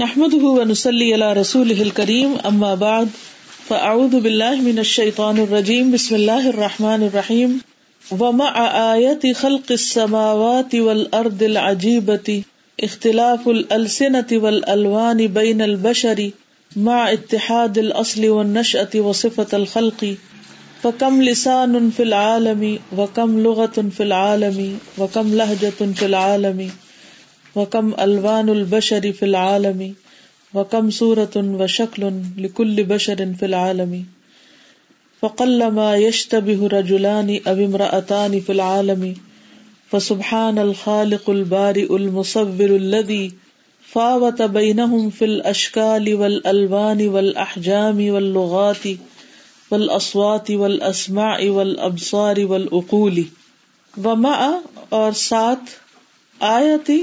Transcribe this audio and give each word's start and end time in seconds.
نحمد 0.00 0.34
ونسلی 0.34 1.14
علی 1.14 1.26
رسول 1.40 1.72
الکریم 1.80 2.34
اما 2.44 2.74
بعد 2.74 3.04
فاعوذ 3.66 4.14
باللہ 4.14 4.60
من 4.62 4.78
الشیطان 4.78 5.40
الرجیم 5.40 5.90
بسم 5.90 6.14
اللہ 6.14 6.46
الرحمن 6.52 7.02
الرحیم 7.02 7.58
ومع 8.20 8.48
آیت 8.82 9.26
خلق 9.36 9.70
السماوات 9.70 10.74
والارض 10.84 11.42
العجیبت 11.42 12.30
اختلاف 12.78 13.48
الالسنة 13.48 14.38
والالوان 14.38 15.16
بین 15.32 15.60
البشر، 15.60 16.26
مع 16.76 17.00
اتحاد 17.08 17.78
الاصل 17.78 18.28
والنشأة 18.28 19.00
وصفة 19.00 19.56
الخلق 19.56 20.04
فکم 20.82 21.22
لسان 21.22 21.90
فی 21.96 22.02
العالم 22.02 22.64
وکم 22.98 23.38
لغة 23.38 23.88
فی 23.96 24.02
العالم 24.02 24.76
وکم 24.98 25.34
لہجة 25.34 25.90
فی 25.98 26.04
العالم. 26.04 26.68
وکم 27.56 27.90
الوان 27.98 28.48
البشر 28.48 29.06
فی 29.18 29.26
العالم 29.26 29.82
وکم 30.54 30.90
صورت 30.90 31.36
و 31.36 31.66
شکل 31.66 32.08
لکل 32.38 32.82
بشر 32.82 33.24
فی 33.40 33.46
العالم 33.46 33.94
فقل 35.20 35.68
ما 35.70 35.96
يشتبه 35.96 36.68
رجلان 36.68 37.34
او 37.46 37.54
امرأتان 37.64 38.38
فی 38.46 38.52
العالم 38.52 39.04
فسبحان 39.90 40.58
الخالق 40.58 41.30
البارئ 41.30 41.96
المصور 41.96 42.76
الذي 42.76 43.32
فاوت 43.92 44.42
بينهم 44.42 45.10
في 45.10 45.24
الاشكال 45.24 46.14
والالوان 46.14 47.08
والاحجام 47.08 48.08
واللغات 48.10 48.88
والاصوات 49.70 50.50
والاسماع 50.50 51.38
والابصار 51.50 52.46
والعقول 52.46 53.22
ومع 54.04 54.50
اور 54.88 55.12
ساتھ 55.12 55.78
آیتی 56.40 57.02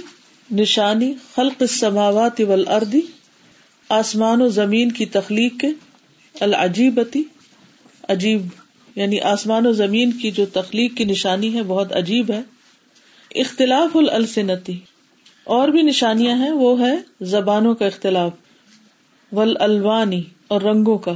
نشانی 0.51 1.13
خلق 1.35 1.55
السماوات 1.59 2.41
والارض، 2.41 2.95
آسمان 3.89 4.41
و 4.41 4.47
زمین 4.47 4.91
کی 4.91 5.05
تخلیق 5.05 5.59
کے، 5.59 5.67
العجیبتی، 6.39 7.23
عجیب 8.09 8.41
یعنی 8.95 9.19
آسمان 9.19 9.67
و 9.67 9.71
زمین 9.71 10.11
کی 10.11 10.31
جو 10.31 10.45
تخلیق 10.45 10.97
کی 10.97 11.03
نشانی 11.03 11.53
ہے، 11.53 11.63
بہت 11.63 11.95
عجیب 11.95 12.31
ہے۔ 12.31 12.41
اختلاف 13.35 13.95
السنتی 13.95 14.79
اور 15.43 15.67
بھی 15.67 15.81
نشانیاں 15.81 16.37
ہیں، 16.37 16.51
وہ 16.51 16.87
ہے 16.87 16.95
زبانوں 17.21 17.75
کا 17.75 17.85
اختلاف 17.85 18.31
ول 19.31 19.57
الوانی 19.59 20.23
اور 20.47 20.61
رنگوں 20.61 20.97
کا۔ 20.97 21.13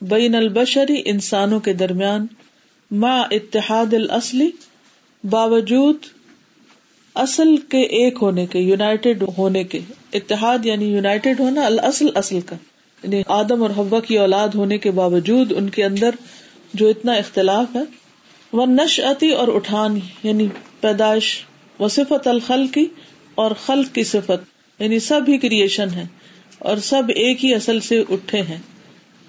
بین 0.00 0.34
البشری، 0.34 1.02
انسانوں 1.04 1.60
کے 1.60 1.72
درمیان 1.72 2.26
ما 2.90 3.20
اتحاد 3.20 3.94
الاصلی 3.94 4.50
باوجود 5.24 5.96
اصل 7.20 7.56
کے 7.56 7.80
ایک 7.80 8.18
ہونے 8.22 8.46
کے 8.46 8.58
یونائٹیڈ 8.58 9.24
ہونے 9.38 9.64
کے، 9.64 9.80
اتحاد 10.12 10.58
یعنی 10.66 10.84
یونائٹیڈ 10.84 11.40
ہونا 11.40 11.66
الاصل، 11.66 12.06
اصل 12.14 12.40
کا۔ 12.40 12.56
یعنی 13.02 13.22
آدم 13.26 13.62
اور 13.62 13.70
حوا 13.70 14.00
کی 14.00 14.18
اولاد 14.18 14.48
ہونے 14.48 14.78
کے 14.78 14.90
باوجود 14.90 15.52
ان 15.56 15.70
کے 15.70 15.84
اندر 15.84 16.10
جو 16.74 16.88
اتنا 16.88 17.12
اختلاف 17.12 17.76
ہے، 17.76 17.80
وہ 18.52 18.66
نش 18.66 19.00
اور 19.38 19.48
اٹھان 19.54 19.98
یعنی 20.22 20.48
پیدائش 20.80 21.42
و 21.80 21.88
صفت 21.88 22.28
الخل 22.28 22.66
کی 22.66 22.86
اور 23.34 23.50
خلق 23.66 23.94
کی 23.94 24.04
صفت 24.04 24.44
یعنی 24.82 24.98
سب 24.98 25.20
ہی 25.28 25.38
کریشن 25.38 25.88
ہے 25.90 26.04
اور 26.58 26.76
سب 26.76 27.02
ایک 27.08 27.44
ہی 27.44 27.54
اصل 27.54 27.80
سے 27.80 28.04
اٹھے 28.10 28.42
ہیں 28.42 28.58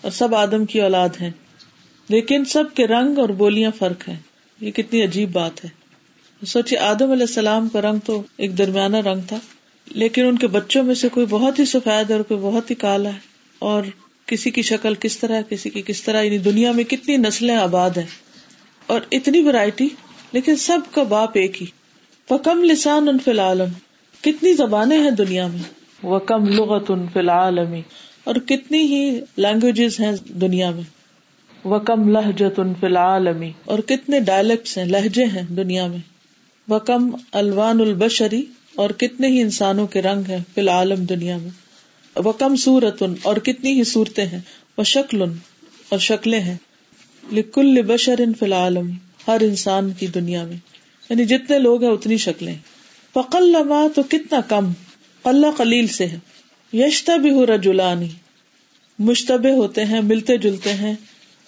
اور 0.02 0.12
سب 0.12 0.36
آدم 0.36 0.66
کی 0.66 0.82
اولاد 0.82 1.10
ہیں۔ 1.22 1.32
لیکن 2.10 2.46
سب 2.46 2.64
کے 2.76 2.88
رنگ 2.88 3.18
اور 3.18 3.30
بولیاں 3.30 3.72
فرق 3.80 4.10
ہیں۔ 4.10 4.18
یہ 4.62 4.72
کتنی 4.72 5.04
عجیب 5.04 5.32
بات 5.32 5.66
ہے۔ 5.66 5.81
سوچے 6.48 6.78
آدم 6.78 7.12
علیہ 7.12 7.24
السلام 7.24 7.70
کا 7.70 7.82
رنگ 7.82 8.00
تو 8.06 8.24
ایک 8.38 8.58
درمیانہ 8.58 8.98
رنگ 8.98 9.22
تھا، 9.28 9.38
لیکن 9.92 10.26
ان 10.26 10.38
کے 10.38 10.48
بچوں 10.48 10.84
میں 10.84 10.96
سے 10.96 11.10
کوئی 11.10 11.26
بہت 11.26 11.60
ہی 11.60 11.66
سفید 11.66 12.12
اور 12.12 12.20
کوئی 12.20 12.40
بہت 12.40 12.70
ہی 12.70 12.76
کالا 12.76 13.10
ہے۔ 13.10 13.18
اور 13.60 13.84
کسی 14.26 14.52
کی 14.52 14.62
شکل 14.62 14.94
کس 14.96 15.18
طرح 15.18 15.42
کسی 15.42 15.70
کی 15.70 15.82
کس 15.82 16.04
طرح 16.04 16.22
یعنی 16.22 16.38
دنیا 16.38 16.72
میں 16.72 16.84
کتنی 16.84 17.18
نسلیں 17.18 17.56
آباد 17.56 17.90
ہیں۔ 17.90 18.06
اور 18.88 19.02
اتنی 19.12 19.42
ورائٹی 19.42 19.88
لیکن 20.32 20.56
سب 20.56 20.80
کا 20.92 21.04
باپ 21.04 21.30
ایک 21.34 21.62
ہی۔ 21.62 21.68
وہ 22.30 22.38
کم 22.38 22.64
لسان 22.64 23.08
ان 23.10 23.20
فی 23.20 23.32
العالم؟ 23.32 23.70
کتنی 24.22 24.54
زبانیں 24.54 24.98
ہیں 24.98 25.12
دنیا 25.12 25.48
میں؟ 25.48 25.60
وہ 26.04 26.20
کم 26.20 26.48
لغت 26.48 26.92
ان 26.92 27.06
فی 27.14 27.20
العالم؟ 27.20 27.76
اور 28.24 28.36
کتنی 28.36 28.82
ہی 28.82 29.20
لینگویجز 29.38 30.00
ہیں 30.00 30.12
دنیا 30.28 30.72
میں؟ 30.72 30.84
وہ 31.64 31.80
کم 31.80 32.10
لہجت 32.10 32.60
ان 32.60 32.74
فی 32.80 32.86
العالم؟ 32.86 33.44
اور 33.66 33.80
کتنے 33.80 34.20
ڈائلیکٹس 34.20 34.78
ہیں، 34.78 34.86
لہجے 34.86 35.26
ہیں 35.26 35.44
دنیا 35.44 35.88
میں؟ 35.88 36.11
وکم 36.70 37.16
الوان 37.32 37.82
البشری 37.82 38.46
اور 38.76 38.90
کتنے 38.90 39.28
ہی 39.28 39.42
انسانوں 39.42 39.88
کے 39.88 40.02
رنگ 40.02 40.24
ہیں 40.30 40.38
فی 40.56 40.62
العالم 40.62 41.06
دنیا 41.06 41.38
میں۔ 41.38 41.50
وکم 42.20 42.56
سورت 42.56 43.04
اور 43.24 43.38
کتنی 43.38 43.72
ہی 43.72 43.84
صورتیں 43.84 44.26
ہیں۔ 44.26 44.40
وہ 44.78 44.84
شکل 44.84 45.22
اور 45.90 46.00
شکلیں 46.00 46.40
ہیں۔ 46.40 46.58
لکل 47.32 47.82
بشر 47.82 48.16
فی 48.40 48.46
العالم، 48.46 48.92
ہر 49.28 49.38
انسان 49.42 49.92
کی 49.92 50.08
دنیا 50.08 50.46
میں۔ 50.46 50.58
یعنی 51.10 51.26
جتنے 51.26 51.60
لوگ 51.60 51.84
ہیں 51.84 51.92
اتنی 51.92 52.18
شکلیں 52.18 52.56
فقل 53.14 53.52
لما 53.52 53.88
تو 53.96 54.04
کتنا 54.04 54.42
کم 54.42 54.72
اللہ 55.24 55.48
قلیل 55.58 55.88
سے 55.88 56.06
ہے۔ 56.06 56.20
یشتا 56.74 57.16
بھی 57.16 57.32
ہو 57.32 57.46
رجولانی 57.46 58.10
مشتبہ 59.00 59.50
ہوتے 59.50 59.86
ہیں، 59.86 60.02
ملتے 60.02 60.38
جلتے 60.38 60.74
ہیں۔ 60.74 60.96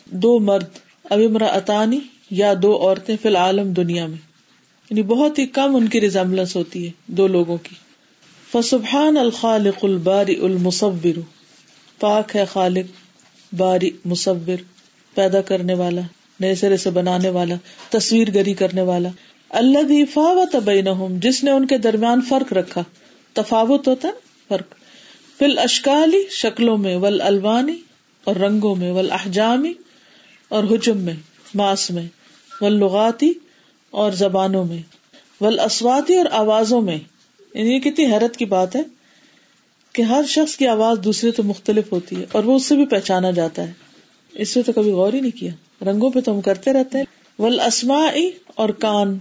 دو 0.06 0.40
مرد 0.40 0.68
ابمرا 1.09 1.45
اطانی 1.45 2.00
یا 2.30 2.53
دو 2.62 2.78
عورتیں 2.78 3.16
فی 3.22 3.28
العالم 3.28 3.74
دنیا 3.74 4.06
میں۔ 4.06 4.32
یعنی 4.94 5.04
بہت 5.04 5.40
ہی 5.40 5.46
کم 5.46 5.76
ان 5.76 5.88
کی 5.88 6.02
ریزمبلنس 6.02 6.56
ہوتی 6.56 6.86
ہے، 6.86 6.92
دو 7.08 7.28
لوگوں 7.28 7.58
کی۔ 7.58 7.76
فسبحان 8.52 9.18
الخالق 9.18 9.86
الباری 9.86 10.36
المصور۔ 10.42 11.20
پاک 12.00 12.36
ہے 12.36 12.46
خالق، 12.46 12.86
باری، 13.56 13.90
مصور، 14.06 14.62
پیدا 15.14 15.42
کرنے 15.42 15.74
والا، 15.74 16.02
نئے 16.40 16.56
سرے 16.56 16.78
سے 16.78 16.90
بنانے 16.90 17.30
والا 17.30 17.56
تصویر 17.90 18.28
گری 18.34 18.54
کرنے 18.54 18.81
والا۔ 18.81 19.09
اللہ 19.50 20.06
فاوت 20.14 20.56
بینہم 20.56 21.16
جس 21.22 21.44
نے 21.44 21.52
ان 21.52 21.68
کے 21.68 21.78
درمیان 21.78 22.22
فرق 22.22 22.54
رکھا۔ 22.54 22.84
تفاوت 23.34 23.88
ہوتا 23.88 24.08
ہے 24.08 24.14
فرق۔ 24.48 24.75
فل 25.40 25.58
اشکالی 25.58 26.24
شکلوں 26.30 26.78
میں 26.78 26.96
ول 26.96 27.22
الوانی 27.22 27.75
اور 28.24 28.36
رنگوں 28.36 28.75
میں 28.75 28.92
ول 28.92 29.12
احجامی 29.12 29.74
اور 30.50 30.64
حجم 30.64 30.98
میں، 30.98 31.16
ماس 31.56 31.92
میں۔ 31.92 32.08
ول 32.62 32.74
لغاتی 32.74 33.34
اور 33.94 34.12
زبانوں 34.12 34.66
میں۔ 34.66 34.81
ول 35.42 35.59
اسواتی 35.59 36.18
اور 36.18 36.26
آوازوں 36.31 36.81
میں۔ 36.81 36.98
یعنی 37.54 37.74
یہ 37.74 37.80
کتنی 37.80 38.06
حیرت 38.06 38.38
کی 38.38 38.46
بات 38.46 38.76
ہے 38.76 38.81
کہ 39.94 40.02
ہر 40.02 40.22
شخص 40.28 40.56
کی 40.56 40.68
آواز 40.68 40.98
دوسرے 41.04 41.31
تو 41.31 41.44
مختلف 41.44 41.92
ہوتی 41.92 42.16
ہے 42.16 42.26
اور 42.31 42.44
وہ 42.44 42.56
اس 42.56 42.66
سے 42.66 42.76
بھی 42.76 42.86
پہچانا 42.86 43.31
جاتا 43.31 43.68
ہے۔ 43.68 43.74
اس 44.31 44.50
سے 44.50 44.64
تو 44.64 44.72
کبھی 44.72 44.92
غور 44.92 45.14
ہی 45.14 45.22
نہیں 45.22 45.40
کیا۔ 45.40 45.52
رنگوں 45.81 46.09
پہ 46.09 46.20
تو 46.20 46.31
ہم 46.31 46.42
کرتے 46.42 46.74
رہتے 46.74 46.98
ہیں۔ 46.98 47.06
ول 47.40 47.59
اسما 47.59 48.08
اور 48.56 48.70
کان 48.70 49.18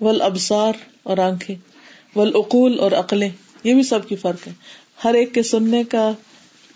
ول 0.00 0.22
ابسار 0.22 0.72
اور 1.02 1.18
آنکھیں 1.18 1.56
ول 2.16 2.32
اقول 2.34 2.80
اور 2.80 2.92
عقلیں۔ 2.92 3.30
یہ 3.64 3.74
بھی 3.74 3.82
سب 3.82 4.08
کی 4.08 4.16
فرق 4.16 4.48
ہے۔ 4.48 4.52
ہر 5.04 5.14
ایک 5.14 5.34
کے 5.34 5.42
سننے 5.42 5.84
کا 5.84 6.10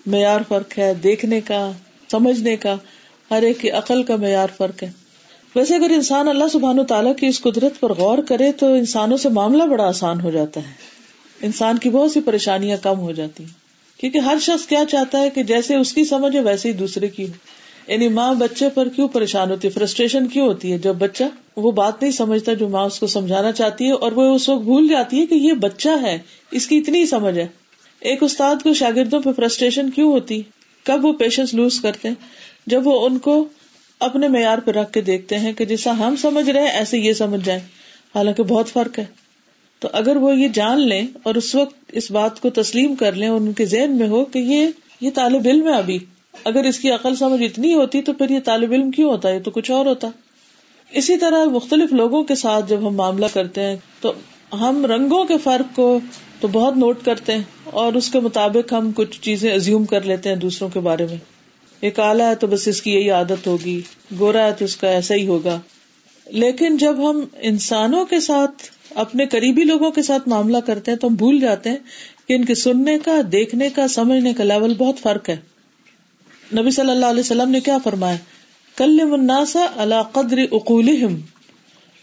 معیار 0.06 0.40
فرق 0.48 0.78
ہے، 0.78 0.94
دیکھنے 0.94 1.40
کا، 1.40 1.70
سمجھنے 2.10 2.56
کا، 2.56 2.76
ہر 3.30 3.42
ایک 3.42 3.60
کی 3.60 3.70
عقل 3.70 4.02
کا 4.02 4.16
معیار 4.16 4.48
فرق 4.56 4.82
ہے۔ 4.82 5.05
ویسے 5.56 5.74
اگر 5.74 5.90
انسان 5.90 6.28
اللہ 6.28 6.44
سبحان 6.52 6.78
و 6.78 6.84
تعالیٰ 6.84 7.16
کی 7.16 7.26
اس 7.26 7.40
قدرت 7.40 7.80
پر 7.80 7.92
غور 7.92 8.18
کرے 8.18 8.52
تو 8.52 8.72
انسانوں 8.72 9.16
سے 9.16 9.28
معاملہ 9.28 9.62
بڑا 9.62 9.88
آسان 9.88 10.20
ہو 10.20 10.30
جاتا 10.30 10.60
ہے۔ 10.60 10.72
انسان 11.42 11.78
کی 11.78 11.90
بہت 11.90 12.12
سی 12.12 12.20
پریشانیاں 12.20 12.76
کم 12.82 13.00
ہو 13.00 13.12
جاتی 13.12 13.44
ہیں۔ 13.44 13.50
کیونکہ 14.00 14.18
ہر 14.18 14.36
شخص 14.40 14.66
کیا 14.66 14.84
چاہتا 14.90 15.18
ہے 15.18 15.30
کہ 15.30 15.42
جیسے 15.42 15.76
اس 15.76 15.92
کی 15.92 16.04
سمجھ 16.04 16.36
ہے 16.36 16.40
ویسے 16.40 16.68
ہی 16.68 16.72
دوسرے 16.72 17.08
کی 17.08 17.24
ہو۔ 17.24 17.32
یعنی 17.92 18.08
ماں 18.08 18.34
بچے 18.34 18.68
پر 18.68 18.88
کیوں 18.88 19.08
پریشان 19.08 19.50
ہوتی 19.50 19.68
ہے؟ 19.68 19.72
فرسٹریشن 19.72 20.26
کیوں 20.26 20.46
ہوتی 20.46 20.72
ہے؟ 20.72 20.78
جب 20.78 20.94
بچہ 20.94 21.24
وہ 21.56 21.70
بات 21.70 22.02
نہیں 22.02 22.12
سمجھتا 22.12 22.52
جو 22.52 22.68
ماں 22.68 22.84
اس 22.84 22.98
کو 22.98 23.06
سمجھانا 23.06 23.52
چاہتی 23.52 23.86
ہے 23.86 23.92
اور 23.92 24.12
وہ 24.12 24.34
اس 24.34 24.48
وقت 24.48 24.62
بھول 24.62 24.88
جاتی 24.88 25.20
ہے 25.20 25.26
کہ 25.26 25.34
یہ 25.34 25.52
بچہ 25.52 25.88
ہے، 26.02 26.18
اس 26.50 26.66
کی 26.66 26.78
اتنی 26.78 27.06
سمجھ 27.06 27.38
ہے۔ 27.38 27.46
ایک 28.00 28.22
استاد 28.22 28.56
کو 28.62 28.74
شاگردوں 28.74 29.20
پہ 29.20 29.30
فرسٹریشن 29.36 29.90
کیوں 29.90 30.12
ہوتی؟ 30.12 30.42
کب 30.84 31.04
وہ 31.04 31.12
پیشنس 31.12 31.54
لوز 31.54 31.80
کرتے 31.80 32.08
جب 32.66 32.86
وہ 32.86 33.06
ان 33.06 33.18
کو 33.18 33.44
اپنے 34.00 34.28
معیار 34.28 34.58
پہ 34.58 34.70
رکھ 34.70 34.92
کے 34.92 35.00
دیکھتے 35.00 35.38
ہیں 35.38 35.52
کہ 35.52 35.64
جیسا 35.64 35.98
ہم 35.98 36.16
سمجھ 36.16 36.50
رہے 36.50 36.68
ایسے 36.68 36.98
یہ 36.98 37.12
سمجھ 37.12 37.44
جائیں۔ 37.44 37.60
حالانکہ 38.14 38.42
بہت 38.42 38.68
فرق 38.68 38.98
ہے۔ 38.98 39.04
تو 39.80 39.88
اگر 39.92 40.16
وہ 40.16 40.36
یہ 40.36 40.48
جان 40.48 40.80
لیں 40.80 41.06
اور 41.22 41.34
اس 41.34 41.54
وقت 41.54 41.74
اس 41.92 42.10
بات 42.10 42.40
کو 42.40 42.50
تسلیم 42.50 42.94
کر 42.94 43.12
لیں 43.12 43.28
اور 43.28 43.40
ان 43.40 43.52
کے 43.52 43.64
ذہن 43.64 43.90
میں 43.90 44.08
ہو 44.08 44.24
کہ 44.24 44.38
یہ 44.38 44.68
یہ 45.00 45.10
طالب 45.14 45.42
علم 45.44 45.68
ہے 45.68 45.72
ابھی۔ 45.72 45.98
اگر 46.44 46.64
اس 46.64 46.78
کی 46.78 46.90
عقل 46.90 47.16
سمجھ 47.16 47.42
اتنی 47.42 47.74
ہوتی 47.74 48.02
تو 48.02 48.12
پھر 48.12 48.30
یہ 48.30 48.38
طالب 48.44 48.72
علم 48.72 48.90
کیوں 48.90 49.10
ہوتا؟ 49.10 49.28
ہے 49.28 49.40
تو 49.40 49.50
کچھ 49.50 49.70
اور 49.70 49.86
ہوتا۔ 49.86 50.08
اسی 50.90 51.16
طرح 51.16 51.44
مختلف 51.44 51.92
لوگوں 51.92 52.22
کے 52.22 52.34
ساتھ 52.34 52.68
جب 52.68 52.78
ہم 52.88 52.94
معاملہ 52.94 53.26
کرتے 53.32 53.60
ہیں 53.60 53.76
تو 54.00 54.12
ہم 54.52 54.86
رنگوں 54.86 55.24
کے 55.24 55.38
فرق 55.38 55.76
کو 55.76 56.00
تو 56.40 56.48
بہت 56.48 56.76
نوٹ 56.76 57.04
کرتے 57.04 57.32
ہیں 57.32 57.42
اور 57.64 57.92
اس 57.92 58.10
کے 58.10 58.20
مطابق 58.20 58.72
ہم 58.72 58.90
کچھ 58.94 59.20
چیزیں 59.20 59.54
ازیوم 59.54 59.84
کر 59.84 60.00
لیتے 60.00 60.28
ہیں 60.28 60.36
دوسروں 60.36 60.68
کے 60.68 60.80
بارے 60.80 61.06
میں۔ 61.10 61.35
یہ 61.82 61.90
کالا 61.90 62.30
ہے 62.30 62.34
تو 62.34 62.46
بس 62.46 62.68
اس 62.68 62.82
کی 62.82 62.90
یہی 62.94 63.10
عادت 63.10 63.46
ہوگی۔ 63.46 63.80
گورا 64.18 64.46
ہے 64.46 64.52
تو 64.52 64.64
اس 64.64 64.76
کا 64.76 64.88
ایسا 64.88 65.14
ہی 65.14 65.26
ہوگا۔ 65.26 65.60
لیکن 66.26 66.76
جب 66.76 67.10
ہم 67.10 67.20
انسانوں 67.40 68.04
کے 68.04 68.20
ساتھ، 68.20 68.62
اپنے 68.94 69.26
قریبی 69.26 69.64
لوگوں 69.64 69.90
کے 69.90 70.02
ساتھ 70.02 70.28
معاملہ 70.28 70.58
کرتے 70.58 70.90
ہیں 70.90 70.98
تو 70.98 71.08
ہم 71.08 71.14
بھول 71.14 71.40
جاتے 71.40 71.70
ہیں 71.70 71.76
کہ 72.28 72.32
ان 72.32 72.44
کے 72.44 72.54
سننے 72.54 72.98
کا، 72.98 73.20
دیکھنے 73.32 73.70
کا، 73.70 73.88
سمجھنے 73.88 74.34
کا 74.34 74.44
لیول 74.44 74.74
بہت 74.74 74.98
فرق 74.98 75.28
ہے۔ 75.28 75.36
نبی 76.58 76.70
صلی 76.70 76.90
اللہ 76.90 77.06
علیہ 77.06 77.20
وسلم 77.20 77.50
نے 77.50 77.60
کیا 77.60 77.78
فرمایا؟ 77.84 78.16
کل 78.76 79.04
مناسا 79.04 79.66
اللہ 79.76 80.02
قدر 80.12 80.38
اقول 80.52 80.90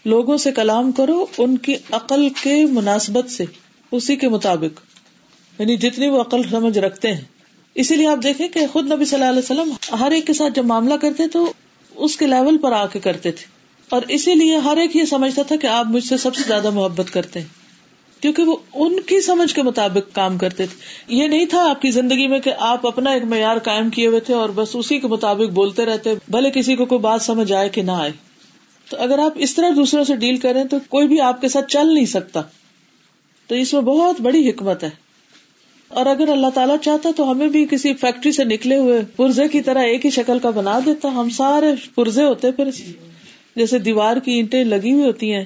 لوگوں 0.04 0.36
سے 0.36 0.52
کلام 0.52 0.92
کرو 0.92 1.26
ان 1.38 1.58
کی 1.58 1.76
عقل 1.90 2.28
کے 2.42 2.66
مناسبت 2.66 3.30
سے، 3.30 3.44
اسی 3.92 4.16
کے 4.16 4.28
مطابق۔ 4.28 4.80
یعنی 5.60 5.76
جتنی 5.76 6.08
وہ 6.08 6.20
عقل 6.20 6.40
سمجھ 6.50 6.78
رکھتے 6.78 7.12
ہیں۔ 7.12 7.20
اسی 7.74 7.94
لیے 7.96 8.06
آپ 8.06 8.18
دیکھیں 8.22 8.48
کہ 8.48 8.66
خود 8.72 8.92
نبی 8.92 9.04
صلی 9.04 9.24
اللہ 9.24 9.30
علیہ 9.30 9.62
وسلم 9.62 9.96
ہر 10.00 10.10
ایک 10.10 10.26
کے 10.26 10.32
ساتھ 10.32 10.52
جب 10.54 10.64
معاملہ 10.64 10.94
کرتے 10.94 11.28
تو 11.28 11.52
اس 11.96 12.16
کے 12.16 12.26
لیول 12.26 12.58
پر 12.58 12.72
آ 12.72 12.86
کے 12.86 12.98
کرتے 12.98 13.32
تھے۔ 13.32 13.46
اور 13.88 14.02
اسی 14.08 14.34
لیے 14.34 14.56
ہر 14.56 14.76
ایک 14.76 14.96
یہ 14.96 15.04
سمجھتا 15.04 15.42
تھا 15.42 15.56
کہ 15.56 15.66
آپ 15.66 15.86
مجھ 15.86 16.04
سے 16.04 16.16
سب 16.16 16.34
سے 16.34 16.42
زیادہ 16.46 16.70
محبت 16.70 17.12
کرتے 17.12 17.40
ہیں۔ 17.40 17.46
کیونکہ 18.22 18.42
وہ 18.42 18.56
ان 18.74 19.00
کی 19.00 19.20
سمجھ 19.20 19.54
کے 19.54 19.62
مطابق 19.62 20.14
کام 20.14 20.38
کرتے 20.38 20.66
تھے۔ 20.66 20.76
یہ 21.16 21.28
نہیں 21.28 21.46
تھا 21.46 21.70
آپ 21.70 21.82
کی 21.82 21.90
زندگی 21.90 22.26
میں 22.26 22.38
کہ 22.38 22.52
آپ 22.58 22.86
اپنا 22.86 23.10
ایک 23.10 23.24
معیار 23.24 23.56
قائم 23.58 23.90
کیے 23.90 24.06
ہوئے 24.06 24.20
تھے 24.20 24.34
اور 24.34 24.48
بس 24.48 24.68
اسی 24.74 24.98
کے 24.98 25.06
مطابق 25.08 25.52
بولتے 25.52 25.86
رہتے، 25.86 26.14
بھلے 26.28 26.50
کسی 26.50 26.76
کو 26.76 26.84
کوئی 26.84 26.98
بات 26.98 27.22
سمجھ 27.22 27.52
آئے 27.52 27.68
کہ 27.68 27.82
نہ 27.82 27.90
آئے۔ 27.90 28.10
تو 28.90 28.96
اگر 29.00 29.18
آپ 29.18 29.32
اس 29.36 29.54
طرح 29.54 29.70
دوسروں 29.76 30.04
سے 30.04 30.16
ڈیل 30.16 30.36
کریں 30.36 30.64
تو 30.64 30.76
کوئی 30.88 31.08
بھی 31.08 31.20
آپ 31.20 31.40
کے 31.40 31.48
ساتھ 31.48 31.68
چل 31.68 31.94
نہیں 31.94 32.06
سکتا۔ 32.06 32.42
تو 33.46 33.54
اس 33.54 33.72
میں 33.74 33.80
بہت 33.80 34.20
بڑی 34.20 34.50
حکمت 34.50 34.84
ہے۔ 34.84 35.03
اور 35.94 36.06
اگر 36.06 36.28
اللہ 36.28 36.46
تعالیٰ 36.54 36.76
چاہتا 36.82 37.08
تو 37.16 37.30
ہمیں 37.30 37.48
بھی 37.48 37.66
کسی 37.70 37.94
فیکٹری 37.94 38.32
سے 38.32 38.44
نکلے 38.44 38.76
ہوئے 38.78 39.02
پرزے 39.16 39.48
کی 39.48 39.60
طرح 39.60 39.82
ایک 39.82 40.04
ہی 40.04 40.10
شکل 40.10 40.38
کا 40.38 40.50
بنا 40.50 40.78
دیتا۔ 40.86 41.08
ہم 41.08 41.30
سارے 41.30 41.66
پرزے 41.94 42.24
ہوتے 42.24 42.50
پھر 42.50 42.70
جیسے 43.56 43.78
دیوار 43.78 44.16
کی 44.16 44.32
اینٹیں 44.32 44.64
لگی 44.64 44.92
ہوئی 44.92 45.04
ہوتی 45.04 45.34
ہیں۔ 45.34 45.44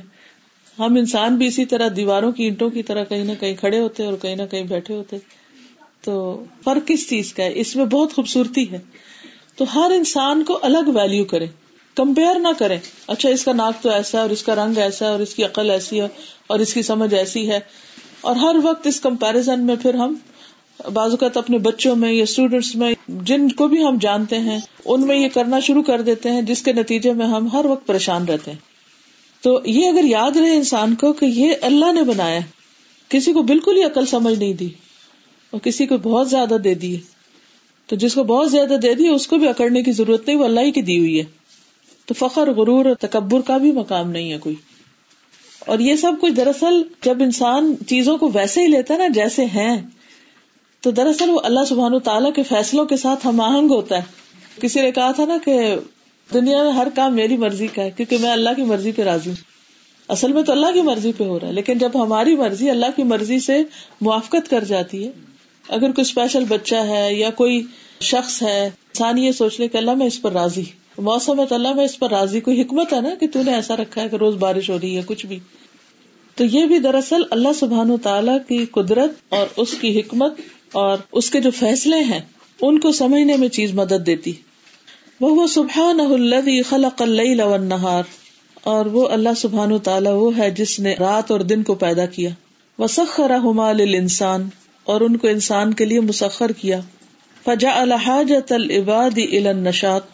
ہم 0.79 0.97
انسان 0.97 1.37
بھی 1.37 1.47
اسی 1.47 1.65
طرح 1.65 1.89
دیواروں 1.97 2.33
کی 2.33 2.45
اینٹوں 2.45 2.71
کی 2.71 2.83
طرح 2.83 3.05
کہیں 3.05 3.25
نہ 3.25 3.33
کہیں 3.41 3.55
کھڑے 3.55 3.81
ہوتے 3.81 4.05
اور 4.05 4.15
کہیں 4.23 4.37
نہ 4.37 4.43
کہیں 4.51 4.63
بیٹھے 4.63 4.95
ہوتے۔ 4.95 5.17
تو 6.05 6.45
فرق 6.65 6.89
کس 6.89 7.09
چیز 7.09 7.33
کا 7.33 7.45
ہے؟ 7.45 7.51
اس 7.55 7.77
میں 7.77 7.85
بہت 7.85 8.13
خوبصورتی 8.13 8.73
ہے۔ 8.73 8.79
تو 9.57 9.65
ہر 9.75 9.91
انسان 9.91 10.45
کو 10.45 10.59
الگ 10.63 10.89
ویلو 10.95 11.25
کرے 11.25 11.47
کمپیئر 11.95 12.39
نہ 12.39 12.49
کرے 12.59 12.77
اچھا 13.07 13.29
اس 13.29 13.45
کا 13.45 13.53
ناک 13.53 13.83
تو 13.83 13.91
ایسا 13.91 14.19
ہے 14.19 14.23
اور 14.23 14.31
اس 14.31 14.43
کا 14.43 14.55
رنگ 14.55 14.79
ایسا 14.79 15.07
ہے 15.07 15.11
اور 15.11 15.21
اس 15.21 15.35
کی 15.35 15.45
عقل 15.45 15.71
ایسی 15.71 16.01
ہے 16.01 16.09
اور 16.47 16.59
اس 16.59 16.75
کی 16.75 16.83
سمجھ 16.83 17.15
ایسی 17.15 17.51
ہے۔ 17.51 17.61
اور 18.21 18.37
ہر 18.37 18.57
وقت 18.63 18.87
اس 18.87 19.01
کمپیرزن 19.01 19.67
میں 19.67 19.77
پھر 19.83 19.95
ہم 19.95 20.15
بعض 20.93 21.11
اوقات 21.11 21.37
اپنے 21.37 21.59
بچوں 21.59 21.97
میں 21.97 22.13
یا 22.13 22.23
اسٹوڈینٹس 22.23 22.77
میں 22.77 22.95
جن 23.09 23.49
کو 23.49 23.69
بھی 23.69 23.85
ہم 23.85 23.97
جانتے 24.01 24.39
ہیں، 24.39 24.59
ان 24.85 25.07
میں 25.07 25.17
یہ 25.17 25.29
کرنا 25.29 25.61
شروع 25.61 25.83
کر 25.83 26.01
دیتے 26.01 26.31
ہیں، 26.31 26.43
جس 26.43 26.63
کے 26.63 26.73
نتیجے 26.73 27.13
میں 27.13 27.27
ہم 27.27 27.49
ہر 27.53 27.65
وقت 27.65 27.87
پریشان 27.87 28.25
رہتے 28.25 28.51
ہیں۔ 28.51 28.59
تو 29.43 29.61
یہ 29.65 29.89
اگر 29.89 30.05
یاد 30.05 30.37
رہے 30.37 30.55
انسان 30.55 30.95
کو 30.95 31.13
کہ 31.13 31.25
یہ 31.25 31.53
اللہ 31.63 31.93
نے 31.93 32.03
بنایا 32.03 32.41
کسی 33.09 33.33
کو 33.33 33.43
بالکل 33.43 33.77
ہی 33.77 33.83
عقل 33.85 34.07
سمجھ 34.07 34.39
نہیں 34.39 34.53
دی 34.53 34.69
اور 35.51 35.61
کسی 35.61 35.87
کو 35.87 35.97
بہت 35.97 36.31
زیادہ 36.31 36.55
دے 36.65 36.75
دی 36.75 36.97
تو 37.87 37.97
جس 37.97 38.15
کو 38.15 38.25
بہت 38.25 38.51
زیادہ 38.51 38.75
دے 38.83 38.95
دی 38.95 39.09
اس 39.09 39.27
کو 39.27 39.37
بھی 39.37 39.49
اکڑنے 39.49 39.83
کی 39.83 39.93
ضرورت 39.93 40.27
نہیں، 40.27 40.37
وہ 40.37 40.45
اللہ 40.45 40.61
ہی 40.61 40.73
کی 40.73 40.83
دی 40.83 40.99
ہوئی 40.99 41.19
ہے۔ 41.19 41.25
تو 42.07 42.15
فخر، 42.15 42.53
غرور 42.53 42.85
اور 42.85 42.95
تکبر 42.95 43.41
کا 43.41 43.57
بھی 43.57 43.73
مقام 43.73 44.11
نہیں 44.11 44.33
ہے 44.33 44.39
کوئی۔ 44.39 44.55
اور 45.59 45.79
یہ 45.79 45.97
سب 45.97 46.13
کچھ 46.21 46.33
دراصل 46.33 46.83
جب 47.05 47.23
انسان 47.23 47.75
چیزوں 47.87 48.19
کو 48.19 48.31
ویسے 48.35 48.63
ہی 48.63 48.67
لیتا 48.67 48.95
ہے 48.95 48.99
نا، 48.99 49.09
جیسے 49.09 49.45
ہیں 49.45 49.83
تو 50.81 50.91
دراصل 50.91 51.31
وہ 51.31 51.41
اللہ 51.45 51.61
سبحان 51.69 51.95
و 51.95 51.99
تعالیٰ 51.99 52.33
کے 52.33 52.43
فیصلوں 52.43 52.85
کے 52.85 52.97
ساتھ 52.97 53.27
ہم 53.27 53.41
آہنگ 53.41 53.71
ہوتا 53.71 53.97
ہے۔ 53.97 54.03
کسی 54.61 54.81
نے 54.81 54.91
کہا 54.91 55.11
تھا 55.11 55.25
نا 55.25 55.37
کہ 55.45 55.77
دنیا 56.35 56.63
میں 56.63 56.73
ہر 56.73 56.89
کام 56.95 57.17
میری 57.17 57.37
مرضی 57.37 57.67
کا 57.67 57.83
ہے، 57.83 57.91
کیونکہ 57.91 58.19
میں 58.19 58.31
اللہ 58.31 58.51
کی 58.57 58.63
مرضی 58.63 58.93
پہ 58.93 59.03
راضی 59.03 59.31
ہوں۔ 59.31 59.37
اصل 60.09 60.33
میں 60.33 60.43
تو 60.43 60.53
اللہ 60.53 60.67
کی 60.75 60.83
مرضی 60.83 61.13
پہ 61.13 61.25
ہو 61.25 61.41
رہا 61.41 61.49
ہے، 61.49 61.53
لیکن 61.53 61.79
جب 61.79 62.03
ہماری 62.03 62.37
مرضی 62.37 62.71
اللہ 62.71 62.87
کی 62.97 63.03
مرضی 63.03 63.39
سے 63.39 63.63
موافقت 64.01 64.51
کر 64.51 64.65
جاتی 64.65 65.07
ہے، 65.07 65.11
اگر 65.69 65.93
کوئی 65.93 66.01
اسپیشل 66.01 66.45
بچہ 66.49 66.75
ہے 66.75 67.15
یا 67.15 67.31
کوئی 67.31 67.63
شخص 68.01 68.43
ہے، 68.43 68.67
انسان 68.67 69.19
یہ 69.19 69.33
سوچ 69.33 69.61
لے 69.61 69.69
کہ 69.69 69.77
اللہ 69.77 69.95
میں 69.95 70.07
اس 70.07 70.23
پر 70.23 70.33
راضی 70.33 70.65
موسم 70.99 71.41
ہے 71.41 71.47
تو 71.47 71.55
اللہ 71.55 71.73
میں 71.73 71.85
اس 71.85 71.99
پر 71.99 72.11
راضی، 72.11 72.41
کوئی 72.41 72.63
حکمت 72.63 72.93
ہے 72.93 73.01
نا 73.01 73.15
کہ 73.21 73.27
تو 73.33 73.43
نے 73.43 73.55
ایسا 73.55 73.77
رکھا 73.77 74.03
ہے 74.03 74.09
کہ 74.09 74.17
روز 74.17 74.35
بارش 74.35 74.71
ہو 74.71 74.79
رہی 74.83 74.97
ہے، 74.97 75.03
کچھ 75.07 75.27
بھی۔ 75.27 75.39
تو 76.35 76.45
یہ 76.45 76.67
بھی 76.67 76.79
دراصل 76.79 77.23
اللہ 77.31 77.49
سبحان 77.55 77.91
و 77.91 77.97
تعالیٰ 77.97 78.39
کی 78.49 78.67
قدرت 78.67 79.11
اور 79.29 79.47
اس 79.57 79.75
کی 79.81 80.01
حکمت 80.01 80.41
اور 80.73 80.99
اس 81.13 81.31
کے 81.31 81.41
جو 81.41 81.51
فیصلے 81.51 82.01
ہیں، 82.01 82.21
ان 82.63 82.81
کو 82.81 82.93
سمجھنے 82.93 83.37
میں 83.37 83.49
چیز 83.49 83.75
مدد 83.75 84.07
دیتی۔ 84.07 84.33
وہ 85.21 85.47
سبحان 85.47 86.01
الذي 86.01 86.63
خلق 86.63 87.03
اللیل 87.03 87.41
والنہار۔ 87.41 88.03
اور 88.63 88.87
وہ 88.87 89.09
اللہ 89.09 89.29
سبحان 89.37 89.73
و 89.73 89.79
تعالیٰ 89.79 90.13
وہ 90.13 90.39
ہے 90.39 90.51
جس 90.51 90.81
نے 90.81 90.95
رات 90.99 91.31
اور 91.31 91.41
دن 91.41 91.63
کو 91.63 91.75
پیدا 91.75 92.07
کیا۔ 92.07 92.31
وسخرهما 92.79 93.73
للانسان۔ 93.73 94.49
اور 94.85 95.01
ان 95.01 95.17
کو 95.17 95.29
انسان 95.29 95.75
کے 95.75 95.85
لیے 95.85 96.01
مسخر 96.01 96.53
کیا۔ 96.53 96.81
فجا 97.45 97.81
الحاجت 97.81 98.53
العباد 98.53 99.11
الى 99.17 99.49
النشاط۔ 99.49 100.05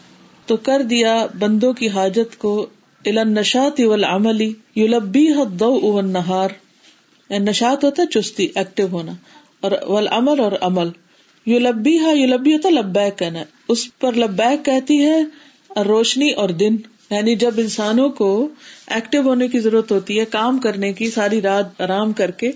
تو 0.47 0.56
کر 0.56 0.83
دیا 0.83 1.27
بندوں 1.39 1.73
کی 1.73 1.89
حاجت 1.89 2.39
کو 2.39 2.67
الى 3.06 3.19
النشاط 3.19 3.81
والعمل 3.81 4.41
یلبیہ 4.77 5.35
الضوء 5.35 5.81
والنہار۔ 5.81 6.49
یعنی 7.31 7.45
نشاط 7.45 7.85
ہوتا 7.85 8.03
ہے، 8.03 8.06
چستی، 8.06 8.49
ایکٹیو 8.55 8.87
ہونا۔ 8.87 9.12
اور 9.65 9.73
والعمل 9.87 10.41
اور 10.41 10.53
عمل. 10.61 10.89
یو 11.47 11.59
لبی 11.59 11.99
ہا 11.99 12.11
یو 12.11 12.27
لبی 12.27 12.55
ہوتا 12.55 12.71
لبیک 12.71 13.19
کہنا 13.19 13.43
اس 13.69 13.87
پر 13.99 14.13
لبیک 14.13 14.65
کہتی 14.65 14.99
ہے 15.07 15.83
روشنی 15.83 16.31
اور 16.31 16.49
دن. 16.49 16.77
یعنی 17.11 17.35
جب 17.37 17.55
انسانوں 17.57 18.09
کو 18.09 18.49
ایکٹیو 18.87 19.23
ہونے 19.23 19.49
کی 19.49 19.61
ضرورت 19.61 19.93
ہوتی 19.93 20.19
ہے، 20.21 20.25
کام 20.25 20.59
کرنے 20.59 20.93
کی، 20.93 21.11
ساری 21.11 21.41
رات 21.43 21.81
آرام 21.81 22.13
کر 22.13 22.31
کے، 22.31 22.51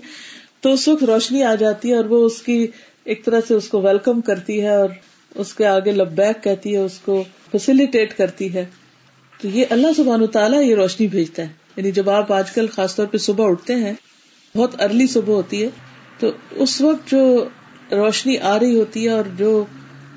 تو 0.61 0.73
اس 0.73 0.87
وقت 0.87 1.03
روشنی 1.03 1.43
آ 1.43 1.55
جاتی 1.55 1.91
ہے 1.91 1.95
اور 1.95 2.05
وہ 2.05 2.25
اس 2.25 2.41
کی 2.41 2.67
ایک 3.05 3.25
طرح 3.25 3.39
سے 3.47 3.53
اس 3.53 3.67
کو 3.67 3.81
ویلکم 3.81 4.21
کرتی 4.21 4.61
ہے 4.61 4.75
اور 4.75 4.89
اس 5.35 5.53
کے 5.53 5.65
آگے 5.65 5.91
لبیک 5.91 6.43
کہتی 6.43 6.73
ہے، 6.73 6.77
اس 6.77 6.97
کو 6.99 7.23
فیسلٹیٹ 7.51 8.17
کرتی 8.17 8.53
ہے. 8.53 8.65
تو 9.39 9.47
یہ 9.47 9.65
اللہ 9.69 9.93
سبحان 9.97 10.27
تعالیٰ 10.27 10.61
یہ 10.61 10.75
روشنی 10.75 11.07
بھیجتا 11.07 11.43
ہے. 11.43 11.47
یعنی 11.77 11.91
جب 11.91 12.09
آپ 12.09 12.31
آج 12.31 12.51
کل 12.51 12.67
خاص 12.67 12.95
طور 12.95 13.07
پہ 13.07 13.17
صبح 13.17 13.49
اٹھتے 13.49 13.75
ہیں، 13.75 13.93
بہت 14.55 14.81
ارلی 14.81 15.07
صبح 15.07 15.33
ہوتی 15.33 15.63
ہے 15.63 15.69
تو 16.19 16.31
اس 16.51 16.81
وقت 16.81 17.11
جو 17.11 17.45
روشنی 17.91 18.37
آ 18.37 18.59
رہی 18.59 18.75
ہوتی 18.75 19.05
ہے 19.05 19.09
اور 19.09 19.23
جو 19.37 19.65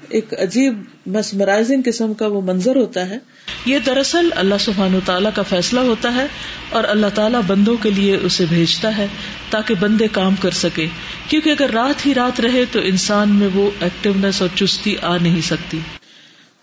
ایک 0.09 0.35
عجیب 0.39 0.75
مسمرائزنگ 1.07 1.83
قسم 1.85 2.15
کا 2.15 2.27
وہ 2.27 2.41
منظر 2.41 2.77
ہوتا 2.77 3.11
ہے، 3.11 3.19
یہ 3.67 3.79
دراصل 3.87 4.29
اللہ 4.37 4.55
سبحان 4.61 4.99
تعالیٰ 5.05 5.31
کا 5.35 5.43
فیصلہ 5.43 5.81
ہوتا 5.81 6.15
ہے 6.15 6.27
اور 6.71 6.85
اللہ 6.89 7.07
تعالیٰ 7.15 7.41
بندوں 7.47 7.77
کے 7.83 7.91
لیے 7.91 8.17
اسے 8.17 8.45
بھیجتا 8.49 8.97
ہے 8.97 9.07
تاکہ 9.51 9.75
بندے 9.75 10.09
کام 10.13 10.35
کر 10.41 10.51
سکے۔ 10.51 10.87
کیونکہ 11.29 11.51
اگر 11.51 11.71
رات 11.71 12.07
ہی 12.07 12.15
رات 12.15 12.41
رہے 12.41 12.65
تو 12.73 12.79
انسان 12.85 13.35
میں 13.35 13.49
وہ 13.55 13.71
ایکٹیونیس 13.81 14.43
اور 14.43 14.57
چستی 14.57 14.97
آ 15.03 15.17
نہیں 15.19 15.41
سکتی۔ 15.41 15.79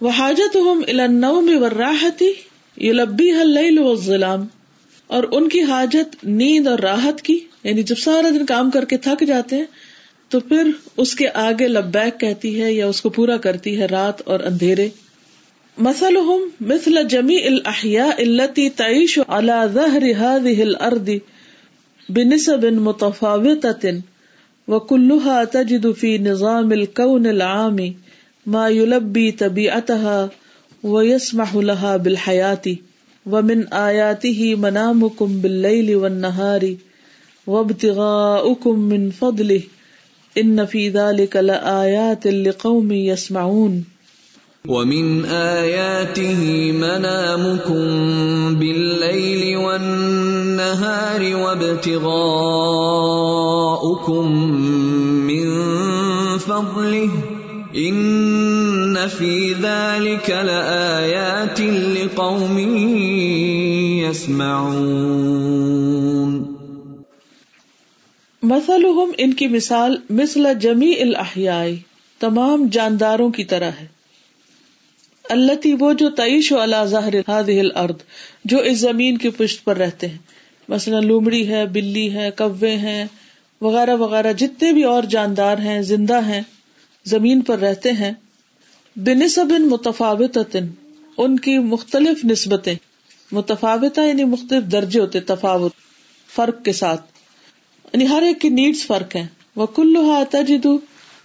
وہ 0.01 0.09
حاجت 0.17 0.55
ہم 0.55 0.81
النو 0.87 1.41
میں 1.41 1.69
راحتی 1.69 2.31
یہ 2.77 2.93
لبی 2.93 3.31
حل 3.31 3.57
اور 5.07 5.23
ان 5.31 5.49
کی 5.49 5.61
حاجت 5.61 6.15
نیند 6.23 6.67
اور 6.67 6.79
راحت 6.79 7.21
کی 7.21 7.39
یعنی 7.63 7.83
جب 7.83 7.97
سارا 7.97 8.29
دن 8.29 8.45
کام 8.45 8.71
کر 8.71 8.85
کے 8.85 8.97
تھک 8.97 9.23
جاتے 9.27 9.55
ہیں، 9.55 9.65
تو 10.29 10.39
پھر 10.39 10.69
اس 10.97 11.15
کے 11.15 11.27
آگے 11.33 11.67
لبیک 11.67 12.19
کہتی 12.19 12.61
ہے 12.61 12.73
یا 12.73 12.87
اس 12.87 13.01
کو 13.01 13.09
پورا 13.09 13.37
کرتی 13.37 13.79
ہے 13.79 13.85
رات 13.85 14.21
اور 14.25 14.39
اندھیرے۔ 14.39 14.89
مسل 15.77 16.17
مثل 16.61 16.97
جمی 17.09 17.37
الحیا 17.45 18.09
التی 18.17 18.69
تعیش 18.69 19.19
ظہر 19.73 20.05
هذه 20.19 20.61
الارض 20.61 21.09
بنسب 22.09 22.65
متفاوتة 22.79 23.91
وكلها 24.67 25.43
تجد 25.43 25.87
في 25.97 26.17
نظام 26.17 26.71
الكون 26.71 27.25
العام 27.25 27.79
ما 28.45 28.67
يلبي 28.69 29.31
طبيعتها 29.31 30.27
ويسمح 30.83 31.55
لها 31.55 31.97
بالحياة 31.97 32.75
ومن 33.25 33.65
آياته 33.73 34.51
منامكم 34.59 35.39
بالليل 35.41 35.95
والنهار 35.95 36.69
وابتغاؤكم 37.49 38.79
من 38.79 39.09
فضله 39.21 39.61
ان 40.37 40.65
فی 40.65 40.89
ذلك 40.89 41.35
لآیات 41.35 42.27
لقوم 42.27 42.91
يسمعون 42.91 43.83
ومن 44.67 45.25
آياته 45.25 46.71
منامكم 46.71 47.85
بالليل 48.59 49.57
والنهار 49.57 51.35
وابتغاؤكم 51.35 52.11
من 55.31 55.47
فضله 56.37 57.09
ان 57.75 59.07
في 59.07 59.53
ذلك 59.53 60.29
لآيات 60.29 61.61
لقوم 61.95 62.57
يسمعون 64.03 65.49
مثلهم 68.43 69.11
ان 69.17 69.33
کی 69.33 69.47
مثال 69.47 69.97
مثل 70.09 70.47
جمی 70.59 70.93
الحیائی 71.01 71.79
تمام 72.19 72.67
جانداروں 72.71 73.29
کی 73.29 73.43
طرح 73.43 73.71
ہے۔ 73.81 73.87
اللہ 75.29 75.67
وہ 75.79 75.93
جو 75.93 76.09
تعیش 76.09 76.51
و 76.51 76.59
اللہ 76.59 76.85
ظاہر 76.85 77.13
الارض، 77.47 77.95
جو 78.45 78.57
اس 78.57 78.77
زمین 78.77 79.17
کی 79.17 79.29
پشت 79.29 79.65
پر 79.65 79.77
رہتے 79.77 80.07
ہیں۔ 80.07 80.17
مثلا 80.69 80.99
لومڑی 80.99 81.49
ہے، 81.49 81.65
بلی 81.65 82.13
ہے، 82.13 82.29
کوے 82.37 82.75
ہیں، 82.75 83.05
وغیرہ 83.61 83.95
وغیرہ، 83.95 84.33
جتنے 84.33 84.71
بھی 84.71 84.83
اور 84.83 85.03
جاندار 85.03 85.57
ہیں، 85.57 85.81
زندہ 85.81 86.25
ہیں، 86.25 86.41
زمین 87.05 87.41
پر 87.41 87.59
رہتے 87.59 87.91
ہیں۔ 87.91 88.11
بنسب 88.95 89.51
متفاوت 89.51 90.37
ان 91.17 91.39
کی 91.39 91.59
مختلف 91.59 92.25
نسبتیں۔ 92.25 92.75
متفاوت 93.31 93.97
یعنی 93.97 94.23
مختلف 94.23 94.71
درجے 94.71 94.99
ہوتے، 94.99 95.19
تفاوت، 95.19 95.71
فرق 96.35 96.65
کے 96.65 96.73
ساتھ۔ 96.73 97.08
یعنی 97.93 98.07
ہر 98.07 98.21
ایک 98.21 98.41
کی 98.41 98.49
نیڈس 98.49 98.87
فرق 98.87 99.15
ہے 99.15 99.27
وہ 99.55 99.65
کلو 99.65 100.23
تجدو 100.31 100.77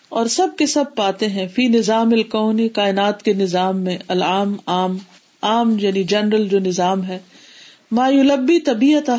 اور 0.09 0.27
سب 0.27 0.49
کے 0.59 0.67
سب 0.67 0.85
پاتے 0.97 1.27
ہیں۔ 1.27 1.49
فی 1.49 1.69
نظام 1.69 2.09
القونی 2.13 2.69
کائنات 2.69 3.23
کے 3.23 3.33
نظام 3.33 3.81
میں، 3.81 3.99
العام، 4.09 4.57
عام 4.67 4.99
عام 5.43 5.77
یعنی 5.79 6.03
جنرل 6.03 6.49
جو 6.49 6.59
نظام 6.59 7.05
ہے۔ 7.05 7.19
مایولبی 7.93 8.61
طبیعت 8.61 9.11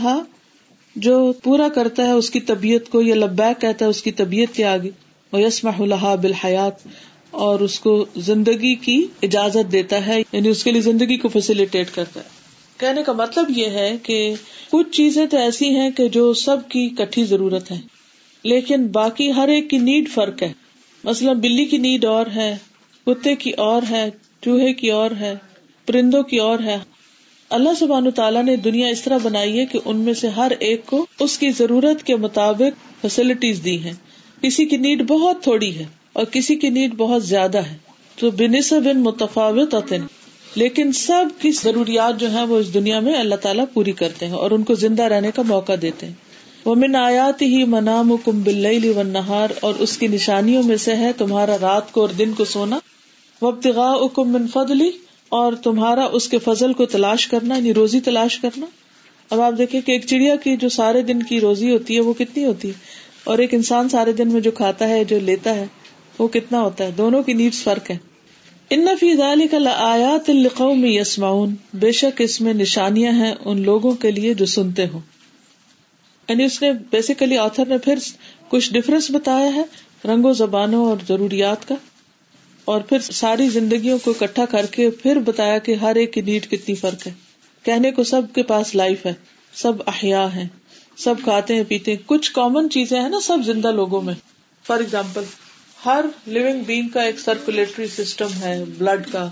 جو 0.96 1.34
پورا 1.44 1.68
کرتا 1.70 2.06
ہے 2.06 2.12
اس 2.12 2.30
کی 2.30 2.40
طبیعت 2.40 2.90
کو 2.90 3.02
یہ 3.02 3.14
لبیک 3.14 3.62
کہتا 3.62 3.86
ہے 3.86 3.90
اس 3.90 4.04
کی 4.04 4.12
طبیعت 4.12 4.56
کے 4.56 4.66
آگے۔ 4.66 4.90
وہ 5.32 5.42
یسما 5.42 5.72
الحا 5.80 6.16
بالحیات 6.16 6.88
اور 7.32 7.60
اس 7.60 7.80
کو 7.80 8.06
زندگی 8.16 8.76
کی 8.76 9.08
اجازت 9.22 9.72
دیتا 9.72 10.06
ہے 10.06 10.22
یعنی 10.32 10.50
اس 10.50 10.64
کے 10.64 10.72
لیے 10.72 10.82
زندگی 10.82 11.18
کو 11.18 11.28
فیسلٹیٹ 11.28 11.88
کرتا 11.96 12.20
ہے۔ 12.20 12.26
کہنے 12.78 13.04
کا 13.04 13.12
مطلب 13.12 13.46
یہ 13.56 13.66
ہے 13.66 13.98
کہ 14.04 14.34
کچھ 14.72 14.92
چیزیں 14.92 15.26
تو 15.26 15.38
ایسی 15.38 15.76
ہیں 15.76 15.90
کہ 15.92 16.08
جو 16.08 16.34
سب 16.34 16.58
کی 16.70 16.90
کٹھی 16.90 17.24
ضرورت 17.24 17.72
ہے، 17.72 17.80
لیکن 18.44 18.88
باقی 18.88 19.32
ہر 19.32 19.48
ایک 19.48 19.70
کی 19.70 19.78
نیڈ 19.78 20.10
فرق 20.10 20.44
ہے۔ 20.44 20.54
مثلاً 21.04 21.40
بلی 21.40 21.66
کی 21.66 21.78
نیڈ 21.78 22.06
اور 22.06 22.26
ہے، 22.36 22.58
کتے 23.06 23.36
کی 23.36 23.52
اور 23.52 23.82
ہے، 23.90 24.10
چوہے 24.42 24.74
کی 24.74 24.92
اور 24.92 25.12
ہے، 25.20 25.36
پرندوں 25.86 26.24
کی 26.24 26.38
اور 26.38 26.60
ہے۔ 26.60 26.78
اللہ 27.50 27.70
سبحان 27.80 28.12
تعالیٰ 28.12 28.44
نے 28.44 28.56
دنیا 28.56 28.88
اس 28.88 29.02
طرح 29.02 29.18
بنائی 29.24 29.60
ہے 29.60 29.66
کہ 29.66 29.80
ان 29.86 29.98
میں 29.98 30.14
سے 30.14 30.28
ہر 30.28 30.52
ایک 30.60 30.86
کو 30.86 31.06
اس 31.20 31.38
کی 31.38 31.50
ضرورت 31.50 32.04
کے 32.04 32.16
مطابق 32.16 33.02
فیسلٹیز 33.02 33.64
دی 33.66 33.78
ہیں۔ 33.84 33.94
کسی 34.42 34.66
کی 34.66 34.78
نیڈ 34.78 35.08
بہت 35.08 35.44
تھوڑی 35.44 35.76
ہے 35.76 35.86
اور 36.14 36.26
کسی 36.26 36.56
کی 36.56 36.70
نیڈ 36.70 36.94
بہت 36.98 37.26
زیادہ 37.26 37.58
ہے۔ 37.58 37.78
تو 38.16 38.32
بنس 38.32 38.74
بن 38.74 39.00
متفاوت 39.00 39.76
لیکن 40.56 40.92
سب 40.92 41.26
کی 41.40 41.52
ضروریات 41.52 42.20
جو 42.20 42.32
ہے 42.32 42.44
وہ 42.44 42.58
اس 42.58 42.74
دنیا 42.74 43.00
میں 43.00 43.16
اللہ 43.16 43.36
تعالیٰ 43.36 43.66
پوری 43.74 43.92
کرتے 43.92 44.26
ہیں 44.26 44.34
اور 44.34 44.52
ان 44.52 44.64
کو 44.64 44.74
زندہ 44.74 45.04
رہنے 45.04 45.32
کا 45.36 45.42
موقع 45.42 45.74
دیتے 45.82 46.06
ہیں۔ 46.06 46.14
وہ 46.66 46.76
من 46.76 46.96
آیات 46.96 47.42
ہی 47.42 47.64
منام 47.64 48.16
کم 48.26 48.42
بل 48.42 48.92
و 48.98 49.04
نہار 49.04 49.50
اور 49.60 49.74
اس 49.80 49.98
کی 49.98 50.08
نشانیوں 50.08 50.64
میں 50.64 50.78
سے 50.78 50.96
ہے 50.96 51.12
تمہارا 51.18 51.58
رات 51.62 51.92
کو 51.92 52.02
اور 52.02 52.10
دن 52.10 52.34
کو 52.34 52.46
سونا۔ 52.46 52.80
وبتغا 53.42 53.92
اکم 53.92 54.32
من 54.32 54.48
فضلی 54.48 54.92
اور 55.30 55.54
تمہارا 55.54 56.06
اس 56.06 56.30
کے 56.30 56.38
فضل 56.40 56.74
کو 56.74 56.86
تلاش 56.86 57.28
کرنا 57.28 57.56
یعنی 57.56 57.74
روزی 57.74 58.00
تلاش 58.00 58.40
کرنا۔ 58.40 58.66
اب 59.30 59.42
آپ 59.42 59.54
دیکھیں 59.58 59.82
کہ 59.82 59.92
ایک 59.92 60.06
چڑیا 60.06 60.36
کی 60.36 60.58
جو 60.58 60.70
سارے 60.70 61.02
دن 61.02 61.24
کی 61.24 61.40
روزی 61.40 61.72
ہوتی 61.72 61.96
ہے 61.96 62.00
وہ 62.00 62.14
کتنی 62.14 62.46
ہوتی 62.46 62.68
ہے؟ 62.68 62.74
اور 63.24 63.38
ایک 63.38 63.54
انسان 63.54 63.90
سارے 63.90 64.12
دن 64.12 64.28
میں 64.28 64.42
جو 64.42 64.52
کھاتا 64.52 64.90
ہے، 64.90 65.04
جو 65.04 65.20
لیتا 65.20 65.56
ہے، 65.56 65.66
وہ 66.20 66.28
کتنا 66.28 66.62
ہوتا 66.62 66.84
ہے؟ 66.84 66.92
دونوں 66.98 67.24
کی 67.24 67.34
نیڈس 67.34 67.64
فرق 67.64 67.92
ہے۔ 67.92 68.15
ان 68.70 68.86
نفی 68.86 69.48
کا 69.48 69.58
آیات 69.70 70.30
القوم 70.30 70.86
یسماؤن 70.86 71.56
بے 71.74 71.92
شک 71.92 72.22
اس 72.22 72.42
میں 72.42 72.54
نشانیاں 72.54 73.12
ہیں 73.12 73.36
ان 73.46 73.62
لوگوں 73.62 73.92
کے 73.92 74.12
لیے 74.12 74.34
جو 74.34 74.46
سنتے 74.46 74.88
ہوں۔ 74.88 75.00
یعنی 76.30 76.44
اس 76.44 76.62
نے 76.62 76.72
بیسیکلی 76.74 77.38
آتھر 77.38 77.66
نے 77.66 77.78
پھر 77.78 78.00
کچھ 78.50 78.74
ڈفرنس 78.74 79.12
بتایا 79.12 79.56
ہے 79.56 79.64
رنگوں، 80.08 80.34
زبانوں 80.34 80.86
اور 80.86 80.98
ضروریات 81.08 81.68
کا۔ 81.68 81.76
اور 82.66 82.82
پھر 82.82 83.00
ساری 83.00 83.50
زندگیوں 83.50 83.98
کو 84.04 84.12
اکٹھا 84.12 84.46
کر 84.46 84.66
کے 84.66 84.90
پھر 84.90 85.20
بتایا 85.20 85.58
کہ 85.58 85.74
ہر 85.74 85.96
ایک 85.96 86.14
کی 86.14 86.22
نیڈ 86.22 86.50
کتنی 86.52 86.76
فرق 86.76 87.08
ہے۔ 87.08 87.14
کہنے 87.64 87.92
کو 87.92 88.04
سب 88.04 88.22
کے 88.36 88.44
پاس 88.44 88.76
لائف 88.76 89.06
ہے، 89.06 89.14
سب 89.54 89.74
احیا 89.88 90.36
ہے 90.36 90.48
سب 90.98 91.16
کھاتے 91.24 91.56
ہیں، 91.56 91.64
پیتے 91.68 91.92
ہیں۔ 91.92 92.04
کچھ 92.06 92.32
کامن 92.32 92.70
چیزیں 92.70 93.02
ہیں 93.02 93.10
نا 93.10 93.20
سب 93.24 93.38
زندہ 93.46 93.72
لوگوں 93.72 94.02
میں۔ 94.02 94.14
فار 94.64 94.80
ایگزامپل 94.80 95.22
ہر 95.86 96.06
لونگ 96.28 96.64
بینگ 96.64 96.88
کا 96.88 97.02
ایک 97.02 97.20
سرکولیٹری 97.20 97.88
سسٹم 97.88 98.28
ہے 98.40 98.64
بلڈ 98.78 99.12
کا 99.12 99.32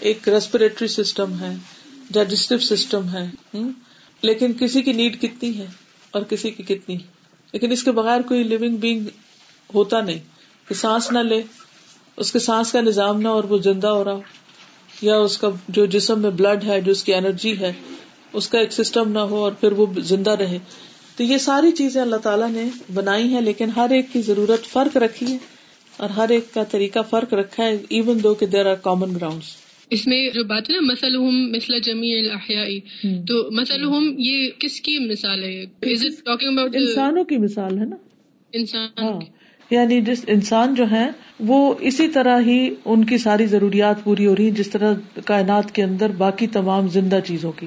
ایک 0.00 0.28
ریسپریٹری 0.28 0.88
سسٹم 0.88 1.38
ہے 1.40 1.54
ڈائجسٹو 2.10 2.58
سسٹم 2.58 3.02
ہے 3.08 3.56
لیکن 4.22 4.52
کسی 4.52 4.82
کی 4.82 4.92
نیڈ 4.92 5.22
کتنی 5.22 5.58
ہے 5.58 5.66
اور 6.10 6.22
کسی 6.22 6.50
کی 6.50 6.62
کتنی۔ 6.62 6.96
لیکن 7.52 7.72
اس 7.72 7.82
کے 7.82 7.92
بغیر 7.92 8.20
کوئی 8.20 8.42
لونگ 8.42 8.76
بینگ 8.76 9.06
ہوتا 9.74 10.00
نہیں۔ 10.00 10.18
کہ 10.68 10.74
سانس 10.74 11.12
نہ 11.12 11.18
لے، 11.18 11.42
اس 12.16 12.32
کے 12.32 12.38
سانس 12.38 12.72
کا 12.72 12.80
نظام 12.80 13.20
نہ 13.20 13.28
اور 13.28 13.44
وہ 13.44 13.58
زندہ 13.58 13.86
ہو 13.86 14.04
رہا 14.04 14.18
یا 15.02 15.16
اس 15.16 15.38
کا 15.38 15.48
جو 15.68 15.86
جسم 15.86 16.22
میں 16.22 16.30
بلڈ 16.30 16.64
ہے، 16.64 16.80
جو 16.80 16.92
اس 16.92 17.04
کی 17.04 17.14
انرجی 17.14 17.58
ہے، 17.58 17.72
اس 18.32 18.48
کا 18.48 18.58
ایک 18.58 18.72
سسٹم 18.72 19.12
نہ 19.12 19.18
ہو 19.18 19.36
اور 19.36 19.52
پھر 19.52 19.72
وہ 19.72 19.86
زندہ 19.98 20.30
رہے۔ 20.30 20.58
تو 21.16 21.22
یہ 21.22 21.38
ساری 21.38 21.70
چیزیں 21.70 22.02
اللہ 22.02 22.16
تعالیٰ 22.16 22.50
نے 22.50 22.68
بنائی 22.94 23.28
ہیں، 23.28 23.40
لیکن 23.40 23.70
ہر 23.76 23.90
ایک 23.90 24.12
کی 24.12 24.22
ضرورت 24.22 24.66
فرق 24.66 24.96
رکھی 24.96 25.32
ہے۔ 25.32 25.55
اور 25.96 26.10
ہر 26.10 26.28
ایک 26.28 26.54
کا 26.54 26.62
طریقہ 26.64 26.98
فرق 27.10 27.34
رکھا 27.34 27.64
ہے 27.64 27.76
ایون 27.88 28.22
دو 28.22 28.34
کہ 28.34 28.46
دیر 28.46 28.66
آر 28.66 28.74
کامن 28.74 29.14
گراؤنڈ 29.14 29.42
اس 29.90 30.06
میں 30.06 30.30
جو 30.34 30.44
بات 30.44 30.70
ہے 30.70 30.74
نا 30.74 30.80
مسل 30.80 31.16
مثلا 31.56 31.78
جمی 31.78 32.18
الحیائی 32.18 32.80
تو 33.02 33.50
مسل 33.50 33.84
یہ 34.18 34.50
کس 34.58 34.80
کی 34.80 34.98
مثال 34.98 35.44
ہے؟ 35.44 35.64
انسانوں 36.64 37.24
کی 37.24 37.36
مثال 37.36 37.78
ہے 37.78 37.84
نا۔ 37.84 37.96
انسان 38.52 38.88
ہاں۔ 38.98 39.20
یعنی 39.70 40.00
جس 40.00 40.24
انسان 40.26 40.74
جو 40.74 40.84
ہے 40.90 41.08
وہ 41.40 41.74
اسی 41.80 42.08
طرح 42.08 42.40
ہی 42.40 42.74
ان 42.84 43.04
کی 43.04 43.18
ساری 43.18 43.46
ضروریات 43.46 44.04
پوری 44.04 44.26
ہو 44.26 44.36
رہی 44.36 44.50
جس 44.50 44.70
طرح 44.70 44.94
کائنات 45.24 45.74
کے 45.74 45.82
اندر 45.82 46.08
باقی 46.08 46.46
تمام 46.46 46.88
زندہ 46.88 47.18
چیزوں 47.26 47.52
کی۔ 47.52 47.66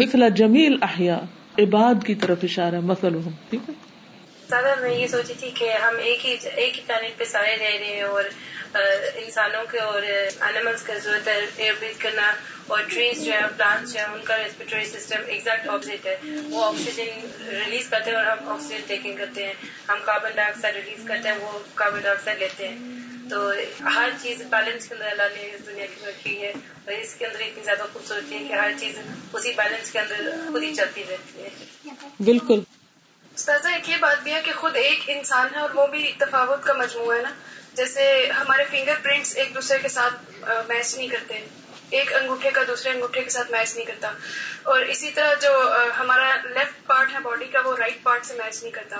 مثلا 0.00 0.28
جمیل 0.28 0.76
احیا 0.82 1.18
عباد 1.58 1.94
کی 2.06 2.14
طرف 2.14 2.38
اشارہ 2.42 2.80
مسل 2.80 3.14
ٹھیک 3.50 3.60
ہے۔ 3.68 3.89
میں 4.52 4.94
یہ 4.94 5.06
سوچی 5.06 5.34
تھی 5.40 5.50
کہ 5.50 5.72
ہم 5.72 5.96
ایک 5.98 6.26
ہی 6.26 6.36
ایک 6.54 6.76
ہی 6.76 6.82
پلانٹ 6.86 7.18
پہ 7.18 7.24
سارے 7.24 7.56
رہ 7.56 7.62
رہے 7.62 7.94
ہیں 7.94 8.02
اور 8.02 8.24
انسانوں 9.14 9.64
کے 9.70 9.78
اور 9.78 10.02
اینیملس 10.40 10.82
کا 10.82 10.94
ضرورت 10.94 11.28
ہے 11.28 11.46
ایئر 11.56 11.72
بریتھ 11.80 12.00
کرنا 12.00 12.34
اور 12.66 12.80
ٹریز 12.88 13.24
جو 13.24 13.32
ہے 13.32 13.40
پلانٹس 13.56 13.92
جو 13.92 14.00
ہے 14.00 14.04
ان 14.04 14.20
کا 14.24 14.36
ریسپریٹری 14.38 14.84
سسٹم 14.84 15.20
ایگزیکٹ 15.26 15.68
آپوزٹ 15.68 16.06
ہے۔ 16.06 16.16
وہ 16.50 16.64
آکسیجن 16.64 17.30
ریلیز 17.48 17.90
کرتے 17.90 18.10
ہیں 18.10 18.16
اور 18.16 18.26
ہم 18.26 18.48
آکسیجن 18.48 18.80
ٹیکنگ 18.86 19.16
کرتے 19.16 19.46
ہیں۔ 19.46 19.54
ہم 19.88 19.98
کاربن 20.04 20.30
ڈائی 20.34 20.48
آکسائڈ 20.48 20.74
ریلیز 20.74 21.04
کرتے 21.08 21.28
ہیں، 21.28 21.36
وہ 21.36 21.58
کاربن 21.74 22.00
ڈائی 22.00 22.16
آکسائڈ 22.16 22.38
لیتے 22.38 22.68
ہیں۔ 22.68 22.78
تو 23.30 23.50
ہر 23.94 24.08
چیز 24.22 24.42
بیلنس 24.42 24.88
کے 24.88 24.94
اندر 24.94 25.06
اللہ 25.06 25.22
نے 25.22 25.42
اس 25.42 25.66
دنیا 25.66 25.86
کی 25.86 26.06
رکھی 26.08 26.42
ہے 26.42 26.50
اور 26.84 26.92
اس 26.92 27.14
کے 27.14 27.26
اندر 27.26 27.40
اتنی 27.40 27.64
زیادہ 27.64 27.82
خوبصورتی 27.92 28.34
ہے 28.34 28.44
کہ 28.48 28.52
ہر 28.52 28.70
چیز 28.80 28.98
اسی 29.32 29.52
بیلنس 29.52 29.90
کے 29.90 29.98
اندر 29.98 30.30
خود 30.52 30.62
ہی 30.62 30.74
چلتی 30.74 31.04
رہتی 31.10 31.42
ہے۔ 31.42 31.48
بالکل۔ 32.20 32.60
استاذہ، 33.40 33.68
ایک 33.68 33.90
یہ 33.90 33.96
بات 33.96 34.22
بھی 34.22 34.32
ہے 34.32 34.42
کہ 34.44 34.52
خود 34.52 34.76
ایک 34.76 35.00
انسان 35.06 35.48
ہے 35.54 35.60
اور 35.60 35.70
وہ 35.74 35.86
بھی 35.86 36.12
تفاوت 36.18 36.64
کا 36.64 36.72
مجموعہ 36.72 37.16
ہے 37.16 37.22
نا۔ 37.22 37.30
جیسے 37.74 38.26
ہمارے 38.40 38.64
فنگر 38.70 38.94
پرنٹس 39.02 39.36
ایک 39.36 39.54
دوسرے 39.54 39.78
کے 39.78 39.88
ساتھ 39.88 40.44
میچ 40.68 40.94
نہیں 40.94 41.08
کرتے۔ 41.08 41.46
ایک 41.90 42.14
انگوٹھے 42.14 42.50
کا 42.50 42.62
دوسرے 42.68 42.92
انگوٹھے 42.92 43.22
کے 43.22 43.30
ساتھ 43.30 43.50
میچ 43.50 43.76
نہیں 43.76 43.86
کرتا۔ 43.86 44.12
اور 44.62 44.80
اسی 44.80 45.10
طرح 45.10 45.34
جو 45.34 45.72
ہمارا 45.98 46.36
لیفٹ 46.44 46.86
پارٹ 46.86 47.14
ہے 47.14 47.18
باڈی 47.20 47.44
کا، 47.44 47.60
وہ 47.64 47.76
رائٹ 47.76 48.02
پارٹ 48.02 48.26
سے 48.26 48.34
میچ 48.34 48.62
نہیں 48.62 48.72
کرتا۔ 48.72 48.96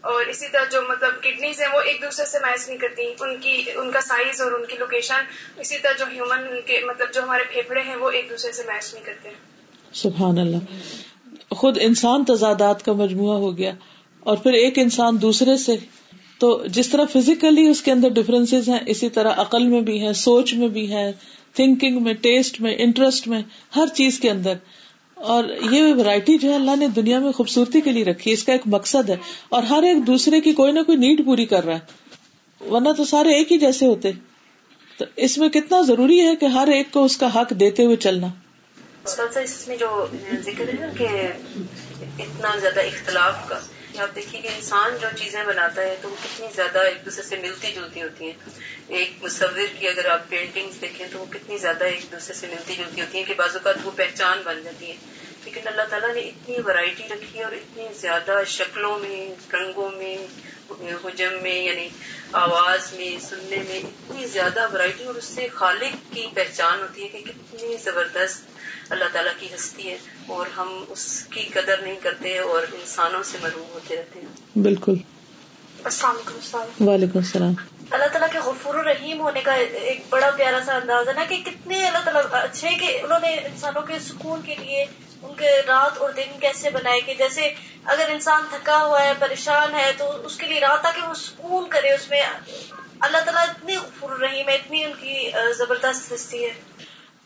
اور 0.00 0.26
اسی 0.26 0.48
طرح 0.48 0.64
جو 0.64 0.82
مطلب 0.82 1.22
کڈنیز 1.22 1.60
ہیں، 1.60 1.68
وہ 1.68 1.80
ایک 1.80 2.02
دوسرے 2.02 2.26
سے 2.26 2.38
میچ 2.38 2.68
نہیں 2.68 2.78
کرتی۔ 2.78 3.14
ان 3.20 3.40
کی، 3.40 3.64
ان 3.74 3.92
کا 3.92 4.00
سائز 4.00 4.40
اور 4.40 4.52
ان 4.52 4.64
کی 4.64 4.76
لوکیشن 4.76 5.24
اسی 5.56 5.78
طرح 5.78 5.92
جو 5.92 6.04
ہیومن 6.12 6.60
کے 6.66 6.80
مطلب 6.84 7.14
جو 7.14 7.22
ہمارے 7.22 7.44
پھیپڑے 7.44 7.82
ہیں، 7.82 7.96
وہ 7.96 8.10
ایک 8.10 8.30
دوسرے 8.30 8.52
سے 8.52 8.62
میچ 8.66 8.94
نہیں 8.94 9.04
کرتے۔ 9.04 9.30
سبحان 9.94 10.38
اللہ۔ 10.38 10.74
خود 11.50 11.78
انسان 11.80 12.24
تضادات 12.24 12.84
کا 12.84 12.92
مجموعہ 12.92 13.36
ہو 13.36 13.58
گیا 13.58 13.72
اور 14.20 14.36
پھر 14.36 14.52
ایک 14.52 14.78
انسان 14.78 15.22
دوسرے 15.22 15.56
سے۔ 15.56 15.76
تو 16.38 16.62
جس 16.66 16.88
طرح 16.88 17.04
فزیکلی 17.12 17.66
اس 17.68 17.82
کے 17.82 17.92
اندر 17.92 18.08
ڈفرینس 18.08 18.54
ہیں، 18.54 18.78
اسی 18.86 19.08
طرح 19.08 19.32
عقل 19.36 19.64
میں 19.64 19.80
بھی 19.80 20.02
ہے 20.02 20.12
سوچ 20.12 20.54
میں 20.54 20.68
بھی 20.68 20.92
ہے 20.92 21.12
تھنکنگ 21.54 22.02
میں 22.02 22.14
ٹیسٹ 22.14 22.60
میں 22.60 22.76
انٹرسٹ 22.78 23.28
میں، 23.28 23.42
ہر 23.76 23.86
چیز 23.94 24.20
کے 24.20 24.30
اندر۔ 24.30 24.54
اور 25.14 25.44
یہ 25.70 25.94
ورائٹی 25.94 26.38
جو 26.38 26.50
ہے 26.50 26.54
اللہ 26.54 26.76
نے 26.76 26.86
دنیا 26.86 27.18
میں 27.18 27.32
خوبصورتی 27.32 27.80
کے 27.80 27.92
لیے 27.92 28.04
رکھی، 28.04 28.32
اس 28.32 28.44
کا 28.44 28.52
ایک 28.52 28.62
مقصد 28.66 29.10
ہے۔ 29.10 29.16
اور 29.48 29.62
ہر 29.62 29.82
ایک 29.82 30.06
دوسرے 30.06 30.40
کی 30.40 30.52
کوئی 30.52 30.72
نہ 30.72 30.80
کوئی 30.86 30.98
نیڈ 30.98 31.24
پوری 31.24 31.46
کر 31.46 31.64
رہا 31.64 31.76
ہے۔ 31.76 32.08
ورنہ 32.70 32.88
تو 32.96 33.04
سارے 33.04 33.28
ایک 33.28 33.52
ہی 33.52 33.58
جیسے 33.58 33.86
ہوتے۔ 33.86 34.10
تو 34.98 35.04
اس 35.16 35.38
میں 35.38 35.48
کتنا 35.48 35.80
ضروری 35.80 36.20
ہے 36.20 36.36
کہ 36.36 36.46
ہر 36.46 36.68
ایک 36.68 36.92
کو 36.92 37.04
اس 37.04 37.16
کا 37.16 37.40
حق 37.40 37.50
دیتے 37.60 37.84
ہوئے 37.84 37.96
چلنا۔ 37.96 38.26
اس 39.16 39.68
میں 39.68 39.76
جو 39.76 40.06
ذکر 40.40 40.68
ہے 40.68 40.72
نا 40.72 40.86
کہ 40.98 41.08
اتنا 42.18 42.56
زیادہ 42.60 42.80
اختلاف 42.80 43.34
کا 43.48 43.58
آپ 43.98 44.14
دیکھیے 44.14 44.40
کہ 44.40 44.48
انسان 44.48 44.96
جو 45.00 45.08
چیزیں 45.16 45.44
بناتا 45.44 45.82
ہے 45.82 45.96
تو 46.02 46.08
وہ 46.08 46.16
کتنی 46.24 46.46
زیادہ 46.56 46.78
ایک 46.78 47.04
دوسرے 47.04 47.22
سے 47.22 47.36
ملتی 47.36 47.72
جلتی 47.72 48.02
ہوتی 48.02 48.24
ہیں۔ 48.24 48.32
ایک 48.88 49.12
مصور 49.22 49.78
کی 49.78 49.88
اگر 49.88 50.06
آپ 50.06 50.28
پینٹنگ 50.28 50.70
دیکھیں 50.80 51.06
تو 51.12 51.18
وہ 51.18 51.24
کتنی 51.32 51.58
زیادہ 51.58 51.84
ایک 51.84 52.12
دوسرے 52.12 52.34
سے 52.34 52.46
ملتی 52.46 52.74
جلتی 52.74 53.00
ہوتی 53.00 53.18
ہیں 53.18 53.24
کہ 53.24 53.34
بعض 53.36 53.50
اوقات 53.52 53.74
وہ 53.84 53.90
پہچان 53.96 54.40
بن 54.44 54.62
جاتی 54.64 54.90
ہے 54.90 54.96
لیکن 55.44 55.60
اللہ 55.68 55.82
تعالیٰ 55.90 56.14
نے 56.14 56.20
اتنی 56.20 56.56
ورائٹی 56.60 57.02
رکھی 57.10 57.38
ہے 57.38 57.44
اور 57.44 57.52
اتنی 57.52 57.84
زیادہ 58.00 58.42
شکلوں 58.46 58.98
میں، 58.98 59.54
رنگوں 59.54 59.90
میں 59.90 60.16
حجم 60.70 61.42
میں 61.42 61.62
یعنی 61.62 61.88
آواز 62.32 62.92
میں 62.92 63.24
سننے 63.24 63.56
میں 63.68 63.78
اتنی 63.78 64.26
زیادہ 64.26 64.72
ورائٹی 64.72 65.04
اور 65.04 65.14
اس 65.14 65.24
سے 65.24 65.48
خالق 65.48 66.14
کی 66.14 66.26
پہچان 66.34 66.80
ہوتی 66.80 67.02
ہے 67.02 67.08
کہ 67.08 67.18
کتنی 67.18 67.76
زبردست 67.76 68.42
اللہ 68.90 69.04
تعالیٰ 69.12 69.32
کی 69.38 69.46
ہستی 69.54 69.90
ہے 69.90 69.96
اور 70.26 70.46
ہم 70.56 70.84
اس 70.88 71.26
کی 71.30 71.42
قدر 71.42 71.80
نہیں 71.82 71.96
کرتے 72.02 72.38
اور 72.38 72.62
انسانوں 72.62 73.22
سے 73.22 73.38
محروم 73.42 73.72
ہوتے 73.74 73.96
رہتے 73.96 74.20
ہیں۔ 74.20 74.58
بالکل۔ 74.58 74.94
السلام 75.84 76.16
علیکم 76.16 76.34
السلام۔ 76.34 76.88
وعلیکم 76.88 77.18
السلام۔ 77.18 77.52
اللہ 77.90 78.06
تعالیٰ 78.06 78.28
کے 78.32 78.38
غفور 78.38 78.74
الرحیم 78.74 79.20
ہونے 79.20 79.40
کا 79.40 79.52
ایک 79.52 80.00
بڑا 80.08 80.30
پیارا 80.30 80.60
سا 80.66 80.76
انداز 80.76 81.08
ہے 81.08 81.12
نا 81.12 81.24
کہ 81.28 81.42
کتنے 81.46 81.86
اللہ 81.86 81.98
تعالیٰ 81.98 82.22
اچھے 82.30 82.68
کہ 82.70 82.98
انہوں 83.04 83.18
نے 83.22 83.28
انسانوں 83.28 83.82
کے 83.82 83.94
سکون 83.98 84.40
کے 84.42 84.54
لیے 84.54 84.84
ان 85.22 85.34
کے 85.36 85.46
رات 85.66 85.98
اور 85.98 86.10
دن 86.10 86.40
کیسے 86.40 86.70
بنائے 86.70 87.00
کہ 87.00 87.14
جیسے 87.18 87.40
اگر 87.84 88.04
انسان 88.08 88.42
تھکا 88.50 88.84
ہوا 88.84 89.02
ہے، 89.02 89.12
پریشان 89.18 89.74
ہے، 89.74 89.92
تو 89.98 90.04
اس 90.24 90.36
کے 90.36 90.46
لیے 90.46 90.60
رات 90.60 90.82
تاکہ 90.82 91.08
وہ 91.08 91.14
سکون 91.14 91.64
کرے، 91.68 91.94
اس 91.94 92.10
میں 92.10 92.20
اللہ 93.00 93.18
تعالیٰ 93.24 93.48
اتنی 93.48 93.76
غفور 93.76 94.10
الرحیم 94.10 94.48
ہے، 94.48 94.54
اتنی 94.54 94.84
ان 94.84 94.92
کی 95.00 95.30
زبردست 95.58 96.12
ہستی 96.12 96.44
ہے۔ 96.44 96.50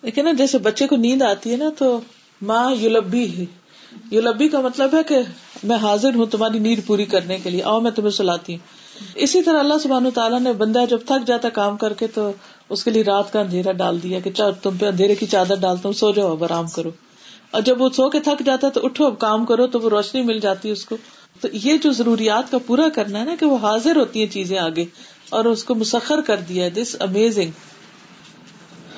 لیکن 0.03 0.25
نا، 0.25 0.33
جیسے 0.33 0.59
بچے 0.59 0.87
کو 0.87 0.97
نیند 0.97 1.23
آتی 1.23 1.53
ہے 1.53 1.57
نا، 1.57 1.71
تو 1.79 2.01
ماں 2.43 2.73
یولبی 2.75 3.39
ہے۔ 3.39 3.45
یولبی 4.11 4.49
کا 4.49 4.61
مطلب 4.61 4.95
ہے 4.95 5.03
کہ 5.03 5.19
میں 5.63 5.77
حاضر 5.77 6.15
ہوں 6.15 6.27
تمہاری 6.27 6.59
نیند 6.59 6.87
پوری 6.87 7.05
کرنے 7.05 7.39
کے 7.39 7.51
لیے، 7.51 7.63
آؤ 7.63 7.81
میں 7.81 7.91
تمہیں 7.91 8.11
سلاتی 8.11 8.53
ہوں۔ 8.53 8.67
اسی 9.15 9.43
طرح 9.43 9.59
اللہ 9.59 9.75
سبحانہ 9.83 10.09
تعالیٰ 10.09 10.41
نے 10.41 10.53
بندہ 10.53 10.85
جب 10.91 10.99
تھک 11.07 11.27
جاتا 11.27 11.49
کام 11.49 11.77
کر 11.77 11.93
کے، 11.93 12.07
تو 12.07 12.33
اس 12.69 12.85
کے 12.85 12.91
لیے 12.91 13.03
رات 13.03 13.33
کا 13.33 13.41
اندھیرا 13.41 13.73
ڈال 13.73 14.03
دیا 14.03 14.21
کہ 14.21 14.31
تم 14.63 14.77
پہ 14.77 14.87
اندھیرے 14.87 15.15
کی 15.15 15.27
چادر 15.27 15.55
ڈالتا 15.55 15.83
ہوں، 15.85 15.93
سو 15.93 16.13
جاؤ، 16.13 16.31
اب 16.31 16.45
آرام 16.45 16.67
کرو۔ 16.67 16.91
اور 17.53 17.63
جب 17.63 17.81
وہ 17.81 17.89
سو 17.91 18.11
کے 18.11 18.21
تھک 18.21 18.43
جاتا 18.47 18.67
ہے 18.67 18.73
تو 18.73 18.85
اٹھو 18.85 19.07
اب 19.07 19.19
کام 19.19 19.45
کرو 19.47 19.67
تو 19.67 19.81
وہ 19.81 19.91
روشنی 19.91 20.23
مل 20.23 20.39
جاتی 20.41 20.69
ہے 20.69 20.73
اس 20.73 20.85
کو۔ 20.87 20.97
تو 21.41 21.49
یہ 21.53 21.77
جو 21.79 21.93
ضروریات 21.93 22.51
کا 22.51 22.59
پورا 22.67 22.89
کرنا 22.95 23.19
ہے 23.21 23.25
نا 23.25 23.35
کہ 23.41 23.47
وہ 23.47 23.59
حاضر 23.63 23.97
ہوتی 23.97 24.21
ہیں 24.21 24.27
چیزیں 24.27 24.59
آگے 24.59 24.85
اور 25.29 25.45
اس 25.45 25.65
کو 25.65 25.75
مسخر 25.75 26.21
کر 26.21 26.37
دیا 26.49 26.69
دس 26.77 26.97
امیزنگ 27.01 27.51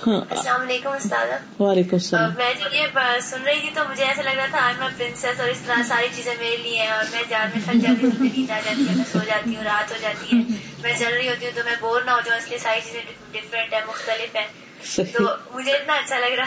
السلام 0.06 0.60
علیکم 0.60 0.90
استاد۔ 0.90 1.60
وعلیکم 1.60 1.96
السلام۔ 1.96 2.30
میں 2.38 2.52
جب 2.60 2.74
یہ 2.74 2.86
سن 3.20 3.42
رہی 3.42 3.60
تھی 3.60 3.68
تو 3.74 3.80
مجھے 3.90 4.04
ایسا 4.04 4.22
لگ 4.22 4.36
رہا 4.36 4.46
تھا 4.50 4.58
آج 4.60 4.74
میں 4.78 4.88
پرنسس 4.98 5.40
اور 5.40 5.48
اس 5.48 5.60
طرح 5.66 5.82
ساری 5.88 6.08
چیزیں 6.16 6.34
میرے 6.40 6.56
لیے 6.56 6.78
ہیں 6.78 6.90
اور 6.90 7.04
میں 7.12 7.22
جان 7.28 7.48
میں 7.54 7.62
تھک 7.64 7.82
جاتی 7.82 8.06
ہوں 8.06 8.24
نیند 8.24 8.50
آ 8.50 8.58
جاتی 8.64 8.84
ہے 8.88 8.94
میں 8.96 9.04
سو 9.12 9.18
جاتی 9.26 9.56
ہوں 9.56 9.64
رات 9.64 9.90
ہو 9.90 9.96
جاتی 10.00 10.36
ہے 10.36 10.42
میں 10.82 10.94
چل 10.98 11.14
رہی 11.14 11.28
ہوتی 11.28 11.46
ہوں 11.46 11.52
تو 11.54 11.60
میں 11.64 11.74
بور 11.80 12.00
نہ 12.06 12.10
ہو 12.10 12.20
جاؤں 12.24 12.38
اس 12.38 12.48
لیے 12.48 12.58
ساری 12.58 12.80
چیزیں 12.84 13.00
ڈفرینٹ 13.32 13.72
ہے 13.72 13.80
مختلف 13.88 14.36
ہے 14.36 14.46
تو 14.96 15.24
مجھے 15.54 15.72
اتنا 15.72 15.92
اچھا 15.92 16.18
لگ 16.18 16.34
رہا۔ 16.34 16.46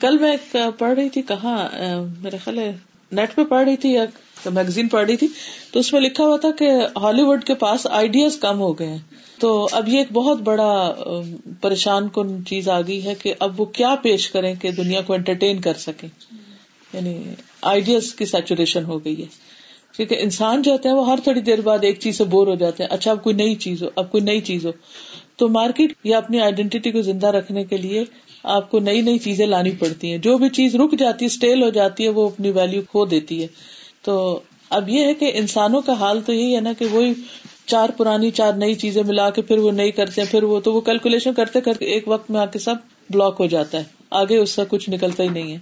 کل 0.00 0.18
میں 0.18 0.36
پڑھ 0.78 0.94
رہی 0.98 1.08
تھی 1.08 1.22
کہاں؟ 1.22 1.58
میرے 2.20 2.38
خیال 2.38 2.58
ہے 2.58 2.76
نیٹ 3.12 3.34
پہ 3.34 3.44
پڑھ 3.44 3.64
رہی 3.64 3.76
تھی 3.76 3.92
یا 3.92 4.04
میگزین 4.50 4.88
پڑھ 4.88 5.06
رہی 5.06 5.16
تھی۔ 5.16 5.26
تو 5.72 5.80
اس 5.80 5.92
میں 5.92 6.00
لکھا 6.00 6.24
ہوا 6.24 6.36
تھا 6.36 6.50
کہ 6.58 6.70
ہالی 6.96 7.22
ووڈ 7.22 7.44
کے 7.44 7.54
پاس 7.54 7.86
آئیڈیاز 7.90 8.36
کم 8.36 8.60
ہو 8.60 8.78
گئے 8.78 8.86
ہیں۔ 8.86 8.98
تو 9.38 9.68
اب 9.72 9.88
یہ 9.88 9.98
ایک 9.98 10.12
بہت 10.12 10.40
بڑا 10.40 10.94
پریشان 11.60 12.08
کن 12.08 12.44
چیز 12.46 12.68
آ 12.68 12.80
گئی 12.80 13.04
ہے 13.04 13.14
کہ 13.14 13.34
اب 13.38 13.60
وہ 13.60 13.64
کیا 13.64 13.94
پیش 14.02 14.30
کریں 14.30 14.54
کہ 14.54 14.70
دنیا 14.70 15.00
کو 15.00 15.14
انٹرٹین 15.14 15.60
کر 15.60 15.74
سکیں 15.78 16.08
یعنی 16.92 17.22
آئیڈیاز 17.62 18.14
کی 18.14 18.24
سیچوریشن 18.24 18.84
ہو 18.84 19.04
گئی 19.04 19.20
ہے۔ 19.20 19.26
کیونکہ 19.96 20.16
انسان 20.20 20.62
جو 20.62 20.72
ہوتے 20.72 20.88
ہیں 20.88 20.96
وہ 20.96 21.08
ہر 21.10 21.18
تھوڑی 21.24 21.40
دیر 21.40 21.60
بعد 21.60 21.78
ایک 21.82 21.98
چیز 22.00 22.18
سے 22.18 22.24
بور 22.24 22.46
ہو 22.46 22.54
جاتے 22.54 22.82
ہیں۔ 22.82 22.90
اچھا 22.90 23.10
اب 23.10 23.22
کوئی 23.22 23.36
نئی 23.36 23.54
چیز 23.54 23.82
ہو 23.82 23.88
اب 23.94 24.10
کوئی 24.10 24.22
نئی 24.24 24.40
چیز 24.40 24.66
ہو۔ 24.66 24.72
تو 25.38 25.48
مارکیٹ 25.48 25.92
یا 26.04 26.18
اپنی 26.18 26.40
آئیڈینٹی 26.40 26.90
کو 26.90 27.02
زندہ 27.02 27.26
رکھنے 27.26 27.64
کے 27.64 27.76
لیے 27.76 28.04
آپ 28.42 28.70
کو 28.70 28.78
نئی 28.80 29.00
نئی 29.00 29.18
چیزیں 29.18 29.46
لانی 29.46 29.70
پڑتی 29.70 30.10
ہیں۔ 30.10 30.18
جو 30.18 30.38
بھی 30.38 30.48
چیز 30.48 30.74
رک 30.74 30.98
جاتی 30.98 31.24
ہے 31.24 31.26
اسٹیل 31.26 31.62
ہو 31.62 31.70
جاتی 31.70 32.04
ہے، 32.04 32.08
وہ 32.08 32.28
اپنی 32.28 32.50
ویلو 32.50 32.82
کھو 32.90 33.04
دیتی 33.04 33.42
ہے۔ 33.42 33.46
تو 34.02 34.40
اب 34.70 34.88
یہ 34.88 35.04
ہے 35.04 35.14
کہ 35.14 35.30
انسانوں 35.34 35.80
کا 35.80 35.92
حال 35.92 36.20
تو 36.20 36.32
یہی 36.32 36.56
ہے 36.56 36.60
نا 36.60 36.72
کہ 36.72 36.86
وہی 36.86 37.12
چار 37.66 37.88
پرانی، 37.88 38.30
چار 38.30 38.52
نئی 38.52 38.74
چیزیں 38.74 39.02
ملا 39.02 39.30
کے 39.30 39.42
پھر 39.42 39.58
وہ 39.58 39.70
نئی 39.70 39.90
کرتے 39.90 40.20
ہیں، 40.20 40.28
پھر 40.30 40.42
وہ 40.42 40.60
تو 40.60 40.72
وہ 40.72 40.80
کیلکولیشن 40.80 41.32
کرتے 41.32 41.60
کرتے 41.60 41.84
ایک 41.84 42.08
وقت 42.08 42.30
میں 42.30 42.40
آ 42.40 42.46
کے 42.46 42.58
سب 42.58 42.74
بلاک 43.10 43.36
ہو 43.40 43.46
جاتا 43.46 43.78
ہے۔ 43.78 43.84
آگے 44.10 44.36
اس 44.36 44.50
سے 44.50 44.62
کچھ 44.68 44.90
نکلتا 44.90 45.22
ہی 45.22 45.28
نہیں 45.28 45.52
ہے۔ 45.52 45.58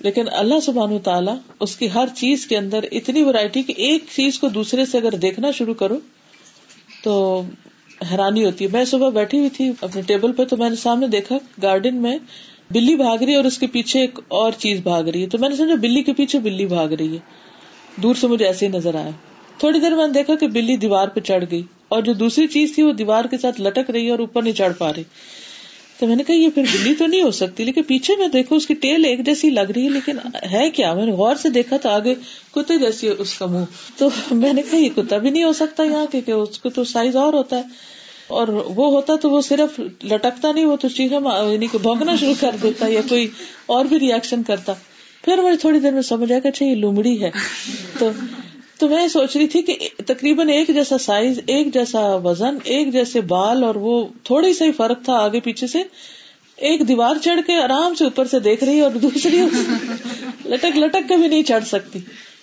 لیکن 0.00 0.24
اللہ 0.32 0.60
سبحان 0.60 0.98
تعالیٰ 0.98 1.36
اس 1.60 1.76
کی 1.76 1.88
ہر 1.94 2.08
چیز 2.16 2.46
کے 2.46 2.56
اندر 2.56 2.84
اتنی 2.92 3.22
ورائٹی 3.22 3.62
کہ 3.62 3.74
ایک 3.76 4.04
چیز 4.16 4.38
کو 4.38 4.48
دوسرے 4.48 4.86
سے 4.86 4.98
اگر 4.98 5.12
دیکھنا 5.12 5.50
شروع 5.50 5.74
کرو 5.74 5.96
تو 7.04 7.42
حیرانی 8.10 8.44
ہوتی 8.44 8.64
ہے۔ 8.64 8.70
میں 8.72 8.84
صبح 8.84 9.08
بیٹھی 9.08 9.38
ہوئی 9.38 9.50
تھی 9.50 9.72
اپنے 9.80 10.02
ٹیبل 10.02 10.32
پہ 10.32 10.44
تو 10.44 10.56
میں 10.56 10.70
نے 10.70 10.76
سامنے 10.76 11.06
دیکھا 11.06 11.38
گارڈن 11.62 11.96
میں 11.96 12.18
بلی 12.70 12.96
بھاگ 12.96 13.18
رہی 13.18 13.32
ہے 13.32 13.36
اور 13.36 13.44
اس 13.44 13.58
کے 13.58 13.66
پیچھے 13.66 14.00
ایک 14.00 14.18
اور 14.28 14.52
چیز 14.58 14.80
بھاگ 14.82 15.04
رہی 15.04 15.22
ہے۔ 15.22 15.26
تو 15.26 15.38
میں 15.38 15.48
نے 15.48 15.56
سمجھا 15.56 15.74
بلی 15.74 16.02
کے 16.02 16.12
پیچھے 16.12 16.38
بلی 16.38 16.66
بھاگ 16.66 16.88
رہی 16.88 17.12
ہے۔ 17.12 17.18
دور 18.02 18.14
سے 18.14 18.26
مجھے 18.26 18.46
ایسے 18.46 18.66
ہی 18.66 18.70
نظر 18.70 18.94
آیا۔ 18.94 19.10
تھوڑی 19.58 19.80
دیر 19.80 19.94
میں 19.94 20.06
نے 20.06 20.12
دیکھا 20.12 20.34
کہ 20.34 20.48
بلی 20.48 20.76
دیوار 20.76 21.08
پہ 21.08 21.20
چڑھ 21.20 21.44
گئی 21.50 21.62
اور 21.88 22.02
جو 22.02 22.12
دوسری 22.12 22.46
چیز 22.46 22.74
تھی 22.74 22.82
وہ 22.82 22.92
دیوار 22.92 23.24
کے 23.24 23.38
ساتھ 23.38 23.60
لٹک 23.60 23.90
رہی 23.90 24.06
ہے 24.06 24.10
اور 24.10 24.18
اوپر 24.18 24.42
نہیں 24.42 24.52
چڑھ 24.52 24.72
پا 24.78 24.92
رہی۔ 24.92 25.02
تو 25.98 26.06
میں 26.06 26.16
نے 26.16 26.22
کہا، 26.22 26.34
یہ 26.34 26.48
پھر 26.54 26.62
بلی 26.72 26.94
تو 26.94 27.06
نہیں 27.06 27.22
ہو 27.22 27.30
سکتی، 27.30 27.64
لیکن 27.64 27.82
پیچھے 27.82 28.14
میں 28.18 28.28
دیکھو، 28.28 28.56
اس 28.56 28.66
کی 28.66 28.74
ٹیل 28.74 29.04
ایک 29.04 29.26
جیسی 29.26 29.50
لگ 29.50 29.60
رہی 29.60 29.84
ہے، 29.84 29.88
لیکن 29.88 30.18
ہے 30.52 30.70
کیا؟ 30.70 30.94
میں 30.94 31.06
نے 31.06 31.12
غور 31.12 31.34
سے 31.34 31.48
دیکھا 31.48 31.76
تو 31.76 31.88
آگے 31.88 32.14
کتے 32.54 32.78
جیسی 32.78 33.08
اس 33.18 33.38
کا 33.38 33.46
منہ۔ 33.46 33.64
تو 33.96 34.08
میں 34.30 34.52
نے 34.52 34.62
کہا، 34.70 34.78
یہ 34.78 34.88
کتا 34.96 35.18
بھی 35.18 35.30
نہیں 35.30 35.44
ہو 35.44 35.52
سکتا 35.52 35.82
یہاں، 35.82 36.06
کیونکہ 36.12 36.32
اس 36.32 36.58
کو 36.58 36.68
تو 36.70 36.84
سائز 36.84 37.16
اور 37.16 37.32
ہوتا 37.32 37.56
ہے۔ 37.56 37.62
اور 38.26 38.48
وہ 38.48 38.86
ہوتا 38.86 39.16
تو 39.16 39.30
وہ 39.30 39.40
صرف 39.40 39.80
لٹکتا 40.04 40.52
نہیں، 40.52 40.64
وہ 40.64 40.76
تو 40.76 40.88
چیخا 40.88 41.48
یعنی 41.52 41.66
کہ 41.72 41.78
بھونکنا 41.78 42.16
شروع 42.16 42.34
کر 42.40 42.56
دیتا 42.62 42.86
یا 42.86 43.00
کوئی 43.08 43.28
اور 43.66 43.84
بھی 43.84 44.00
ریئیکشن 44.00 44.42
کرتا۔ 44.42 44.72
پھر 45.24 45.38
مجھے 45.38 45.56
تھوڑی 45.56 45.78
دیر 45.78 45.92
میں 45.92 46.02
سمجھ 46.02 46.32
آیا 46.32 46.40
کہ 46.40 46.48
اچھا 46.48 46.66
یہ 46.66 46.74
لومڑی 46.74 47.24
ہے۔ 47.24 47.30
تو 47.98 48.10
تو 48.78 48.88
میں 48.88 49.08
سوچ 49.08 49.36
رہی 49.36 49.46
تھی 49.46 49.62
کہ 49.62 49.76
تقریباً 50.06 50.48
ایک 50.48 50.68
جیسا 50.68 50.98
سائز، 50.98 51.40
ایک 51.46 51.74
جیسا 51.74 52.00
وزن، 52.14 52.56
ایک 52.64 52.92
جیسے 52.92 53.20
بال 53.20 53.64
اور 53.64 53.74
وہ 53.74 54.06
تھوڑی 54.22 54.52
سا 54.52 54.64
ہی 54.64 54.72
فرق 54.72 55.04
تھا 55.04 55.12
آگے 55.12 55.40
پیچھے 55.40 55.66
سے۔ 55.66 55.82
ایک 56.56 56.88
دیوار 56.88 57.16
چڑھ 57.22 57.40
کے 57.46 57.56
آرام 57.56 57.94
سے 57.94 58.04
اوپر 58.04 58.26
سے 58.26 58.38
دیکھ 58.40 58.64
رہی 58.64 58.80
اور 58.80 58.90
دوسری 58.90 59.38
لٹک 60.44 60.76
لٹک 60.76 61.08
کے 61.08 61.16
بھی 61.16 61.28
نہیں 61.28 61.42
چڑھ 61.42 61.64
سکتی۔ 61.64 61.98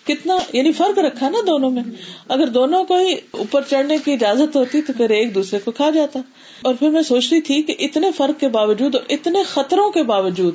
کتنا 0.08 0.38
یعنی 0.54 0.72
فرق 0.72 1.00
رکھا 1.00 1.30
نا 1.30 1.38
دونوں 1.48 1.70
میں۔ 1.70 1.84
اگر 2.28 2.48
دونوں 2.48 2.84
کو 2.84 2.96
ہی 2.96 3.16
اوپر 3.32 3.62
چڑھنے 3.70 3.98
کی 4.06 4.14
اجازت 4.14 4.56
ہوتی 4.56 4.82
تو 4.82 4.94
پھر 4.94 5.10
ایک 5.10 5.36
دوسرے 5.36 5.60
کو 5.60 5.72
کھا 5.72 5.90
جاتا۔ 5.90 6.20
اور 6.62 6.76
پھر 6.76 6.90
میں 6.90 7.02
سوچ 7.02 7.34
رہی 7.34 7.42
تھی 7.42 7.62
کہ 7.62 7.76
اتنے 7.80 8.12
فرق 8.12 8.40
کے 8.40 8.48
باوجود 8.48 8.96
اور 8.96 9.04
اتنے 9.10 9.44
خطروں 9.44 9.92
کے 9.92 10.04
باوجود 10.04 10.54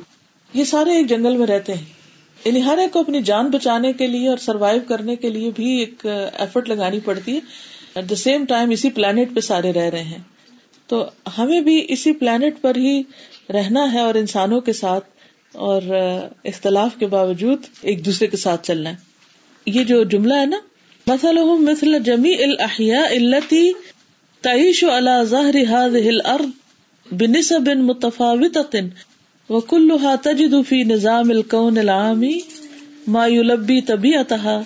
یہ 0.53 0.63
سارے 0.63 0.91
ایک 0.91 1.09
جنگل 1.09 1.37
میں 1.37 1.47
رہتے 1.47 1.73
ہیں۔ 1.73 1.96
یعنی 2.47 2.63
ہر 2.63 2.77
ایک 2.77 2.91
کو 2.93 2.99
اپنی 2.99 3.21
جان 3.29 3.49
بچانے 3.51 3.91
کے 3.93 4.07
لیے 4.07 4.27
اور 4.29 4.37
سروائو 4.41 4.79
کرنے 4.87 5.15
کے 5.15 5.29
لیے 5.29 5.51
بھی 5.55 5.69
ایک 5.79 6.05
uh, 6.07 6.29
ایفرٹ 6.33 6.69
لگانی 6.69 6.99
پڑتی 7.05 7.35
ہے. 7.35 7.39
ایٹ 7.95 8.09
دا 8.09 8.15
سیم 8.15 8.45
ٹائم 8.45 8.69
اسی 8.69 8.89
پلانٹ 8.91 9.35
پہ 9.35 9.39
سارے 9.39 9.73
رہ 9.73 9.89
رہے 9.89 10.03
ہیں. 10.03 10.21
تو 10.89 11.03
ہمیں 11.37 11.61
بھی 11.61 11.75
اسی 11.89 12.13
پلانٹ 12.13 12.61
پر 12.61 12.75
ہی 12.77 13.01
رہنا 13.53 13.91
ہے 13.93 13.99
اور 13.99 14.15
انسانوں 14.15 14.61
کے 14.61 14.73
ساتھ 14.73 15.09
اور 15.67 15.81
uh, 15.97 16.27
اختلاف 16.45 16.97
کے 16.99 17.07
باوجود 17.07 17.65
ایک 17.81 18.05
دوسرے 18.05 18.27
کے 18.27 18.37
ساتھ 18.37 18.67
چلنا 18.67 18.89
ہے. 18.89 18.95
یہ 19.67 19.83
جو 19.83 20.03
جملہ 20.11 20.33
ہے 20.33 20.45
نا 20.45 20.57
مثلا 21.07 21.41
مثل 21.61 21.97
جمی 22.03 22.33
الحیا 22.43 23.01
التی 23.09 23.65
تعیش 24.43 24.83
اللہ 24.85 25.23
ظاہر 25.23 25.57
هذه 25.57 26.09
الارض 26.09 26.49
بنسب 27.07 27.69
متفاوتة 27.81 28.81
وكلها 29.49 30.15
تجد 30.15 30.53
في 30.69 30.83
نظام 30.83 31.29
الكون 31.29 31.77
العامی 31.77 32.39
ما 33.07 33.27
يلبي 33.27 33.81
طبيعتها 33.81 34.61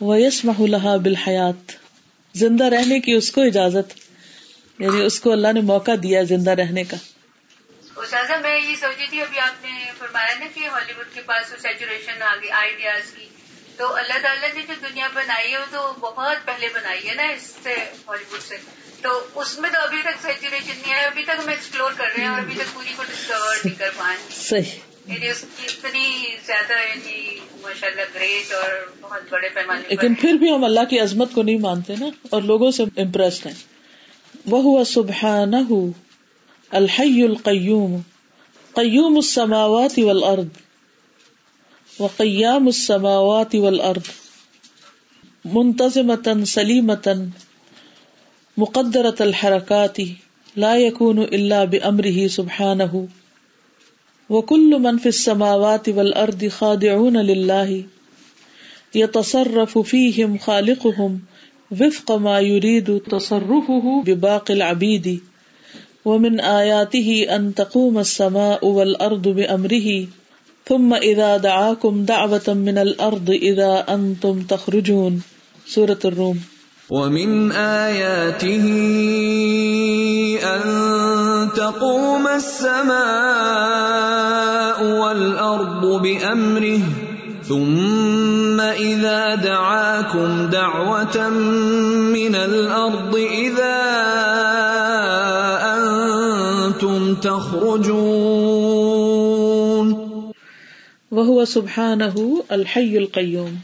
ويسمح 0.00 0.60
لها 0.60 0.96
بالحیات 0.96 1.72
زندہ 2.34 2.64
رہنے 2.64 3.00
کی 3.00 3.12
اس 3.12 3.32
کو 3.32 3.42
اجازت 3.42 3.94
یعنی 4.78 5.00
اس 5.00 5.20
کو 5.20 5.32
اللہ 5.32 5.52
نے 5.54 5.60
موقع 5.60 5.90
دیا 6.02 6.22
زندہ 6.22 6.50
رہنے 6.50 6.84
کا۔ 6.84 6.96
استاذہ، 7.96 8.32
میں 8.42 8.60
یہ 8.60 8.74
سوچی 8.74 9.06
تھی، 9.10 9.20
ابھی 9.20 9.38
آپ 9.38 9.64
نے 9.64 9.70
فرمایا 9.98 10.38
نا 10.40 10.46
کہ 10.54 10.60
ہالی 10.66 10.92
ووڈ 10.96 11.14
کے 11.14 11.20
پاس 11.20 11.62
سیچوریشن 11.62 12.22
آ 12.22 12.34
گئی 12.42 12.50
آئیڈیاز 12.50 13.10
کی۔ 13.10 13.26
تو 13.76 13.96
اللہ 13.96 14.18
تعالیٰ 14.22 14.54
نے 14.54 14.62
جو 14.68 14.74
دنیا 14.88 15.08
بنائی 15.14 15.52
ہے، 15.52 15.58
وہ 15.58 15.66
تو 15.70 15.92
بہت 16.00 16.46
پہلے 16.46 16.68
بنائی 16.74 17.08
ہے 17.08 17.14
نا 17.14 17.22
اس 17.22 17.52
سے 17.62 17.74
ہالی 18.08 18.24
ووڈ 18.32 18.42
سے۔ 18.42 18.56
تو 19.02 19.10
اس 19.34 19.58
میں 19.58 19.70
تو 19.70 19.80
ابھی 19.82 19.98
تک 20.02 20.22
سیچوریشن 20.22 20.80
نہیں 20.82 20.92
ہے 20.92 21.04
ابھی 21.04 21.24
تک 21.24 21.38
ہم 21.38 21.48
ایکسپلور 21.48 21.92
کر 21.96 22.04
رہے 22.16 22.22
ہیں 22.22 22.30
اور 22.30 22.38
ابھی 22.38 22.54
تک 22.54 22.74
پوری 22.74 22.92
کو 22.96 23.02
ڈسکور 23.02 23.56
نہیں 23.64 23.78
کر 23.78 23.90
پائے۔ 23.96 24.16
صحیح۔ 24.30 24.78
یعنی 25.06 25.28
اس 25.30 25.44
کی 25.56 25.66
اتنی 25.66 26.06
زیادہ 26.46 26.72
یعنی 26.72 27.38
ماشاء 27.62 27.88
اللہ 27.88 28.02
گریٹ 28.14 28.52
اور 28.52 28.70
بہت 29.00 29.22
بڑے 29.30 29.48
پیمانے 29.54 29.82
لیکن 29.88 30.14
پھر 30.14 30.34
بھی 30.34 30.50
ہم 30.50 30.64
اللہ 30.64 30.84
کی 30.90 31.00
عظمت 31.00 31.32
کو 31.34 31.42
نہیں 31.42 31.58
مانتے 31.58 31.94
نا 32.00 32.06
اور 32.30 32.42
لوگوں 32.42 32.70
سے 32.70 32.82
امپریسڈ 32.96 33.46
ہیں۔ 33.46 33.54
وہ 34.46 34.84
سبحانہ 34.84 35.56
الحی 36.70 37.22
القیوم 37.22 38.00
قیوم 38.74 39.16
السماوات 39.16 39.98
والارض 39.98 40.46
وقیام 42.00 42.66
السماوات 42.66 43.54
والارض 43.54 44.08
منتظمة 45.44 46.44
سلیمة 46.44 47.12
مقدرة 48.60 49.14
الحركات 49.20 49.98
لا 50.56 50.76
یقون 50.76 51.18
يكون 51.18 51.34
الا 51.36 51.64
بامره 51.64 52.26
سبحانه 52.26 53.08
وكل 54.30 54.78
من 54.78 54.98
في 54.98 55.08
السماوات 55.08 55.88
والارض 55.88 56.48
خاضعون 56.48 57.16
لله 57.16 57.84
يتصرف 58.94 59.78
فيهم 59.78 60.38
خالقهم 60.38 61.20
وفق 61.70 62.12
ما 62.12 62.40
يريد 62.40 63.00
تصرفه 63.00 64.02
بباقي 64.06 64.54
العبيد 64.54 65.20
ومن 66.04 66.40
آياته 66.40 67.26
أن 67.36 67.54
تقوم 67.54 67.98
السماء 67.98 68.66
والأرض 68.66 69.28
بأمره 69.28 70.06
ثم 70.66 70.94
إذا 70.94 71.36
دعاكم 71.36 72.04
دعوة 72.04 72.48
من 72.48 72.78
الأرض 72.78 73.30
إذا 73.30 73.84
أنتم 73.88 74.42
تخرجون 74.42 75.22
سورة 75.66 75.98
الروم 76.04 76.40
ومن 76.90 77.52
آياته 77.52 78.66
أن 80.44 80.62
تقوم 81.56 82.28
السماء 82.28 83.00
والأرض 84.84 86.02
بأمره 86.02 86.80
ثم 87.44 88.60
إذا 88.60 89.34
دعاكم 89.34 90.46
دعوة 90.46 91.28
من 92.10 92.34
الأرض 92.34 93.16
إذا 93.16 93.80
أنتم 95.62 97.14
تخرجون 97.14 98.70
وہ 101.10 101.44
سبحانہ 101.44 102.14
الحی 102.48 102.96
القیوم 102.96 103.54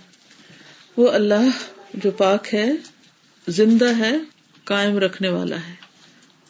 وہ 0.96 1.10
اللہ 1.10 1.50
جو 1.94 2.10
پاک 2.10 2.54
ہے 2.54 2.66
زندہ 3.48 3.98
ہے، 3.98 4.12
قائم 4.64 4.98
رکھنے 4.98 5.28
والا 5.28 5.56
ہے۔ 5.56 5.74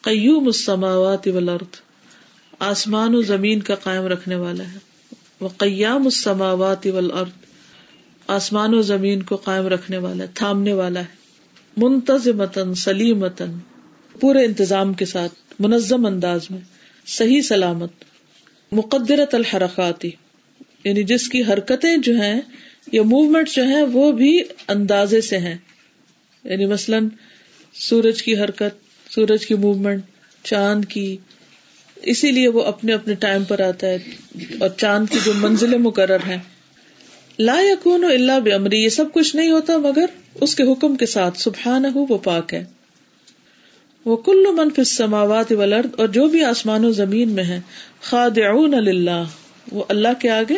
قیوم 0.01 0.45
السماوات 0.45 1.27
والارض، 1.27 1.79
آسمان 2.59 3.15
و 3.15 3.21
زمین 3.21 3.61
کا 3.61 3.75
قائم 3.75 4.05
رکھنے 4.05 4.35
والا 4.35 4.63
ہے۔ 4.63 4.77
وہ 5.39 5.49
قیام 5.57 6.03
السماوات 6.03 6.87
والارض، 6.87 7.29
آسمان 8.27 8.73
و 8.73 8.81
زمین 8.81 9.21
کو 9.21 9.35
قائم 9.35 9.67
رکھنے 9.67 9.97
والا 9.97 10.23
ہے 10.23 10.29
تھامنے 10.33 10.73
والا 10.73 10.99
ہے۔ 10.99 11.17
منتظمتن 11.77 12.73
سلیمتن 12.73 13.57
پورے 14.19 14.45
انتظام 14.45 14.93
کے 14.93 15.05
ساتھ، 15.05 15.33
منظم 15.59 16.05
انداز 16.05 16.51
میں، 16.51 16.61
صحیح 17.07 17.41
سلامت، 17.41 17.91
مقدرت 18.71 19.35
الحرکاتی 19.35 20.11
یعنی 20.83 21.03
جس 21.03 21.29
کی 21.29 21.43
حرکتیں 21.43 21.97
جو 21.97 22.21
ہیں، 22.21 22.41
یا 22.91 23.03
موومنٹ 23.03 23.49
جو 23.49 23.63
ہیں، 23.63 23.83
وہ 23.83 24.11
بھی 24.11 24.43
اندازے 24.67 25.21
سے 25.21 25.37
ہیں۔ 25.37 25.57
یعنی 26.47 26.65
مثلاً 26.65 27.07
سورج 27.73 28.23
کی 28.23 28.37
حرکت، 28.37 28.75
سورج 29.11 29.45
کی 29.45 29.55
موومنٹ 29.55 30.01
چاند 30.43 30.85
کی، 30.85 31.17
اسی 31.95 32.31
لیے 32.31 32.47
وہ 32.47 32.63
اپنے 32.63 32.93
اپنے 32.93 33.13
ٹائم 33.13 33.43
پر 33.43 33.59
آتا 33.59 33.87
ہے 33.87 33.97
اور 34.59 34.69
چاند 34.77 35.05
کی 35.11 35.19
جو 35.23 35.31
منزلیں 35.35 35.79
مقرر 35.79 36.15
ہیں۔ 36.15 36.37
لا 37.39 37.61
یقون 37.61 38.03
اللہ 38.03 38.39
بمری 38.39 38.83
یہ 38.83 38.89
سب 38.89 39.05
کچھ 39.13 39.35
نہیں 39.35 39.51
ہوتا 39.51 39.77
مگر 39.77 40.05
اس 40.41 40.55
کے 40.55 40.63
حکم 40.63 40.95
کے 40.95 41.05
ساتھ 41.05 41.39
سبحان 41.39 41.85
ہو 41.85 42.05
وہ 42.09 42.17
پاک 42.17 42.53
ہے۔ 42.53 42.65
وہ 44.05 44.15
کل 44.15 44.45
منف 44.53 44.87
سماوات 44.87 45.51
ولرد 45.51 45.99
اور 45.99 46.07
جو 46.07 46.27
بھی 46.27 46.43
آسمان 46.43 46.85
و 46.85 46.91
زمین 46.91 47.29
میں 47.29 47.43
ہے 47.43 47.61
خاد 48.01 48.37
اللہ 48.37 49.23
وہ 49.71 49.83
اللہ 49.89 50.07
کے 50.19 50.29
آگے 50.29 50.55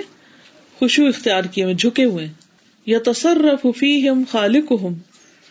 خوشو 0.80 1.06
اختیار 1.06 1.44
کیے 1.44 1.64
ہوئے، 1.64 1.76
جھکے 1.76 2.06
ہوئے۔ 2.06 2.28
یا 2.86 3.00
تصرف 3.06 3.68
خالق 4.32 4.72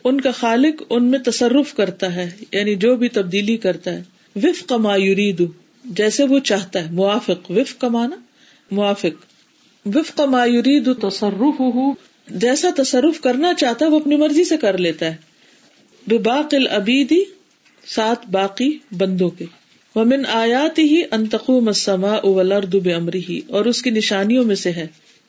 ان 0.09 0.21
کا 0.21 0.31
خالق 0.31 0.83
ان 0.91 1.05
میں 1.05 1.19
تصرف 1.19 1.75
کرتا 1.75 2.15
ہے 2.15 2.31
یعنی 2.53 2.75
جو 2.75 2.97
بھی 2.97 3.09
تبدیلی 3.09 3.57
کرتا 3.57 3.93
ہے۔ 3.93 4.03
وف 4.37 4.67
کما 4.67 4.97
یورید 4.97 5.43
جیسے 5.85 6.25
وہ 6.25 6.39
چاہتا 6.39 6.87
ہے۔ 6.87 6.91
موافق۔ 6.91 7.51
وف 7.51 7.79
کمانا 7.79 8.17
موافق۔ 8.71 9.25
وف 9.87 10.15
کما 10.15 10.45
یورید 10.45 10.89
تصرف 11.03 11.63
جیسا 12.31 12.69
تصرف 12.77 13.21
کرنا 13.21 13.55
چاہتا 13.55 13.87
ہے، 13.87 13.91
وہ 13.91 14.01
اپنی 14.01 14.17
مرضی 14.17 14.45
سے 14.45 14.57
کر 14.57 14.79
لیتا 14.79 15.07
ہے۔ 15.07 15.17
بے 16.07 16.19
باق 16.19 16.55
العبیدی 16.55 17.25
سات 17.87 18.27
باقی 18.27 18.79
بندوں 18.93 19.31
کے۔ 19.31 19.45
ومن 19.95 20.27
آیات 20.27 20.79
ہی 20.79 21.03
انتقو 21.11 21.61
مسما 21.61 22.11
اولرد 22.11 22.75
بے 22.75 22.93
امری 22.93 23.21
ہی 23.29 23.41
اور 23.49 23.65
اس 23.65 23.83
کی 23.83 23.91
نشانیوں 23.91 24.45
میں 24.45 24.55
سے 24.55 24.73
ہے 24.73 24.87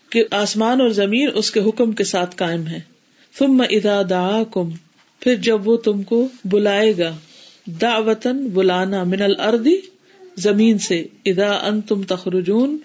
کہ 0.09 0.23
آسمان 0.31 0.81
اور 0.81 0.89
زمین 0.89 1.29
اس 1.35 1.51
کے 1.51 1.59
حکم 1.59 1.91
کے 1.91 2.03
ساتھ 2.03 2.35
قائم 2.35 2.67
ہے 2.67 2.98
ثم 3.37 3.63
اذا 3.69 4.01
دعاکم، 4.09 4.69
پھر 5.19 5.35
جب 5.35 5.67
وہ 5.67 5.77
تم 5.77 6.03
کو 6.03 6.27
بلائے 6.45 6.97
گا 6.97 7.15
دعوتن 7.81 8.47
بلانا 8.47 9.03
من 9.03 9.21
الارض، 9.21 9.67
زمین 10.37 10.77
سے، 10.77 11.05
اذا 11.25 11.49
انتم 11.49 12.03
تخرجون، 12.03 12.77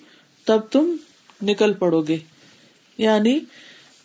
تب 0.47 0.61
تم 0.71 0.97
نکل 1.43 1.73
پڑو 1.73 2.01
گے۔ 2.01 2.17
یعنی 2.99 3.39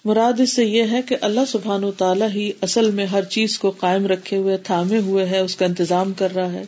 مراد 0.06 0.40
اس 0.40 0.54
سے 0.54 0.66
یہ 0.66 0.84
ہے 0.92 1.02
کہ 1.02 1.16
اللہ 1.22 1.46
سبحان 1.48 1.84
و 1.84 1.92
تعالیٰ 1.92 2.30
ہی 2.30 2.52
اصل 2.62 2.92
میں 2.92 3.06
ہر 3.06 3.24
چیز 3.24 3.60
کو 3.60 3.70
قائم 3.70 4.08
رکھے 4.08 4.38
ہوئے، 4.38 4.58
تھامے 4.58 5.00
ہوئے 5.00 5.26
ہے، 5.26 5.40
اس 5.40 5.56
کا 5.56 5.66
انتظام 5.66 6.14
کر 6.14 6.36
رہا 6.36 6.52
ہے، 6.54 6.64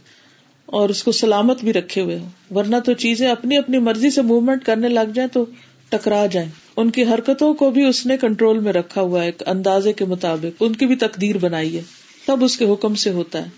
اور 0.66 0.90
اس 0.90 1.04
کو 1.04 1.12
سلامت 1.12 1.62
بھی 1.62 1.74
رکھے 1.74 2.02
ہوئے 2.02 2.20
ہو 2.20 2.56
ورنہ 2.56 2.76
تو 2.86 2.94
چیزیں 2.94 3.30
اپنی 3.30 3.58
اپنی 3.58 3.78
مرضی 3.78 4.10
سے 4.10 4.22
موومنٹ 4.22 4.66
کرنے 4.66 4.90
لگ 4.90 5.12
جائیں 5.16 5.30
تو 5.34 5.46
ٹکرا 5.90 6.26
جائیں۔ 6.26 6.50
ان 6.78 6.92
کی 6.92 7.04
حرکتوں 7.04 7.54
کو 7.54 7.72
بھی 7.72 7.86
اس 7.86 8.06
نے 8.06 8.18
کنٹرول 8.18 8.60
میں 8.60 8.74
رکھا 8.74 9.02
ہوا 9.02 9.24
ہے 9.24 9.32
اندازے 9.46 9.94
کے 9.94 10.06
مطابق۔ 10.06 10.64
ان 10.64 10.74
کی 10.74 10.86
بھی 10.86 10.96
تقدیر 10.96 11.38
بنائی 11.38 11.78
ہے۔ 11.78 11.82
سب 12.26 12.44
اس 12.44 12.58
کے 12.58 12.66
حکم 12.66 12.96
سے 12.96 13.10
ہوتا 13.10 13.46
ہے۔ 13.46 13.50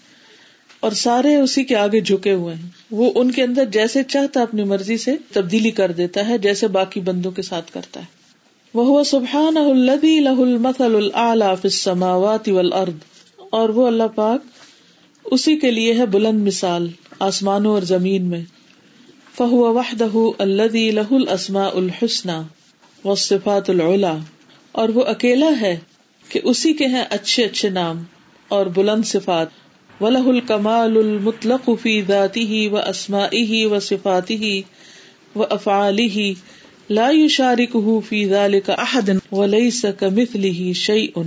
اور 0.80 0.91
سارے 0.91 1.36
اسی 1.36 1.63
کے 1.63 1.76
آگے 1.76 2.02
جھکے 2.02 2.34
ہوئے 2.34 2.56
ہیں۔ 2.56 2.69
وہ 2.91 3.12
ان 3.15 3.32
کے 3.32 3.43
اندر 3.43 3.65
جیسے 3.65 4.04
چاہتا 4.04 4.41
اپنی 4.41 4.63
مرضی 4.63 4.97
سے 4.97 5.15
تبدیلی 5.34 5.71
کر 5.71 5.91
دیتا 5.91 6.28
ہے، 6.28 6.38
جیسے 6.38 6.67
باقی 6.67 6.99
بندوں 6.99 7.32
کے 7.32 7.41
ساتھ 7.41 7.71
کرتا 7.71 7.99
ہے۔ 7.99 8.06
وہ 8.73 9.04
سبحان 9.04 9.58
الدی 9.58 10.19
لہ 10.19 10.30
المثل 10.30 10.95
العلی 10.95 11.45
السماوات 11.45 12.49
والارض 12.49 12.93
اور 13.52 13.69
وہ 13.69 13.88
اللہ 13.88 14.04
پاک 14.15 14.41
اسی 15.26 15.60
کے 15.60 15.71
لیے 15.71 15.93
ہے 15.93 16.06
بلند 16.06 16.47
مثال 16.47 16.88
آسمانوں 17.19 17.73
اور 17.73 17.82
زمین 17.82 18.26
میں۔ 18.26 18.41
فہو 19.38 19.73
وحدہ 19.73 20.17
الذي 20.38 20.91
له 20.91 21.12
الاسماء 21.12 21.69
الحسنى 23.06 23.10
والصفات 23.10 23.70
العلا، 23.70 24.18
اور 24.72 24.89
وہ 24.89 25.04
اکیلا 25.06 25.50
ہے 25.62 25.80
کہ 26.30 26.39
اسی 26.44 26.74
کے 26.74 26.86
ہیں 26.86 27.04
اچھے 27.10 27.44
اچھے 27.44 27.70
نام 27.70 28.04
اور 28.48 28.66
بلند 28.66 29.06
صفات۔ 29.06 29.48
ولہ 30.02 30.28
الکمال 30.28 30.98
المطلق 30.98 31.70
فی 31.82 32.02
ذاته 32.02 32.63
واسمائه 32.72 33.72
وصفاته 33.72 34.60
وافعاله 35.36 36.32
لا 36.89 37.10
يشاركه 37.10 38.00
في 38.10 38.30
ذلك 38.30 38.70
احد 38.70 39.10
وليس 39.32 39.86
كمثله 40.00 40.72
شيء۔ 40.72 41.22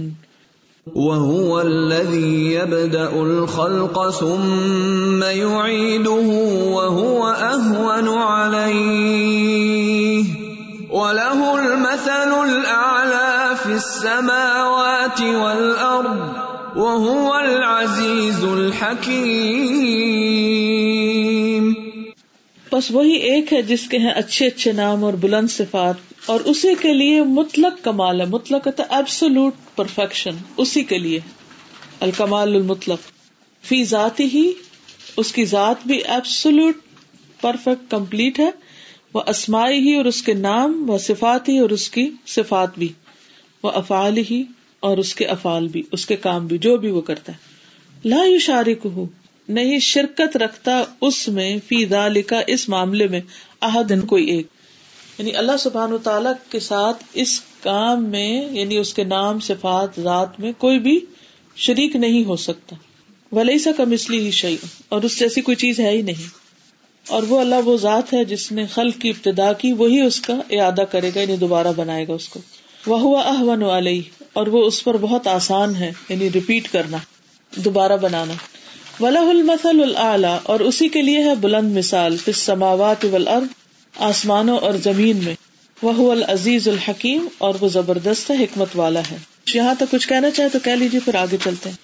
وهو 0.95 1.61
الذي 1.61 2.55
يبدأ 2.55 3.09
الخلق 3.13 4.19
ثم 4.19 5.25
يعيده 5.25 6.33
وهو 6.71 7.33
أهون 7.41 8.09
عليه۔ 8.19 9.56
الأعلى 13.67 13.75
السماوات 13.75 15.21
والأرض 15.21 16.19
وهو 16.77 17.33
العزيز 17.33 18.45
بس 22.73 22.91
وہی 22.91 23.13
ایک 23.13 23.53
ہے 23.53 23.63
جس 23.63 23.89
کے 23.89 23.99
ہیں 23.99 24.11
اچھے 24.11 24.47
اچھے 24.47 24.73
نام 24.73 25.05
اور 25.05 25.13
بلند 25.13 25.51
صفات 25.51 25.95
اور 26.27 26.41
اسی 26.45 26.75
کے 26.81 26.93
لیے 26.93 27.23
مطلق 27.23 27.85
کمال 27.85 28.21
ہے، 28.21 28.27
مطلق 28.27 28.69
ایبسولوٹ 28.89 29.55
پرفیکشن 29.77 30.31
اسی 30.57 30.83
کے 30.83 30.99
لیے، 30.99 31.21
الکمال 32.01 32.55
المطلق۔ 32.55 32.99
فی 33.65 33.85
ذات 33.85 34.21
ہی 34.21 34.53
اس 35.17 35.33
کی 35.33 35.45
ذات 35.45 35.87
بھی 35.87 35.99
ایبسولوٹ 36.05 36.75
پرفیکٹ 37.41 37.91
کمپلیٹ 37.91 38.41
ہے، 38.41 38.51
وہ 39.15 39.23
اسمائی 39.27 39.79
ہی 39.79 39.97
اور 39.97 40.05
اس 40.05 40.23
کے 40.23 40.35
نام، 40.35 40.91
وہ 40.91 40.99
صفات 40.99 41.49
ہی 41.49 41.59
اور 41.59 41.71
اس 41.71 41.91
کی 41.91 42.11
صفات 42.27 42.79
بھی۔ 42.79 42.89
وہ 43.67 43.71
افعال 43.75 44.19
ہی 44.31 44.45
اور 44.81 44.99
اس 44.99 45.15
کے 45.15 45.27
افعال 45.27 45.69
بھی، 45.69 45.83
اس 45.93 46.07
کے 46.07 46.17
کام 46.17 46.47
بھی، 46.47 46.59
جو 46.59 46.77
بھی 46.77 46.91
وہ 46.91 47.01
کرتا 47.01 47.33
ہے۔ 47.33 47.39
لا 48.09 48.25
یو 48.25 48.39
شارک 48.39 48.87
ہو 48.87 49.07
نہیں 49.49 49.79
شرکت 49.79 50.37
رکھتا 50.37 50.85
اس 51.01 51.29
میں، 51.29 51.57
فی 51.69 51.87
ذالکا 51.87 52.41
اس 52.47 52.69
معاملے 52.69 53.07
میں، 53.07 53.21
احدن 53.63 54.01
کوئی 54.01 54.25
ایک۔ 54.25 54.47
یعنی 55.19 55.35
اللہ 55.35 55.57
سبحان 55.59 55.93
و 55.93 55.99
تعالی 55.99 56.29
کے 56.51 56.61
ساتھ 56.61 57.05
اس 57.13 57.41
کام 57.41 58.05
میں 58.05 58.49
یعنی 58.51 58.77
اس 58.77 58.95
کے 58.95 59.05
نام، 59.05 59.41
صفات، 59.41 60.01
ذات 60.01 60.41
میں 60.41 60.53
کوئی 60.59 60.79
بھی 60.79 61.01
شریک 61.57 61.97
نہیں 61.97 62.25
ہو 62.25 62.37
سکتا۔ 62.37 62.77
ولیسا 63.33 63.71
کا 63.77 63.85
مسلی 63.85 64.19
ہی 64.19 64.31
شعی 64.31 64.57
اور 64.89 65.03
اس 65.03 65.19
جیسی 65.19 65.41
کوئی 65.41 65.55
چیز 65.55 65.81
ہے 65.81 65.91
ہی 65.91 66.03
نہیں۔ 66.03 66.29
اور 67.09 67.23
وہ 67.23 67.41
اللہ 67.41 67.55
وہ 67.65 67.77
ذات 67.77 68.13
ہے 68.13 68.25
جس 68.25 68.53
نے 68.53 68.67
خل 68.67 68.91
کی 68.91 69.11
ابتدا 69.11 69.53
کی، 69.53 69.73
وہی 69.73 70.01
اس 70.01 70.21
کا 70.21 70.35
ارادہ 70.51 70.85
کرے 70.91 71.11
گا 71.15 71.21
یعنی 71.21 71.37
دوبارہ 71.37 71.69
بنائے 71.77 72.09
گا 72.09 72.13
اس 72.13 72.29
کو۔ 72.29 72.41
وہ 72.87 73.01
ہوا 73.01 73.23
احون 73.23 73.63
علیہ 73.63 74.03
اور 74.33 74.47
وہ 74.47 74.67
اس 74.67 74.85
پر 74.85 74.97
بہت 74.97 75.27
آسان 75.27 75.77
ہے 75.77 75.93
یعنی 76.09 76.33
ریپیٹ 76.33 76.73
کرنا، 76.73 76.97
دوبارہ 77.57 77.97
بنانا۔ 77.97 78.33
ولہ 79.01 79.19
المسل 79.19 79.83
العلیٰ 79.83 80.39
اور 80.43 80.61
اسی 80.61 80.89
کے 80.89 81.03
لیے 81.03 81.25
ہے 81.25 81.35
بلند 81.35 81.77
مثال 81.77 82.17
پس 82.25 82.37
سماوات 82.37 83.05
والارض 83.05 83.47
آسمانوں 83.97 84.59
اور 84.59 84.75
زمین 84.75 85.25
میں۔ 85.25 85.35
وہ 85.83 86.11
العزیز 86.13 86.69
الحکیم 86.69 87.29
اور 87.39 87.55
وہ 87.61 87.69
زبردست 87.69 88.31
حکمت 88.31 88.69
والا 88.75 89.01
ہے۔ 89.11 89.17
یہاں 89.55 89.75
تک 89.75 89.91
کچھ 89.91 90.09
کہنا 90.09 90.31
چاہے 90.31 90.49
تو 90.49 90.59
کہہ 90.59 90.73
لیجیے 90.73 91.01
پھر 91.01 91.15
آگے 91.15 91.37
چلتے 91.45 91.69
ہیں۔ 91.69 91.77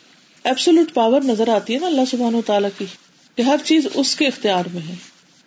ایبسولوٹ 0.45 0.95
پاور 0.95 1.21
نظر 1.21 1.49
آتی 1.49 1.75
ہے 1.75 1.79
نا 1.79 1.87
اللہ 1.87 2.01
سبحان 2.11 2.35
و 2.35 2.41
تعالیٰ 2.47 2.71
کی، 2.79 2.85
کہ 3.37 3.43
ہر 3.43 3.57
چیز 3.65 3.87
اس 3.95 4.17
کے 4.17 4.27
اختیار 4.27 4.65
میں 4.73 4.89
ہے۔ 4.89 4.95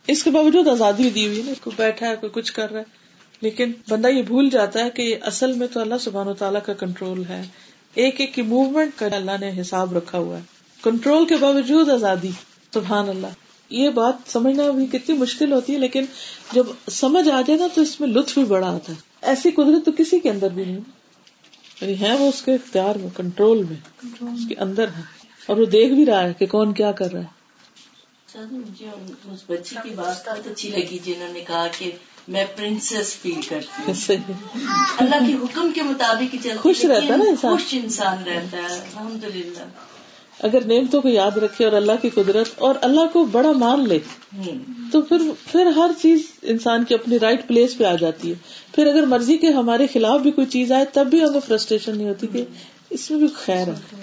اس 0.07 0.23
کے 0.23 0.29
باوجود 0.29 0.67
آزادی 0.67 1.09
دی 1.09 1.27
ہوئی 1.27 1.41
نا، 1.45 1.51
کوئی 1.61 1.75
بیٹھا 1.77 2.09
ہے، 2.09 2.15
کوئی 2.15 2.29
کچھ 2.33 2.53
کر 2.53 2.71
رہا 2.71 2.79
ہے۔ 2.79 3.04
لیکن 3.41 3.71
بندہ 3.89 4.07
یہ 4.07 4.21
بھول 4.21 4.49
جاتا 4.49 4.85
ہے 4.85 4.89
کہ 4.89 5.17
اصل 5.21 5.53
میں 5.53 5.67
تو 5.67 5.79
اللہ 5.79 5.95
سبحان 5.99 6.27
و 6.27 6.33
تعالیٰ 6.33 6.59
کا 6.65 6.73
کنٹرول 6.73 7.23
ہے۔ 7.29 7.47
ایک 7.93 8.21
ایک 8.21 8.33
کی 8.33 8.41
موومنٹ 8.41 8.91
کا 8.95 9.05
اللہ 9.05 9.31
نے 9.39 9.61
حساب 9.61 9.97
رکھا 9.97 10.17
ہوا 10.17 10.37
ہے۔ 10.37 10.41
کنٹرول 10.83 11.25
کے 11.25 11.35
باوجود 11.35 11.89
آزادی۔ 11.89 12.31
سبحان 12.73 13.09
اللہ۔ 13.09 13.27
یہ 13.69 13.89
بات 13.89 14.13
سمجھنا 14.27 14.69
بھی 14.69 14.85
کتنی 14.85 15.17
مشکل 15.17 15.51
ہوتی 15.53 15.73
ہے، 15.73 15.77
لیکن 15.77 16.05
جب 16.53 16.63
سمجھ 16.91 17.29
آ 17.29 17.41
جائے 17.41 17.59
نا 17.59 17.67
تو 17.73 17.81
اس 17.81 17.99
میں 17.99 18.07
لطف 18.07 18.33
بھی 18.33 18.45
بڑا 18.45 18.75
آتا 18.75 18.93
ہے۔ 18.93 18.97
ایسی 19.21 19.51
قدرت 19.51 19.85
تو 19.85 19.91
کسی 19.97 20.19
کے 20.19 20.29
اندر 20.29 20.49
بھی 20.49 20.65
نہیں۔ 20.65 20.79
یعنی 21.81 21.99
ہے 21.99 22.13
وہ 22.17 22.29
اس 22.29 22.41
کے 22.41 22.53
اختیار 22.53 22.95
میں 22.95 23.09
کنٹرول 23.17 23.63
میں، 23.63 24.05
اس 24.21 24.39
کے 24.49 24.55
اندر 24.55 24.87
ہے۔ 24.87 25.01
اور 25.45 25.57
وہ 25.57 25.65
دیکھ 25.65 25.93
بھی 25.93 26.05
رہا 26.05 26.23
ہے 26.23 26.33
کہ 26.37 26.45
کون 26.45 26.73
کیا 26.73 26.91
کر 26.91 27.11
رہا 27.13 27.21
ہے۔ 27.21 27.35
مجھے 28.51 28.85
اس 29.31 29.43
بچی 29.47 29.75
کی 29.83 29.89
بات 29.89 30.27
اچھی 30.27 30.69
لگی 30.69 30.99
جنہوں 31.03 31.33
نے 31.33 31.39
کہا 31.39 31.67
کہ 31.77 31.91
میں 32.27 32.45
پرنسس 32.55 33.15
فیل 33.21 33.41
کرتی 33.49 33.91
ہوں۔ 34.13 34.33
اللہ 34.97 35.27
کے 35.27 35.33
حکم 35.33 35.71
کے 35.75 35.81
مطابق 35.81 36.47
خوش 36.59 36.85
رہتا 36.85 37.13
ہے 37.13 37.17
نا 37.17 37.23
انسان۔ 37.27 37.51
خوش 37.51 37.75
انسان 37.83 38.23
رہتا 38.23 38.57
ہے۔ 38.57 38.63
الحمد 38.63 39.23
للہ 39.23 39.63
اگر 40.39 40.65
نعمتوں 40.65 41.01
کو 41.01 41.07
یاد 41.09 41.37
رکھے 41.37 41.65
اور 41.65 41.73
اللہ 41.73 41.91
کی 42.01 42.09
قدرت 42.09 42.47
اور 42.55 42.75
اللہ 42.81 43.01
کو 43.13 43.25
بڑا 43.25 43.51
مان 43.51 43.87
لے 43.87 43.99
تو 44.91 45.01
پھر 45.01 45.17
پھر 45.51 45.65
ہر 45.65 45.91
چیز 46.01 46.21
انسان 46.41 46.83
کی 46.83 46.93
اپنی 46.93 47.19
رائٹ 47.19 47.47
پلیس 47.47 47.77
پہ 47.77 47.83
آ 47.83 47.95
جاتی 47.95 48.29
ہے۔ 48.29 48.35
پھر 48.75 48.87
اگر 48.87 49.05
مرضی 49.05 49.37
کے 49.37 49.49
ہمارے 49.49 49.87
خلاف 49.93 50.21
بھی 50.21 50.31
کوئی 50.31 50.47
چیز 50.47 50.71
آئے 50.71 50.85
تب 50.93 51.07
بھی 51.07 51.23
ہمیں 51.23 51.39
فرسٹریشن 51.47 51.97
نہیں 51.97 52.07
ہوتی 52.07 52.27
کہ 52.27 52.43
اس 52.89 53.11
میں 53.11 53.19
بھی 53.19 53.27
خیر 53.35 53.67
ہے۔ 53.67 53.95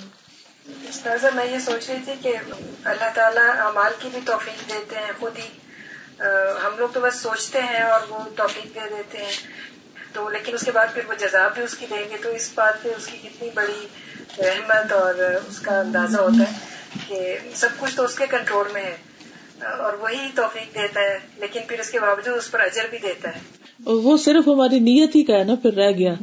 میں 1.34 1.52
یہ 1.52 1.58
سوچ 1.58 1.90
رہی 1.90 1.98
تھی 2.04 2.12
کہ 2.22 2.36
اللہ 2.84 3.08
تعالیٰ 3.14 3.66
امال 3.66 3.92
کی 4.02 4.08
بھی 4.12 4.20
توفیق 4.24 4.68
دیتے 4.68 4.96
ہیں 4.96 5.12
خود 5.20 5.38
ہی۔ 5.38 5.71
ہم 6.66 6.78
لوگ 6.78 6.88
تو 6.92 7.00
بس 7.00 7.14
سوچتے 7.14 7.58
ہیں 7.62 7.82
اور 7.82 8.00
وہ 8.08 8.18
توفیق 8.36 8.74
دے 8.74 8.80
دیتے 8.90 9.18
ہیں۔ 9.18 9.32
تو 10.12 10.28
لیکن 10.28 10.54
اس 10.54 10.62
کے 10.62 10.70
بعد 10.70 10.86
پھر 10.94 11.02
وہ 11.08 11.14
جزا 11.14 11.48
بھی 11.48 11.62
اس 11.62 11.74
کی 11.74 11.86
دیں 11.90 12.10
گے۔ 12.10 12.16
تو 12.22 12.28
اس 12.28 12.50
بات 12.54 12.82
پہ 12.82 12.88
اس 12.88 13.06
کی 13.06 13.28
کتنی 13.28 13.48
بڑی 13.54 13.86
رحمت 14.38 14.92
اور 14.92 15.14
اس 15.48 15.58
کا 15.58 15.80
اندازہ 15.80 16.20
ہوتا 16.20 16.52
ہے 16.52 16.58
کہ 17.08 17.38
سب 17.54 17.68
کچھ 17.78 17.96
تو 17.96 18.04
اس 18.04 18.14
کے 18.14 18.26
کنٹرول 18.30 18.68
میں 18.72 18.82
ہے۔ 18.82 18.96
اور 19.62 19.94
وہی 19.94 20.28
توفیق 20.34 20.74
دیتا 20.74 21.00
ہے، 21.00 21.18
لیکن 21.36 21.60
پھر 21.68 21.80
اس 21.80 21.90
کے 21.90 22.00
باوجود 22.00 22.36
اس 22.36 22.50
پر 22.50 22.60
اجر 22.60 22.82
بھی 22.90 22.98
دیتا 22.98 23.28
ہے۔ 23.28 23.40
وہ 23.84 24.16
صرف 24.16 24.48
ہماری 24.48 24.78
نیت 24.78 25.16
ہی 25.16 25.22
کا 25.22 25.38
ہے 25.38 25.44
نا، 25.44 25.54
پھر 25.54 25.74
رہ 25.74 25.90
گیا۔ 25.90 26.14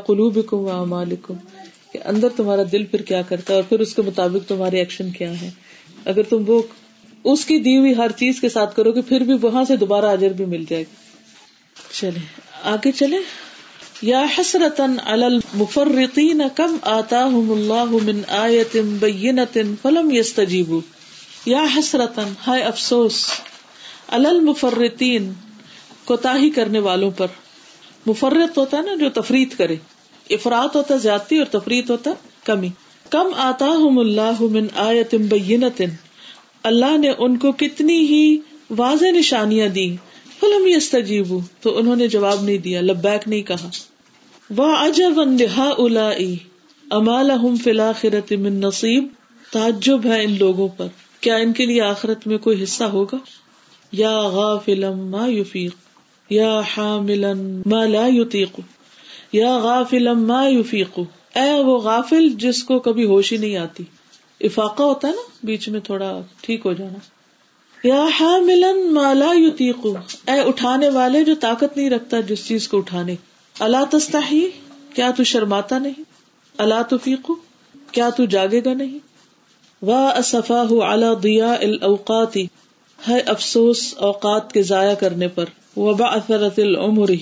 کہ 1.92 2.00
اندر 2.06 2.28
تمہارا 2.36 2.62
دل 2.72 2.86
پھر 2.86 3.02
کیا 3.02 3.22
کرتا 3.22 3.54
ہے 3.54 3.56
اور 3.56 3.64
پھر 3.70 3.80
اس 3.80 3.96
کے 3.96 4.02
مطابق 4.02 4.50
تمہارے 4.50 4.78
ایکشن 4.78 5.10
کیا 5.10 5.42
ہے۔ 5.42 5.50
اگر 6.06 6.24
تم 6.24 6.44
وہ 6.48 6.62
اس 7.24 7.46
کی 7.46 7.58
دی 7.60 7.78
ہوئی 7.78 7.98
ہر 7.98 8.12
چیز 8.12 8.42
کے 8.42 8.50
ساتھ 8.50 8.76
کرو 8.76 8.92
گے، 8.92 9.02
پھر 9.02 9.22
بھی 9.22 9.34
وہاں 9.42 9.64
سے 9.64 9.76
دوبارہ 9.76 10.06
اجر 10.06 10.30
بھی 10.30 10.46
مل 10.46 10.64
جائے 10.70 10.84
گا۔ 10.84 10.96
چلے 11.94 12.20
آگے 12.64 12.92
چلے 12.92 13.18
یا 14.02 14.26
حسرتن 14.38 14.96
المفرقین 15.06 16.42
کم 16.56 16.78
آتاہم 16.82 17.52
اللہ 17.52 17.84
من 17.84 18.22
آیت 18.28 18.78
بینت 19.00 19.58
فلم 19.82 20.12
یستجیبو۔ 20.12 20.80
یا 21.46 21.66
حسرتن 21.76 22.34
ہائے 22.48 22.64
افسوس 22.64 23.26
المفرطین 24.08 25.34
کوتاہی 26.06 26.50
کرنے 26.50 26.80
والوں 26.80 27.12
پر۔ 27.12 27.28
مفرت 28.06 28.58
ہوتا 28.58 28.78
ہے 28.78 28.82
نا 28.82 28.96
جو 28.96 29.10
تفریح 29.10 29.46
کرے۔ 29.58 29.76
افراد 30.30 30.76
ہوتا 30.76 30.96
زیادتی 30.96 31.38
اور 31.38 31.46
تفریح 31.46 31.82
ہوتا 31.90 32.12
کمی۔ 32.44 32.70
کم 33.10 33.28
آتاہم 33.38 34.00
اللہ 34.00 34.42
من 34.42 34.68
آیت 34.76 35.16
بینت۔ 35.16 35.82
اللہ 36.64 36.98
نے 36.98 37.10
ان 37.18 37.38
کو 37.38 37.52
کتنی 37.52 38.00
ہی 38.00 38.38
واضح 38.78 39.06
نشانیاں 39.06 39.68
دی 39.68 39.96
فلم 40.40 40.68
یستجیب 40.68 41.34
تو 41.62 41.78
انہوں 41.78 41.96
نے 41.96 42.08
جواب 42.08 42.44
نہیں 42.44 42.58
دیا، 42.58 42.82
لبیک 42.82 43.28
نہیں 43.28 43.42
کہا۔ 43.42 43.70
وہ 44.56 44.76
اجب 44.76 45.14
اندہا 45.18 45.74
الا 45.78 46.10
امال 46.92 47.32
فلاخرت 47.64 48.32
من 48.32 48.54
نصیب۔ 48.54 49.08
تعجب 49.52 50.06
ہے 50.06 50.24
ان 50.24 50.38
لوگوں 50.40 50.68
پر۔ 50.68 50.88
کیا 51.22 51.36
ان 51.36 51.54
کے 51.54 51.66
لیے 51.66 51.82
آخرت 51.82 52.28
میں 52.28 52.38
کوئی 52.38 52.64
حصہ 52.64 52.84
ہوگا؟ 52.84 53.18
یا 53.92 54.20
غافلم 54.20 55.12
ما 55.12 55.28
یفیق۔ 55.28 55.83
یا 56.30 56.62
حاملا 56.78 57.34
ما 57.66 57.86
لا 57.86 58.08
یطیق، 58.08 58.60
یا 59.34 59.58
غافلم 59.58 60.28
ما 60.28 60.48
یفیق۔ 60.48 61.00
اے 61.36 61.64
وہ 61.64 61.78
غافل 61.80 62.30
جس 62.30 62.64
کو 62.64 62.80
کبھی 62.80 63.06
ہوش 63.06 63.34
ہی 63.34 63.38
نہیں 63.38 63.58
آتی۔ 63.58 63.84
افاقہ 64.42 64.84
ہوتا 64.84 65.08
ہے 65.08 65.14
نا، 65.14 65.22
بیچ 65.44 65.70
میں 65.70 65.80
تھوڑا 65.80 66.22
ٹھیک 66.42 66.66
ہو 66.66 66.74
جانا۔ 66.74 66.98
یا 67.88 68.06
ہا 68.20 68.38
ملن 68.38 68.94
مالا 68.94 69.34
یو 69.34 69.50
اے 70.28 70.40
اٹھانے 70.40 70.90
والے 70.90 71.24
جو 71.24 71.36
طاقت 71.36 71.78
نہیں 71.78 71.90
رکھتا 71.90 72.20
جس 72.20 72.48
چیز 72.48 72.68
کو 72.68 72.78
اٹھانے۔ 72.78 73.16
اللہ 73.60 73.86
تستا 73.92 74.20
ہی 74.32 74.50
کیا 74.94 75.12
تو 75.18 75.24
شرماتا 75.24 75.78
نہیں؟ 75.78 76.02
اللہ 76.58 76.82
تو 76.90 76.98
فیقو 76.98 77.36
کیا 77.92 78.10
تو 78.10 78.26
جاگے 78.26 78.62
گا 78.66 78.74
نہیں؟ 78.74 79.00
واہ 79.86 80.18
اصفا 80.18 80.64
ہو 80.70 80.84
اعلی 80.84 81.08
دیا 81.24 81.54
الاوقاتی 81.54 82.48
ہے 83.08 83.20
افسوس 83.20 83.94
اوقات 83.98 84.52
کے 84.52 84.64
ضائع 84.64 84.94
کرنے 84.94 85.28
پر۔ 85.28 85.46
وبا 85.78 86.08
اثرت 86.08 86.60
العمری 86.60 87.18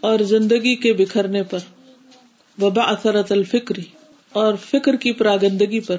اور 0.00 0.20
زندگی 0.20 0.74
کے 0.76 0.92
بکھرنے 0.92 1.42
پر 1.42 1.58
وبا 2.58 2.82
اثرت 2.82 3.32
الفکری 3.32 3.82
اور 4.32 4.54
فکر 4.54 4.96
کی 4.96 5.12
پراگندگی 5.12 5.80
پر 5.80 5.96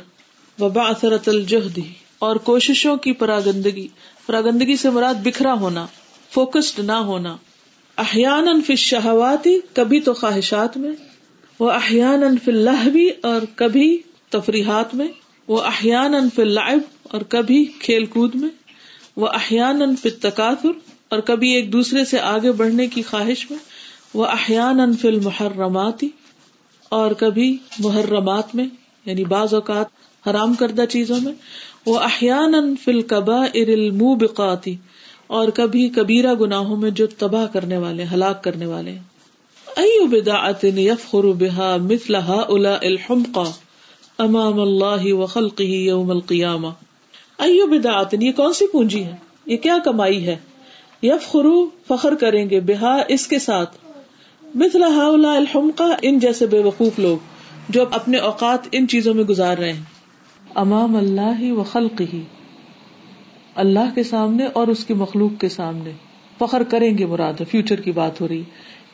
وبا 0.60 0.88
اثرت 0.88 1.30
الجہدی 1.30 1.94
اور 2.20 2.36
کوششوں 2.36 2.96
کی 2.98 3.12
پراگندگی 3.12 3.88
پراگندگی 4.26 4.76
سے 4.76 4.90
مراد 4.90 5.14
بکھرا 5.24 5.54
ہونا، 5.54 5.86
فوکسڈ 6.32 6.80
نہ 6.80 6.92
ہونا۔ 6.92 7.36
احیان 7.98 8.62
فی 8.62 8.76
شہواتی 8.76 9.60
کبھی 9.74 10.00
تو 10.00 10.14
خواہشات 10.14 10.78
میں 10.78 10.92
وہ 11.60 11.72
احیان 11.72 12.38
فی 12.38 12.52
بھی 12.92 13.10
اور 13.22 13.42
کبھی 13.56 13.98
تفریحات 14.30 14.96
میں 14.96 15.08
وہ 15.48 15.62
احیان 15.62 16.30
فی 16.36 16.42
العب 16.42 16.80
اور 17.04 17.22
کبھی 17.22 17.66
کھیل 17.66 18.06
کود 18.06 18.36
میں 18.36 18.50
وہ 19.16 19.28
احیان 19.28 19.96
فی 19.96 20.10
تکاثر 20.10 20.72
اور 21.10 21.20
کبھی 21.20 21.56
ایک 21.56 21.74
دوسرے 21.74 22.06
سے 22.06 22.20
آگے 22.20 22.52
بڑھنے 22.52 22.88
کی 22.88 23.02
خواہش 23.02 23.52
میں، 23.52 23.60
وہ 24.14 24.26
احیان 24.26 24.98
فی 24.98 25.08
المحرماتی 25.08 26.10
اور 26.90 27.12
کبھی 27.12 27.58
محرمات 27.80 28.56
میں 28.56 28.66
یعنی 29.06 29.24
بعض 29.26 29.54
اوقات 29.54 29.86
حرام 30.30 30.54
کردہ 30.54 30.86
چیزوں 30.90 31.18
میں، 31.22 31.34
وہ 31.86 32.00
احیان 32.00 32.76
فل 32.84 33.02
قبا 33.02 33.46
ارل 33.54 33.90
بقاتی 33.92 34.76
اور 35.28 35.48
کبھی 35.48 35.90
کبیرہ 35.90 36.34
گناہوں 36.34 36.78
میں 36.78 36.90
جو 36.90 37.08
تباہ 37.08 37.46
کرنے 37.46 37.78
والے، 37.78 38.06
ہلاک 38.14 38.44
کرنے 38.44 38.66
والے۔ 38.66 38.98
ایو 39.76 40.06
بدعت 40.06 40.64
یفخر 40.64 41.24
بها 41.24 41.78
مثلها 41.80 42.42
الا 42.50 42.74
امام 44.20 44.60
اللہ 44.60 45.14
و 45.14 45.26
خلقه 45.26 45.66
یوم 45.66 46.12
القیامہ۔ 46.12 46.68
ایو 47.38 47.66
بدعت، 47.66 48.14
یہ 48.14 48.32
کون 48.32 48.54
سی 48.54 48.68
پونجی 48.68 49.04
ہے؟ 49.04 49.16
یہ 49.46 49.58
کیا 49.58 49.78
کمائی 49.86 50.26
ہے؟ 50.26 50.36
یفخرو 51.04 51.70
فخر 51.88 52.16
کریں 52.16 52.50
گے 52.50 52.60
بہا 52.60 52.98
اس 53.08 53.28
کے 53.28 53.40
ساتھ۔ 53.40 53.78
مثل 54.56 54.84
هؤلاء 54.84 55.36
الحمقى 55.36 55.92
ان 56.02 56.20
جیسے 56.20 56.46
بے 56.46 56.60
وقوف 56.60 57.00
لوگ 57.00 57.18
جو 57.70 57.86
اپنے 57.92 58.18
اوقات 58.18 58.60
ان 58.72 58.88
چیزوں 58.88 59.14
میں 59.14 59.24
گزار 59.24 59.58
رہے 59.58 59.74
ہیں۔ 59.74 59.84
امام 60.56 60.96
اللہ 60.96 61.52
و 61.52 61.64
خلق 61.64 62.02
ہی 62.14 62.22
اللہ 63.56 63.96
کے 63.96 64.04
سامنے 64.04 64.46
اور 64.46 64.68
اس 64.68 64.86
کی 64.86 64.94
مخلوق 64.94 65.42
کے 65.42 65.50
سامنے۔ 65.50 65.92
فخر 66.38 66.64
کریں 66.64 66.98
گے 66.98 67.06
مراد 67.06 67.42
فیوچر 67.52 67.82
کی 67.82 67.92
بات 67.92 68.22
ہو 68.22 68.28
رہی۔ 68.28 68.44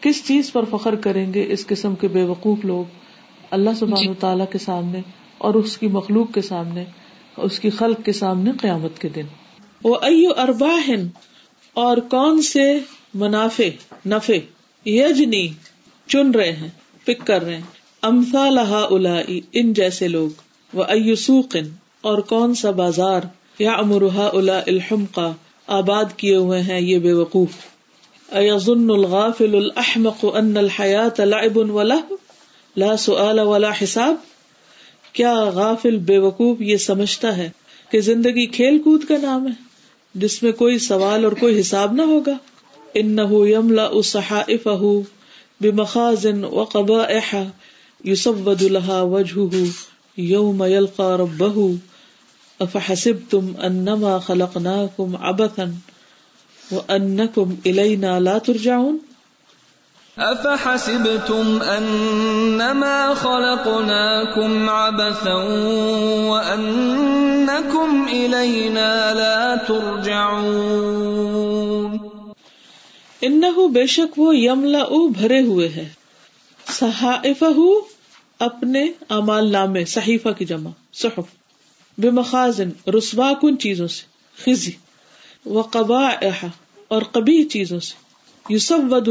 کس 0.02 0.28
چیز 0.28 0.52
پر 0.52 0.66
فخر 0.66 0.96
کریں 0.96 1.34
گے؟ 1.34 1.46
اس 1.50 1.68
قسم 1.68 1.96
کے 1.96 2.08
بے 2.08 2.24
وقوف 2.24 2.66
لوگ۔ 2.66 2.84
اللہ 3.52 3.70
سبحانہ 3.80 4.08
جی. 4.08 4.13
تعالیٰ 4.20 4.46
کے 4.52 4.58
سامنے 4.58 5.02
اور 5.38 5.54
اس 5.54 5.78
کی 5.78 5.88
مخلوق 5.88 6.34
کے 6.34 6.42
سامنے 6.42 6.84
اس 7.38 7.60
کی 7.60 7.70
خلق 7.70 8.06
کے 8.06 8.13
سامنے 8.13 8.52
قیامت 8.62 9.00
کے 9.00 9.10
دن۔ 9.10 9.26
وہ 9.84 9.96
اربا 10.38 10.76
اور 11.74 11.98
کون 11.98 12.42
سے 12.42 12.80
منافع 13.14 13.64
نفے 14.06 14.40
یجنی 14.86 15.48
چن 16.08 16.32
رہے 16.32 16.52
ہیں، 16.52 16.70
پک 17.04 17.28
کر 17.28 17.44
رہے 17.44 17.56
ہیں۔ 17.56 17.62
امسا 18.02 18.50
لہا 18.50 18.88
الا 18.92 19.22
ان 19.54 19.74
جیسے 19.74 20.08
لوگ۔ 20.08 20.30
وہ 20.74 20.84
ایوسوقن 20.84 21.64
اور 22.02 22.18
کون 22.18 22.56
سا 22.56 22.72
بازار۔ 22.72 23.22
یا 23.60 23.72
امرحا 23.74 24.30
الا 24.34 24.60
الحم 24.68 25.06
کا 25.06 25.32
آباد 25.68 26.06
کیے 26.18 26.36
ہوئے 26.36 26.62
ہیں 26.62 26.82
یہ 26.82 27.00
بے 27.00 27.14
وقوف۔ 27.14 27.50
ایزن 28.30 28.90
الغافل 28.90 29.56
الحمق 29.56 30.26
ان 30.34 30.58
الحیات 30.58 31.20
لعب 31.20 31.58
ولا 31.58 32.00
لا 32.78 32.98
سؤال 32.98 33.40
ولا 33.40 33.72
حساب۔ 33.84 34.16
کیا 35.14 35.44
غافل 35.44 35.98
بے 35.98 36.18
وقوف 36.18 36.62
یہ 36.62 36.78
سمجھتا 36.78 37.38
ہے 37.38 37.50
کہ 37.92 38.02
زندگی 38.02 38.46
کھیل 38.46 38.80
کود 38.80 39.04
کا 39.04 39.16
نام 39.22 39.48
ہے؟ 39.48 39.62
جس 40.15 40.43
میں 40.43 40.52
کوئی 40.52 40.80
سوال 40.80 41.23
اور 41.23 41.32
کوئی 41.32 41.60
حساب 41.60 41.93
نہ 41.93 42.02
ہوگا۔ 42.02 42.38
ان 42.93 43.15
نہ 43.15 44.02
صحائف 44.02 44.67
بے 45.62 45.71
مخازن 45.71 46.43
و 46.43 46.63
قبا 46.63 47.04
یوسف 48.04 48.47
ود 48.47 48.62
الحا 48.62 49.02
وجہ 49.02 49.56
یوم 50.17 50.63
یلقا 50.63 51.17
ربہ 51.17 51.71
افحسبتم 52.60 53.52
انما 53.58 54.19
خلقناکم 54.19 55.15
عبثا 55.15 55.63
وانکم 56.71 57.56
الینا 57.65 58.19
لا 58.19 58.38
ترجعون؟ 58.38 58.97
افحسبتم 60.17 61.58
انما 61.69 63.13
خلقناكم 63.13 64.69
عبثا 64.69 65.36
وانكم 66.26 68.06
الينا 68.08 69.13
لا 69.13 69.56
ترجعون 69.67 71.97
انه 73.21 73.73
بے 73.73 73.86
شک 73.86 74.19
وہ 74.19 74.38
یملا 74.38 74.84
بھرے 75.10 75.41
ہوئے 75.41 75.69
ہے۔ 75.69 75.89
صحائفہ 76.65 77.45
اپنے 78.39 78.88
امال 79.10 79.52
نامے، 79.52 79.86
صحیفہ 79.86 80.30
کی 80.30 80.45
جمع، 80.45 80.71
صحف۔ 80.93 81.19
بے 81.97 82.10
مخازن 82.10 82.69
رسوا 82.97 83.32
کن 83.41 83.58
چیزوں 83.58 83.88
سے۔ 83.88 84.04
خزی 84.43 84.71
و 85.45 85.62
قبا 85.62 86.10
اور 86.88 87.02
کبھی 87.02 87.43
چیزوں 87.43 87.80
سے۔ 87.80 87.93
یوسف 88.49 88.91
ود 88.91 89.08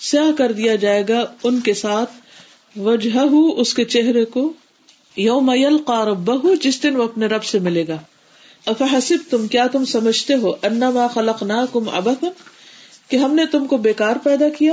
سیاہ 0.00 0.38
کر 0.38 0.52
دیا 0.52 0.76
جائے 0.76 1.04
گا 1.08 1.24
ان 1.42 1.60
کے 1.60 1.74
ساتھ۔ 1.74 2.10
وجہ 2.78 3.18
اس 3.56 3.74
کے 3.74 3.84
چہرے 3.84 4.24
کو۔ 4.24 4.52
یوم 5.16 5.50
قارب 5.86 6.30
جس 6.60 6.82
دن 6.82 6.96
وہ 6.96 7.04
اپنے 7.04 7.26
رب 7.26 7.44
سے 7.44 7.58
ملے 7.58 7.84
گا۔ 7.88 7.96
افحسب 8.66 9.16
تم 9.30 9.46
کیا 9.46 9.66
تم 9.66 9.84
سمجھتے 9.84 10.34
ہو؟ 10.34 10.50
انا 10.62 11.06
خلق 11.14 11.42
نہ 11.42 11.52
کم 11.72 11.88
اب 11.88 12.08
کہ 13.08 13.16
ہم 13.16 13.34
نے 13.34 13.46
تم 13.46 13.66
کو 13.66 13.76
بیکار 13.76 14.16
پیدا 14.22 14.48
کیا۔ 14.48 14.72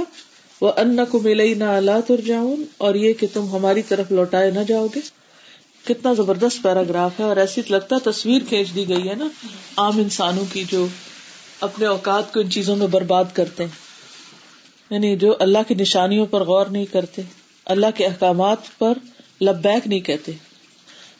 وہ 0.61 0.71
ان 0.77 0.99
کو 1.11 1.19
ملئی 1.19 1.53
نہ 1.53 1.63
اللہ 1.63 1.99
تر 2.07 2.21
جاؤں 2.21 2.55
اور 2.77 2.95
یہ 2.95 3.13
کہ 3.13 3.27
تم 3.33 3.49
ہماری 3.51 3.81
طرف 3.81 4.11
لوٹائے 4.11 4.51
نہ 4.51 4.59
جاؤ 4.59 4.87
گے۔ 4.95 4.99
کتنا 5.85 6.13
زبردست 6.13 6.63
پیراگراف 6.63 7.11
ہے، 7.19 7.25
اور 7.25 7.37
ایسی 7.37 7.61
لگتا 7.69 8.09
تصویر 8.11 8.41
کھینچ 8.49 8.75
دی 8.75 8.89
گئی 8.89 9.09
ہے 9.09 9.15
نا۔ 9.15 9.27
عام 9.77 9.97
انسانوں 9.97 10.45
کی 10.53 10.63
جو 10.71 10.87
اپنے 11.61 11.85
اوقات 11.85 12.33
کو 12.33 12.39
ان 12.39 12.49
چیزوں 12.49 12.75
میں 12.75 12.87
برباد 12.87 13.23
کرتے 13.33 13.63
ہیں۔ 13.63 13.84
یعنی 14.89 15.15
جو 15.15 15.35
اللہ 15.39 15.57
کی 15.67 15.75
نشانیوں 15.75 16.25
پر 16.25 16.43
غور 16.43 16.65
نہیں 16.65 16.85
کرتے، 16.85 17.21
اللہ 17.65 17.85
کے 17.95 18.05
احکامات 18.05 18.57
پر 18.77 18.93
لبیک 19.41 19.87
نہیں 19.87 19.99
کہتے۔ 19.99 20.31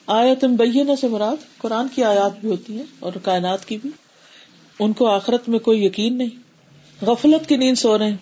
آیت 0.07 0.45
بینہ 0.45 0.91
سے 1.01 1.07
مراد 1.07 1.57
قرآن 1.57 1.87
کی 1.95 2.03
آیات 2.03 2.39
بھی 2.39 2.49
ہوتی 2.49 2.77
ہیں 2.77 2.83
اور 2.99 3.13
کائنات 3.23 3.65
کی 3.65 3.77
بھی۔ 3.77 3.89
ان 4.79 4.93
کو 4.93 5.07
آخرت 5.07 5.49
میں 5.49 5.59
کوئی 5.59 5.85
یقین 5.85 6.17
نہیں۔ 6.17 6.29
غفلت 7.05 7.49
کی 7.49 7.57
نیند 7.57 7.75
سو 7.75 7.97
رہے 7.97 8.09
ہیں۔ 8.09 8.17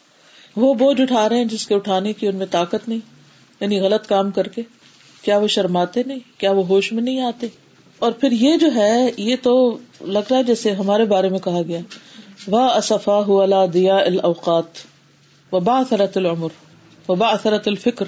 وہ 0.55 0.73
بوجھ 0.73 1.01
اٹھا 1.01 1.29
رہے 1.29 1.37
ہیں 1.37 1.45
جس 1.45 1.67
کے 1.67 1.75
اٹھانے 1.75 2.13
کی 2.13 2.27
ان 2.27 2.35
میں 2.35 2.45
طاقت 2.51 2.89
نہیں۔ 2.89 2.99
یعنی 3.59 3.79
غلط 3.79 4.07
کام 4.07 4.31
کر 4.31 4.47
کے۔ 4.47 4.61
کیا 5.21 5.37
وہ 5.37 5.47
شرماتے 5.47 6.01
نہیں؟ 6.05 6.19
کیا 6.37 6.51
وہ 6.51 6.65
ہوش 6.65 6.93
میں 6.93 7.03
نہیں 7.03 7.19
آتے؟ 7.19 7.47
اور 7.99 8.11
پھر 8.11 8.31
یہ 8.31 8.57
جو 8.57 8.67
ہے، 8.75 9.11
یہ 9.17 9.35
تو 9.41 9.77
لگ 10.01 10.19
رہا 10.29 10.37
ہے 10.37 10.43
جیسے 10.43 10.71
ہمارے 10.71 11.05
بارے 11.05 11.29
میں 11.29 11.39
کہا 11.39 11.61
گیا۔ 11.67 11.79
وہ 12.47 12.59
اصفا 12.59 13.65
دیا 13.73 13.95
الاوقات 13.95 14.92
وبا 15.53 15.79
اثرت 15.79 16.17
العمر 16.17 16.47
وبا 17.09 17.27
اثرت 17.27 17.67
الفکر 17.67 18.05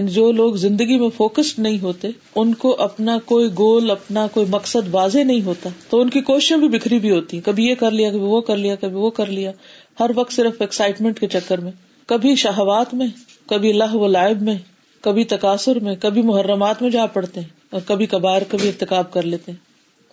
جو 0.00 0.32
لوگ 0.32 0.54
زندگی 0.54 0.98
میں 0.98 1.08
فوکسڈ 1.16 1.58
نہیں 1.58 1.78
ہوتے، 1.80 2.08
ان 2.34 2.54
کو 2.54 2.76
اپنا 2.78 3.18
کوئی 3.24 3.48
گول 3.58 3.90
اپنا 3.90 4.26
کوئی 4.26 4.46
مقصد 4.48 4.94
واضح 4.94 5.18
نہیں 5.18 5.42
ہوتا۔ 5.42 5.70
تو 5.90 6.00
ان 6.00 6.10
کی 6.10 6.20
کوششیں 6.20 6.56
بھی 6.56 6.68
بکھری 6.68 6.98
بھی 6.98 7.10
ہوتی۔ 7.10 7.40
کبھی 7.40 7.66
یہ 7.66 7.74
کر 7.74 7.90
لیا، 7.90 8.08
کبھی 8.08 8.20
وہ 8.20 8.40
کر 8.40 8.56
لیا، 8.56 8.74
کبھی 8.74 8.94
وہ 8.94 9.10
کر 9.10 9.26
لیا۔ 9.26 9.52
ہر 10.00 10.10
وقت 10.14 10.32
صرف 10.32 10.54
ایکسائٹمنٹ 10.60 11.20
کے 11.20 11.26
چکر 11.26 11.60
میں۔ 11.60 11.72
کبھی 12.06 12.34
شہوات 12.34 12.94
میں، 12.94 13.06
کبھی 13.46 13.70
اللہ 13.70 13.94
و 13.94 14.06
لائب 14.06 14.42
میں، 14.42 14.58
کبھی 15.00 15.24
تقاصر 15.24 15.78
میں، 15.78 15.96
کبھی 16.00 16.22
محرمات 16.22 16.82
میں 16.82 16.90
جا 16.90 17.06
پڑتے 17.06 17.40
ہیں 17.40 17.48
اور 17.70 17.80
کبھی 17.86 18.06
کبھار، 18.06 18.42
کبھی 18.48 18.68
ارتقاب 18.68 19.12
کر 19.12 19.22
لیتے 19.22 19.52
ہیں۔ 19.52 19.58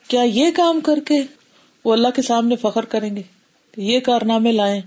کیا 0.09 0.21
یہ 0.21 0.45
کام 0.55 0.79
کر 0.79 0.99
کے 1.05 1.21
وہ 1.85 1.93
اللہ 1.93 2.07
کے 2.15 2.21
سامنے 2.21 2.55
فخر 2.55 2.85
کریں 2.85 3.15
گے؟ 3.15 3.21
یہ 3.77 3.99
کارنامے 3.99 4.51
لائیں۔ 4.51 4.81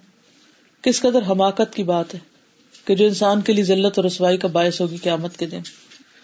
کس 0.82 1.00
قدر 1.00 1.22
حماقت 1.30 1.74
کی 1.74 1.82
بات 1.82 2.14
ہے 2.14 2.18
کہ 2.84 2.94
جو 2.94 3.06
انسان 3.06 3.40
کے 3.40 3.52
لیے 3.52 3.64
ذلت 3.64 3.92
اور 3.96 4.04
رسوائی 4.04 4.36
کا 4.36 4.48
باعث 4.48 4.80
ہوگی 4.80 4.96
قیامت 4.96 5.36
کے 5.36 5.46
دن۔ 5.46 5.60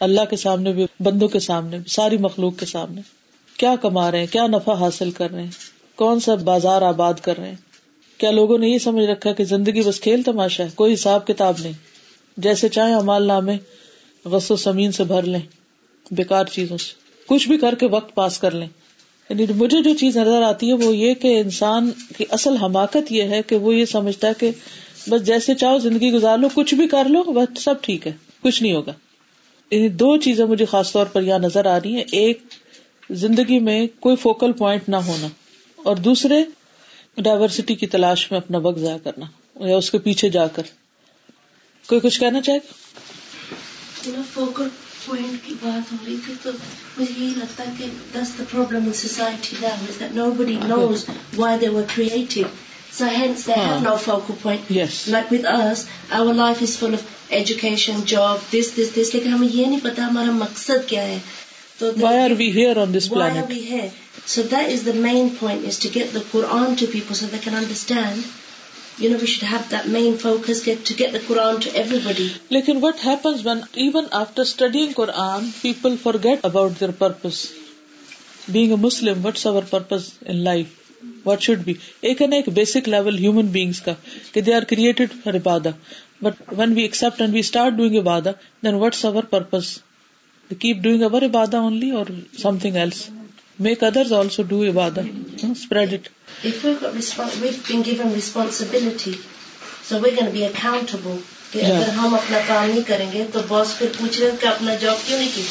اللہ 0.00 0.20
کے 0.30 0.36
سامنے 0.36 0.72
بھی، 0.72 0.86
بندوں 1.00 1.28
کے 1.28 1.40
سامنے 1.40 1.78
بھی، 1.78 1.88
ساری 1.88 2.16
مخلوق 2.16 2.58
کے 2.58 2.66
سامنے۔ 2.66 3.00
کیا 3.56 3.74
کما 3.82 4.10
رہے 4.10 4.18
ہیں؟ 4.18 4.26
کیا 4.26 4.46
نفع 4.46 4.74
حاصل 4.74 5.10
کر 5.10 5.30
رہے 5.30 5.42
ہیں؟ 5.42 5.50
کون 5.96 6.20
سا 6.20 6.34
بازار 6.34 6.82
آباد 6.82 7.14
کر 7.14 7.38
رہے 7.38 7.48
ہیں؟ 7.48 7.56
کیا 8.18 8.30
لوگوں 8.30 8.58
نے 8.58 8.68
یہ 8.68 8.78
سمجھ 8.78 9.04
رکھا 9.04 9.32
کہ 9.32 9.44
زندگی 9.44 9.82
بس 9.82 10.00
کھیل 10.00 10.22
تماشا 10.22 10.64
ہے؟ 10.64 10.68
کوئی 10.74 10.94
حساب 10.94 11.26
کتاب 11.26 11.54
نہیں۔ 11.58 11.72
جیسے 12.36 12.68
چاہے 12.68 12.94
امال 12.94 13.22
نامے 13.22 13.56
غص 14.24 14.50
و 14.50 14.56
سمین 14.56 14.92
سے 14.92 15.04
بھر 15.04 15.22
لیں 15.22 15.40
بےکار 16.10 16.44
چیزوں 16.44 16.78
سے۔ 16.78 16.92
کچھ 17.26 17.48
بھی 17.48 17.58
کر 17.58 17.74
کے 17.74 17.86
وقت 17.86 18.14
پاس 18.14 18.38
کر 18.38 18.50
لیں۔ 18.50 18.68
یعنی 19.28 19.46
مجھے 19.56 19.82
جو 19.82 19.94
چیز 19.94 20.16
نظر 20.16 20.42
آتی 20.42 20.68
ہے 20.68 20.72
وہ 20.72 20.96
یہ 20.96 21.14
کہ 21.14 21.40
انسان 21.40 21.90
کی 22.16 22.24
اصل 22.30 22.56
حماقت 22.56 23.12
یہ 23.12 23.22
ہے 23.22 23.42
کہ 23.42 23.56
وہ 23.56 23.74
یہ 23.74 23.84
سمجھتا 23.84 24.28
ہے 24.28 24.32
کہ 24.38 24.50
بس 25.08 25.26
جیسے 25.26 25.54
چاہو 25.54 25.78
زندگی 25.78 26.12
گزار 26.12 26.38
لو، 26.38 26.48
کچھ 26.54 26.74
بھی 26.74 26.88
کر 26.88 27.04
لو، 27.04 27.22
بس 27.22 27.62
سب 27.62 27.74
ٹھیک 27.82 28.06
ہے، 28.06 28.12
کچھ 28.42 28.62
نہیں 28.62 28.72
ہوگا۔ 28.72 28.92
یعنی 29.70 29.88
دو 29.88 30.16
چیزیں 30.16 30.44
مجھے 30.44 30.64
خاص 30.64 30.92
طور 30.92 31.06
پر 31.06 31.22
یہاں 31.22 31.38
نظر 31.38 31.66
آ 31.66 31.78
رہی 31.78 31.94
ہیں۔ 31.94 32.04
ایک، 32.12 32.42
زندگی 33.10 33.58
میں 33.58 33.86
کوئی 34.00 34.16
فوکل 34.16 34.52
پوائنٹ 34.52 34.88
نہ 34.88 34.96
ہونا۔ 34.96 35.26
اور 35.76 35.96
دوسرے 35.96 36.44
ڈائورسٹی 37.16 37.74
کی 37.74 37.86
تلاش 37.86 38.30
میں 38.30 38.38
اپنا 38.38 38.58
وقت 38.58 38.78
ضائع 38.78 38.98
کرنا۔ 38.98 39.26
یا 39.68 39.76
اس 39.76 39.90
کے 39.90 39.98
پیچھے 39.98 40.28
جا 40.28 40.46
کر۔ 40.46 40.62
کوئی 41.88 42.00
کچھ 42.00 42.20
کہنا 42.20 42.40
چاہے 42.40 42.58
گا؟ 42.58 42.72
پوائنٹ 45.06 45.46
کی 45.46 45.54
بات 45.62 45.92
ہو 45.92 45.96
رہی 46.06 46.16
تھی 46.26 46.34
تو 46.42 46.50
مجھے 46.98 47.24
یہی 47.24 47.32
لگتا 47.36 47.64
ہے 47.64 47.70
کہ 47.78 47.84
this 48.14 48.38
the 48.38 48.44
problem 48.52 48.90
nobody 50.30 50.58
knows 50.64 51.04
why 51.36 51.58
they 51.58 51.68
were 51.68 51.82
creative 51.96 52.40
ہمیں 52.90 53.32
یہ 59.48 59.66
نہیں 59.66 59.80
پتا 59.82 60.06
ہمارا 60.06 60.30
مقصد 60.30 60.86
کیا 60.86 61.02
ہے 61.02 61.18
تو 61.78 61.90
لیکن 72.50 72.76
written 72.82 73.08
آفٹرڈ 74.12 74.76
for 76.02 76.14
a 85.24 85.38
بادا 85.38 85.70
but 86.22 86.34
when 86.52 86.72
we 86.72 86.82
accept 86.82 87.22
we 87.32 87.40
start 87.40 87.72
doing 87.72 87.94
a 87.94 88.00
بادا 88.00 88.30
then 88.62 88.74
what's 88.74 89.04
average 89.04 89.34
over 91.00 91.22
a 91.22 91.28
بادا 91.28 91.58
اور 91.58 92.06
میک 93.58 93.82
ادر 93.82 94.12
آلسو 94.18 94.42
ڈو 94.42 94.62
عبادت 94.64 95.06
اسپریڈ 95.42 95.92
اٹ 95.92 96.08
ریسپانسبلٹی 98.14 99.12
اگر 101.54 101.88
ہم 101.88 102.14
اپنا 102.14 102.38
کام 102.46 102.68
نہیں 102.68 102.82
کریں 102.86 103.12
گے 103.12 103.24
تو 103.32 103.40
باس 103.48 103.74
کیوں 103.78 105.22
کی 105.34 105.42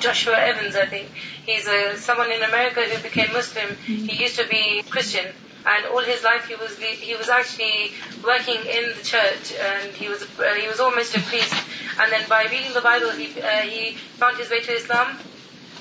Joshua 0.00 0.36
Evans, 0.36 0.76
I 0.76 0.86
think. 0.86 1.08
He's 1.46 1.66
uh, 1.66 1.96
someone 1.96 2.30
in 2.32 2.42
America 2.42 2.82
who 2.82 3.02
became 3.02 3.32
Muslim. 3.32 3.68
Mm-hmm. 3.68 4.06
He 4.06 4.22
used 4.22 4.36
to 4.38 4.46
be 4.48 4.82
Christian, 4.88 5.26
and 5.66 5.86
all 5.86 6.02
his 6.02 6.24
life 6.24 6.46
he 6.48 6.54
was 6.56 6.78
he 6.78 7.14
was 7.14 7.28
actually 7.28 7.92
working 8.24 8.60
in 8.66 8.84
the 8.96 9.04
church, 9.04 9.52
and 9.52 9.92
he 9.94 10.08
was 10.08 10.22
uh, 10.22 10.54
he 10.54 10.68
was 10.68 10.80
almost 10.80 11.16
a 11.16 11.20
priest. 11.20 11.54
And 12.00 12.10
then 12.12 12.28
by 12.28 12.44
reading 12.44 12.72
the 12.72 12.80
Bible, 12.80 13.10
he 13.10 13.40
uh, 13.40 13.62
he 13.62 13.94
found 13.94 14.36
his 14.38 14.50
way 14.50 14.60
to 14.60 14.72
Islam. 14.72 15.16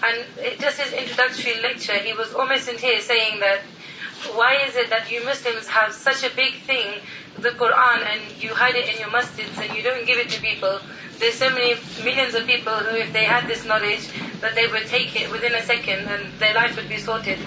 And 0.01 0.25
it, 0.37 0.59
just 0.59 0.79
his 0.79 0.93
introductory 0.93 1.61
lecture, 1.61 1.97
he 1.97 2.13
was 2.13 2.33
almost 2.33 2.69
in 2.69 2.77
tears, 2.77 3.03
saying 3.03 3.41
that 3.41 3.59
why 4.35 4.65
is 4.67 4.75
it 4.75 4.89
that 4.89 5.11
you 5.11 5.23
Muslims 5.25 5.67
have 5.67 5.93
such 5.93 6.23
a 6.23 6.35
big 6.35 6.53
thing, 6.65 6.99
the 7.41 7.49
Quran, 7.49 7.99
and 8.05 8.43
you 8.43 8.53
hide 8.53 8.75
it 8.75 8.93
in 8.93 8.99
your 8.99 9.09
masjids 9.09 9.57
and 9.61 9.75
you 9.75 9.83
don't 9.83 10.05
give 10.05 10.17
it 10.17 10.29
to 10.29 10.41
people? 10.41 10.79
There's 11.19 11.35
so 11.35 11.49
many 11.49 11.75
millions 12.03 12.35
of 12.35 12.45
people 12.45 12.73
who, 12.73 12.95
if 12.95 13.13
they 13.13 13.25
had 13.25 13.47
this 13.47 13.65
knowledge, 13.65 14.09
that 14.41 14.55
they 14.55 14.67
would 14.67 14.87
take 14.87 15.15
it 15.15 15.31
within 15.31 15.53
a 15.55 15.61
second 15.61 16.07
and 16.07 16.33
their 16.39 16.53
life 16.53 16.75
would 16.77 16.89
be 16.89 16.97
sorted. 16.97 17.39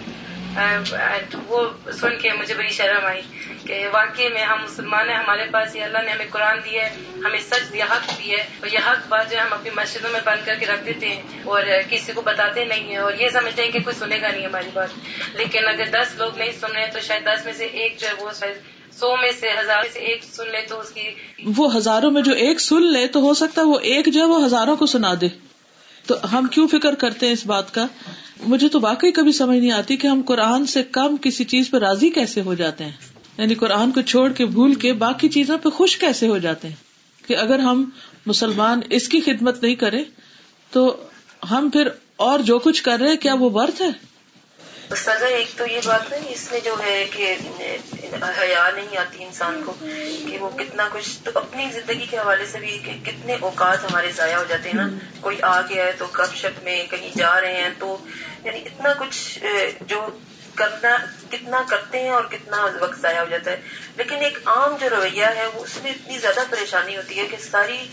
وہ 1.49 1.61
سن 2.01 2.17
کے 2.23 2.33
مجھے 2.39 2.55
بڑی 2.55 2.69
شرم 2.73 3.05
آئی 3.07 3.21
کہ 3.67 3.87
واقعی 3.93 4.29
میں 4.33 4.45
ہم 4.45 4.59
مسلمان 4.63 5.09
ہیں، 5.09 5.17
ہمارے 5.17 5.45
پاس 5.53 5.77
یہ 5.77 5.85
اللہ 5.85 6.03
نے 6.05 6.11
ہمیں 6.11 6.27
قرآن 6.31 6.59
دی 6.65 6.79
ہے، 6.79 6.89
ہمیں 7.25 7.39
سچ 7.41 7.73
دیا 7.73 7.85
حق 7.91 8.11
دی 8.19 8.31
ہے، 8.31 8.43
اور 8.61 8.69
یہ 8.73 8.87
حق 8.87 9.09
بات 9.09 9.31
جو 9.31 9.39
ہم 9.41 9.53
اپنی 9.53 9.71
مسجدوں 9.77 10.11
میں 10.13 10.21
بند 10.25 10.47
کر 10.47 10.55
کے 10.61 10.67
رکھ 10.67 10.85
دیتے 10.87 11.09
ہیں 11.09 11.41
اور 11.45 11.63
کسی 11.91 12.13
کو 12.13 12.23
بتاتے 12.27 12.65
نہیں 12.65 12.89
ہیں، 12.91 12.99
اور 12.99 13.13
یہ 13.21 13.29
سمجھتے 13.33 13.63
ہیں 13.63 13.71
کہ 13.71 13.81
کوئی 13.85 13.97
سنے 13.99 14.21
گا 14.23 14.31
نہیں 14.31 14.47
ہماری 14.47 14.71
بات۔ 14.75 14.91
لیکن 15.37 15.69
اگر 15.69 15.91
دس 15.93 16.15
لوگ 16.19 16.39
نہیں 16.39 16.53
سن 16.61 16.77
رہے 16.77 16.91
تو 16.93 17.01
شاید 17.07 17.27
دس 17.27 17.45
میں 17.45 17.53
سے 17.53 17.65
ایک 17.65 18.01
جو 18.01 18.07
ہے 18.09 18.13
وہ 18.21 18.31
شاید 18.41 18.57
سو 18.99 19.15
میں 19.17 19.31
سے 19.33 19.51
ہزار 19.59 19.85
سے 19.93 20.01
ایک 20.01 20.25
سن 20.25 20.51
لے 20.53 20.61
تو 20.69 20.81
اس 20.81 20.91
کی 20.93 21.09
وہ 21.57 21.75
ہزاروں 21.77 22.11
میں 22.11 22.23
جو 22.23 22.33
ایک 22.39 22.61
سن 22.61 22.87
لے 22.93 23.07
تو 23.07 23.21
ہو 23.21 23.33
سکتا 23.35 23.61
ہے 23.61 23.67
وہ 23.67 23.79
ایک 23.93 24.13
جو 24.15 24.21
ہے 24.21 24.27
وہ 24.27 24.45
ہزاروں 24.45 24.77
کو 24.77 24.87
سنا 24.87 25.13
دے۔ 25.21 25.29
تو 26.07 26.15
ہم 26.33 26.47
کیوں 26.51 26.69
فکر 26.69 26.95
کرتے 26.95 27.27
ہیں 27.27 27.33
اس 27.33 27.47
بات 27.47 27.75
کا؟ 27.75 27.87
مجھے 28.47 28.69
تو 28.69 28.81
واقعی 28.83 29.13
کبھی 29.13 29.33
سمجھ 29.33 29.59
نہیں 29.59 29.73
آتی 29.73 29.97
کہ 29.97 30.07
ہم 30.07 30.23
قرآن 30.27 30.67
سے 30.67 30.83
کم 30.83 31.17
کسی 31.17 31.45
چیز 31.45 31.71
پہ 31.71 31.77
راضی 31.77 32.11
کیسے 32.11 32.41
ہو 32.41 32.55
جاتے 32.55 32.85
ہیں؟ 32.85 32.93
یعنی 33.39 33.55
قرآن 33.55 33.91
کو 33.91 34.01
چھوڑ 34.01 34.33
کے 34.33 34.47
بھول 34.47 34.75
کے 34.75 34.93
باقی 34.93 35.29
چیزوں 35.29 35.59
پہ 35.59 35.69
خوش 35.69 35.97
کیسے 35.99 36.29
ہو 36.29 36.39
جاتے 36.39 36.69
ہیں؟ 36.69 36.75
کہ 37.29 37.37
اگر 37.37 37.59
ہم 37.59 37.91
مسلمان 38.27 38.81
اس 38.91 39.09
کی 39.09 39.21
خدمت 39.21 39.63
نہیں 39.63 39.75
کریں 39.75 40.05
تو 40.71 40.97
ہم 41.51 41.69
پھر 41.73 41.89
اور 42.17 42.41
جو 42.41 42.59
کچھ 42.59 42.83
کر 42.83 42.99
رہے 43.01 43.17
کیا 43.17 43.35
وہ 43.35 43.51
ورتھ 43.53 43.83
ہے؟ 43.83 44.12
سزا 44.97 45.27
ایک 45.27 45.49
تو 45.57 45.67
یہ 45.67 45.81
بات 45.85 46.13
ہے 46.13 46.19
اس 46.29 46.53
میں 46.53 46.61
جو 46.61 46.77
ہے 46.85 47.05
کہ، 47.13 47.37
حیا 48.39 48.71
نہیں 48.75 48.97
آتی 48.97 49.25
انسان 49.25 49.63
کو 49.67 49.75
کہ 50.29 50.39
وہ 50.41 50.51
کتنا 50.59 50.89
کچھ 50.93 51.09
تو 51.25 51.31
اپنی 51.35 51.67
زندگی 51.73 52.07
کے 52.11 52.19
حوالے 52.19 52.47
سے 52.47 52.59
بھی 52.59 52.79
کہ 52.85 53.11
کتنے 53.11 53.37
اوقات 53.41 53.85
ہمارے 53.85 54.13
ضائع 54.17 54.37
ہو 54.37 54.45
جاتے 54.49 54.69
ہیں 54.69 54.77
نا۔ 54.77 54.89
کوئی 55.21 55.43
آ 55.43 55.61
گیا 55.61 55.85
ہے 55.85 55.93
تو 55.99 56.07
گپ 56.19 56.37
شپ 56.37 56.65
میں 56.65 56.87
کہیں 56.91 57.19
جا 57.19 57.41
رہے 57.41 57.63
ہیں 57.63 57.71
تو 57.79 57.97
یعنی 58.45 58.59
اتنا 58.59 58.93
کچھ 58.99 59.39
جو 59.81 60.07
کرنا، 60.55 60.97
کتنا 61.31 61.63
کرتے 61.69 62.01
ہیں 62.01 62.11
اور 62.11 62.25
کتنا 62.25 62.67
وقت 62.81 63.01
ضائع 63.01 63.21
ہو 63.21 63.27
جاتا 63.31 63.51
ہے۔ 63.51 63.61
لیکن 63.97 64.17
ایک 64.17 64.39
عام 64.45 64.77
جو 64.81 64.91
رویہ 64.91 65.27
ہے 65.37 65.47
وہ 65.47 65.65
اس 65.65 65.79
میں 65.83 65.91
اتنی 65.91 66.19
زیادہ 66.19 66.41
پریشانی 66.51 66.97
ہوتی 66.97 67.19
ہے 67.19 67.27
کہ 67.27 67.37
ساری 67.51 67.87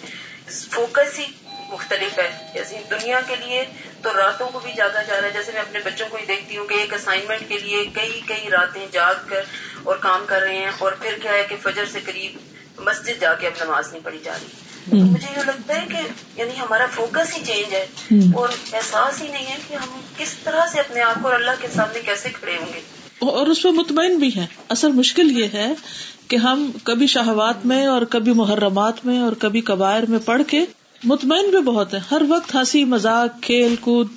فوکس 0.71 1.19
ہی 1.19 1.25
مختلف 1.71 2.19
ہے۔ 2.19 2.51
جیسے 2.53 2.79
دنیا 2.91 3.19
کے 3.27 3.35
لیے 3.35 3.65
تو 4.01 4.09
راتوں 4.17 4.49
کو 4.49 4.59
بھی 4.59 4.71
جاگا 4.77 5.01
جا 5.01 5.21
رہا 5.21 5.27
ہے۔ 5.27 5.33
جیسے 5.33 5.51
میں 5.51 5.61
اپنے 5.61 5.79
بچوں 5.85 6.07
کو 6.09 6.17
ہی 6.17 6.25
دیکھتی 6.25 6.57
ہوں 6.57 6.65
کہ 6.65 6.73
ایک 6.73 6.93
اسائنمنٹ 6.93 7.49
کے 7.49 7.59
لیے 7.59 7.85
کئی 7.93 8.21
کئی 8.25 8.49
راتیں 8.49 8.87
جاگ 8.91 9.13
کر 9.27 9.41
اور 9.83 9.95
کام 9.97 10.23
کر 10.27 10.41
رہے 10.41 10.57
ہیں 10.57 10.71
اور 10.77 10.91
پھر 10.91 11.17
کیا 11.21 11.31
ہے 11.33 11.45
کہ 11.49 11.55
فجر 11.61 11.85
سے 11.91 11.99
قریب 12.05 12.37
مسجد 12.79 13.21
جا 13.21 13.33
کے 13.33 13.47
اب 13.47 13.63
نماز 13.63 13.91
نہیں 13.91 14.01
پڑھی 14.03 14.19
جا 14.23 14.33
رہی۔ 14.33 14.47
مجھے 14.91 15.27
یہ 15.37 15.41
لگتا 15.45 15.81
ہے 15.81 15.85
کہ 15.89 15.97
یعنی 16.35 16.59
ہمارا 16.59 16.85
فوکس 16.91 17.37
ہی 17.37 17.43
چینج 17.45 17.73
ہے 17.73 17.85
اور 18.35 18.49
احساس 18.73 19.21
ہی 19.21 19.27
نہیں 19.27 19.45
ہے 19.45 19.57
کہ 19.67 19.73
ہم 19.73 19.99
کس 20.17 20.33
طرح 20.43 20.65
سے 20.71 20.79
اپنے 20.79 21.01
آپ 21.01 21.15
کو 21.21 21.27
اور 21.27 21.35
اللہ 21.35 21.51
کے 21.61 21.67
سامنے 21.75 21.99
کیسے 21.99 22.29
کھڑے 22.29 22.57
ہوں 22.57 22.73
گے۔ 22.73 22.79
اور 23.19 23.47
اس 23.47 23.63
پہ 23.63 23.69
مطمئن 23.69 24.17
بھی 24.17 24.35
ہے 24.35 24.45
اصل 24.69 24.91
مشکل 24.91 25.39
یہ 25.39 25.47
ہے 25.53 25.73
کہ 26.27 26.35
ہم 26.35 26.71
کبھی 26.83 27.07
شہوات 27.07 27.65
میں 27.65 27.85
اور 27.85 28.01
کبھی 28.01 28.33
محرمات 28.33 29.05
میں 29.05 29.19
اور 29.19 29.31
کبھی 29.39 29.61
کبائر 29.61 30.03
میں 30.09 30.19
پڑھ 30.19 30.41
کے 30.47 30.65
مطمئن 31.03 31.49
بھی 31.49 31.61
بہت 31.61 31.93
ہے 31.93 31.99
ہر 32.11 32.21
وقت 32.27 32.55
ہنسی 32.55 32.83
مزاق 32.85 33.43
کھیل 33.43 33.75
کود 33.75 34.07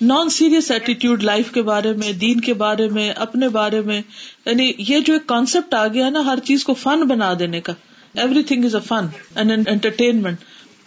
نان 0.00 0.28
سیریس 0.28 0.70
ایٹیٹیوڈ 0.70 1.22
لائف 1.22 1.50
کے 1.50 1.62
بارے 1.62 1.92
میں، 1.92 2.12
دین 2.12 2.40
کے 2.40 2.54
بارے 2.54 2.88
میں، 2.88 3.10
اپنے 3.10 3.48
بارے 3.48 3.80
میں۔ 3.80 4.02
یعنی 4.46 4.72
یہ 4.78 4.98
جو 5.00 5.12
ایک 5.12 5.26
کانسیپٹ 5.26 5.74
آ 5.74 5.86
گیا 5.86 6.10
نا، 6.10 6.24
ہر 6.24 6.38
چیز 6.44 6.64
کو 6.64 6.74
فن 6.74 7.02
بنا 7.02 7.34
دینے 7.38 7.60
کا۔ 7.60 7.72
Everything 8.42 8.64
is 8.64 8.74
a 8.74 8.80
fun 8.80 9.06
and 9.34 9.68
entertainment 9.68 10.36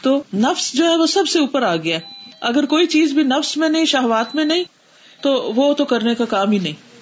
تو 0.01 0.23
نفس 0.33 0.73
جو 0.73 0.85
ہے 0.85 0.95
وہ 0.95 1.05
سب 1.05 1.27
سے 1.27 1.39
اوپر 1.39 1.61
آ 1.61 1.75
گیا۔ 1.75 1.99
اگر 2.41 2.65
کوئی 2.65 2.87
چیز 2.87 3.11
بھی 3.11 3.23
نفس 3.23 3.57
میں 3.57 3.69
نہیں، 3.69 3.85
شہوات 3.85 4.35
میں 4.35 4.45
نہیں، 4.45 4.63
تو 5.21 5.53
وہ 5.55 5.73
تو 5.73 5.85
کرنے 5.85 6.15
کا 6.15 6.25
کام 6.25 6.51
ہی 6.51 6.59
نہیں۔ 6.59 6.92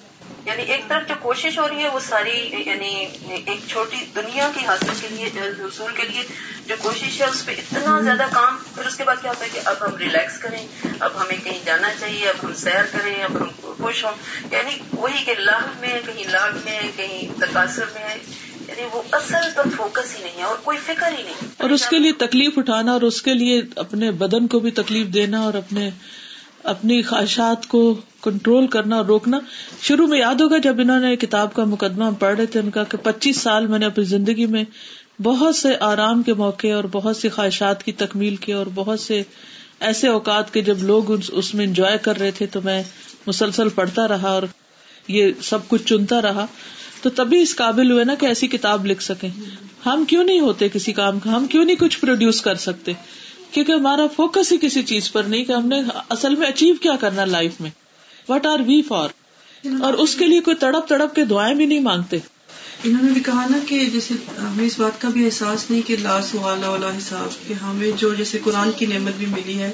یعنی 0.46 0.62
ایک 0.62 0.88
طرف 0.88 1.08
جو 1.08 1.14
کوشش 1.20 1.58
ہو 1.58 1.68
رہی 1.68 1.82
ہے 1.82 1.88
وہ 1.88 2.00
ساری 2.00 2.50
یعنی 2.66 3.06
ایک 3.28 3.60
چھوٹی 3.68 3.96
دنیا 4.14 4.50
کی 4.54 4.66
حاصل 4.66 4.86
کے 5.00 5.08
لیے 5.10 5.30
حصول 5.60 5.92
کے 5.92 6.02
لیے 6.02 6.22
جو 6.66 6.74
کوشش 6.78 7.20
ہے، 7.20 7.26
اس 7.26 7.46
پہ 7.46 7.52
اتنا 7.52 8.00
زیادہ 8.00 8.22
کام۔ 8.32 8.56
پھر 8.74 8.86
اس 8.86 8.96
کے 8.96 9.04
بعد 9.04 9.16
کیا 9.22 9.30
ہوتا 9.30 9.44
ہے 9.44 9.50
کہ 9.52 9.60
اب 9.64 9.76
ہم 9.80 9.96
ریلیکس 9.96 10.38
کریں، 10.38 10.66
اب 11.00 11.10
ہمیں 11.20 11.44
کہیں 11.44 11.58
جانا 11.64 11.88
چاہیے، 12.00 12.28
اب 12.28 12.46
ہم 12.46 12.54
سیر 12.54 12.82
کریں، 12.92 13.24
اب 13.24 13.36
ہم 13.36 13.72
خوش 13.82 14.04
ہوں۔ 14.04 14.12
یعنی 14.50 14.78
وہی 14.96 15.24
کہ 15.24 15.34
لاہ 15.38 15.60
میں، 15.80 16.00
کہیں 16.06 16.30
لاگ 16.30 16.52
میں، 16.64 16.80
کہیں 16.96 17.40
تقاصر 17.40 17.84
میں 17.94 18.16
یعنی 18.68 18.88
وہ 18.92 19.02
اصل 19.12 19.50
پر 19.54 19.62
فوکس 19.76 20.18
ہی 20.18 20.24
نہیں 20.24 20.38
ہے 20.38 20.42
اور 20.42 20.56
کوئی 20.56 20.78
فکر 20.86 21.12
ہی 21.18 21.22
نہیں۔ 21.22 21.34
اور 21.56 21.70
اس 21.70 21.88
کے 21.88 21.98
لیے 21.98 22.12
تکلیف 22.12 22.58
اٹھانا 22.58 22.92
اور 22.92 23.02
اس 23.02 23.22
کے 23.22 23.34
لیے 23.34 23.62
اپنے 23.76 24.10
بدن 24.10 24.46
کو 24.46 24.60
بھی 24.60 24.70
تکلیف 24.70 25.06
دینا 25.06 25.40
اور 25.40 25.54
اپنے، 25.54 25.90
اپنی 26.62 27.02
خواہشات 27.02 27.66
کو 27.66 28.00
کنٹرول 28.22 28.66
کرنا 28.66 28.96
اور 28.96 29.04
روکنا 29.04 29.38
شروع 29.82 30.06
میں 30.06 30.18
یاد 30.18 30.34
ہوگا 30.34 30.58
جب 30.58 30.80
انہوں 30.80 31.00
نے 31.00 31.16
کتاب 31.16 31.54
کا 31.54 31.64
مقدمہ 31.64 32.04
پڑھ 32.18 32.36
رہے 32.36 32.46
تھے، 32.46 32.60
ان 32.60 32.70
کا 32.70 32.84
کہ 32.84 32.96
پچیس 32.96 33.40
سال 33.40 33.66
میں 33.66 33.78
نے 33.78 33.86
اپنی 33.86 34.04
زندگی 34.04 34.46
میں 34.46 34.64
بہت 35.22 35.56
سے 35.56 35.68
آرام 35.80 36.22
کے 36.22 36.34
موقع 36.34 36.66
اور 36.66 36.84
بہت 36.92 37.16
سی 37.16 37.28
خواہشات 37.28 37.84
کی 37.84 37.92
تکمیل 37.92 38.36
کی 38.36 38.52
اور 38.52 38.66
بہت 38.74 39.00
سے 39.00 39.22
ایسے 39.80 40.08
اوقات 40.08 40.54
کے 40.54 40.62
جب 40.62 40.82
لوگ 40.82 41.16
اس 41.32 41.54
میں 41.54 41.64
انجوائے 41.64 41.98
کر 41.98 42.18
رہے 42.18 42.30
تھے 42.30 42.46
تو 42.46 42.60
میں 42.64 42.82
مسلسل 43.26 43.68
پڑھتا 43.68 44.08
رہا 44.08 44.28
اور 44.28 44.42
یہ 45.08 45.32
سب 45.42 45.68
کچھ 45.68 45.82
چنتا 45.82 46.22
رہا۔ 46.22 46.46
تو 47.02 47.10
تبھی 47.10 47.42
اس 47.42 47.56
قابل 47.56 47.90
ہوئے 47.90 48.04
نا 48.04 48.14
کہ 48.14 48.26
ایسی 48.26 48.46
کتاب 48.46 48.86
لکھ 48.86 49.02
سکیں۔ 49.02 49.28
ہم 49.86 50.04
کیوں 50.08 50.24
نہیں 50.24 50.40
ہوتے 50.40 50.68
کسی 50.68 50.92
کام 50.92 51.18
کا؟ 51.18 51.36
ہم 51.36 51.46
کیوں 51.46 51.64
نہیں 51.64 51.76
کچھ 51.76 52.00
پروڈیوس 52.00 52.40
کر 52.40 52.54
سکتے؟ 52.54 52.92
کیونکہ 53.50 53.72
ہمارا 53.72 54.06
فوکس 54.16 54.52
ہی 54.52 54.56
کسی 54.60 54.82
چیز 54.82 55.12
پر 55.12 55.22
نہیں 55.22 55.44
کہ 55.44 55.52
ہم 55.52 55.68
نے 55.68 55.82
اصل 56.08 56.34
میں 56.34 56.48
اچیو 56.48 56.74
کیا 56.80 56.92
کرنا 57.00 57.24
لائف 57.24 57.60
میں۔ 57.60 57.70
وٹ 58.28 58.46
آر 58.46 58.60
وی 58.60 58.82
فار 58.82 59.08
اور 59.80 59.92
اس 59.94 60.14
کے 60.14 60.26
لیے 60.26 60.40
کوئی 60.40 60.56
تڑپ 60.56 60.88
تڑپ 60.88 61.14
کے 61.14 61.24
دعائیں 61.24 61.54
بھی 61.54 61.66
نہیں 61.66 61.80
مانگتے۔ 61.80 62.18
انہوں 62.84 63.02
نے 63.02 63.12
بھی 63.12 63.20
کہا 63.20 63.46
نا 63.50 63.58
کہ 63.66 63.84
جیسے 63.92 64.14
ہمیں 64.38 64.64
اس 64.64 64.78
بات 64.78 65.00
کا 65.00 65.08
بھی 65.08 65.24
احساس 65.24 65.70
نہیں 65.70 65.82
کہ 65.86 65.96
لا 66.02 66.22
سوال 66.22 66.64
والا 66.64 66.88
حساب 66.88 67.48
کہ 67.48 67.54
ہمیں 67.54 67.90
جو 67.96 68.14
جیسے 68.14 68.38
قرآن 68.44 68.70
کی 68.76 68.86
نعمت 68.86 69.12
بھی 69.18 69.26
ملی 69.26 69.58
ہے 69.58 69.70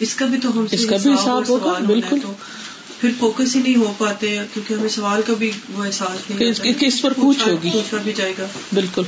اس 0.00 0.14
کا 0.14 0.26
بھی 0.26 0.38
تو 0.42 0.58
ہم 0.58 0.66
اس 0.70 0.86
کا 0.86 0.96
بھی 1.02 1.12
حساب 1.14 1.48
ہوگا 1.48 1.72
بالکل۔ 1.86 2.18
پھر 3.00 3.10
فوکس 3.18 3.56
ہی 3.56 3.62
نہیں 3.62 3.76
ہو 3.76 3.92
پاتے 3.98 4.38
کیونکہ 4.54 4.74
ہمیں 4.74 4.88
سوال 4.88 5.22
کا 5.26 5.32
بھی 5.38 5.50
وہ 5.74 5.84
احساس 5.84 6.30
نہیں 6.30 6.74
اس 6.80 7.02
پر 7.02 7.12
پوچھ 7.12 7.48
ہوگی؟ 7.48 7.70
پوچھا 7.72 7.96
بھی 8.04 8.12
جائے 8.12 8.34
گا۔ 8.38 8.46
بالکل۔ 8.72 9.02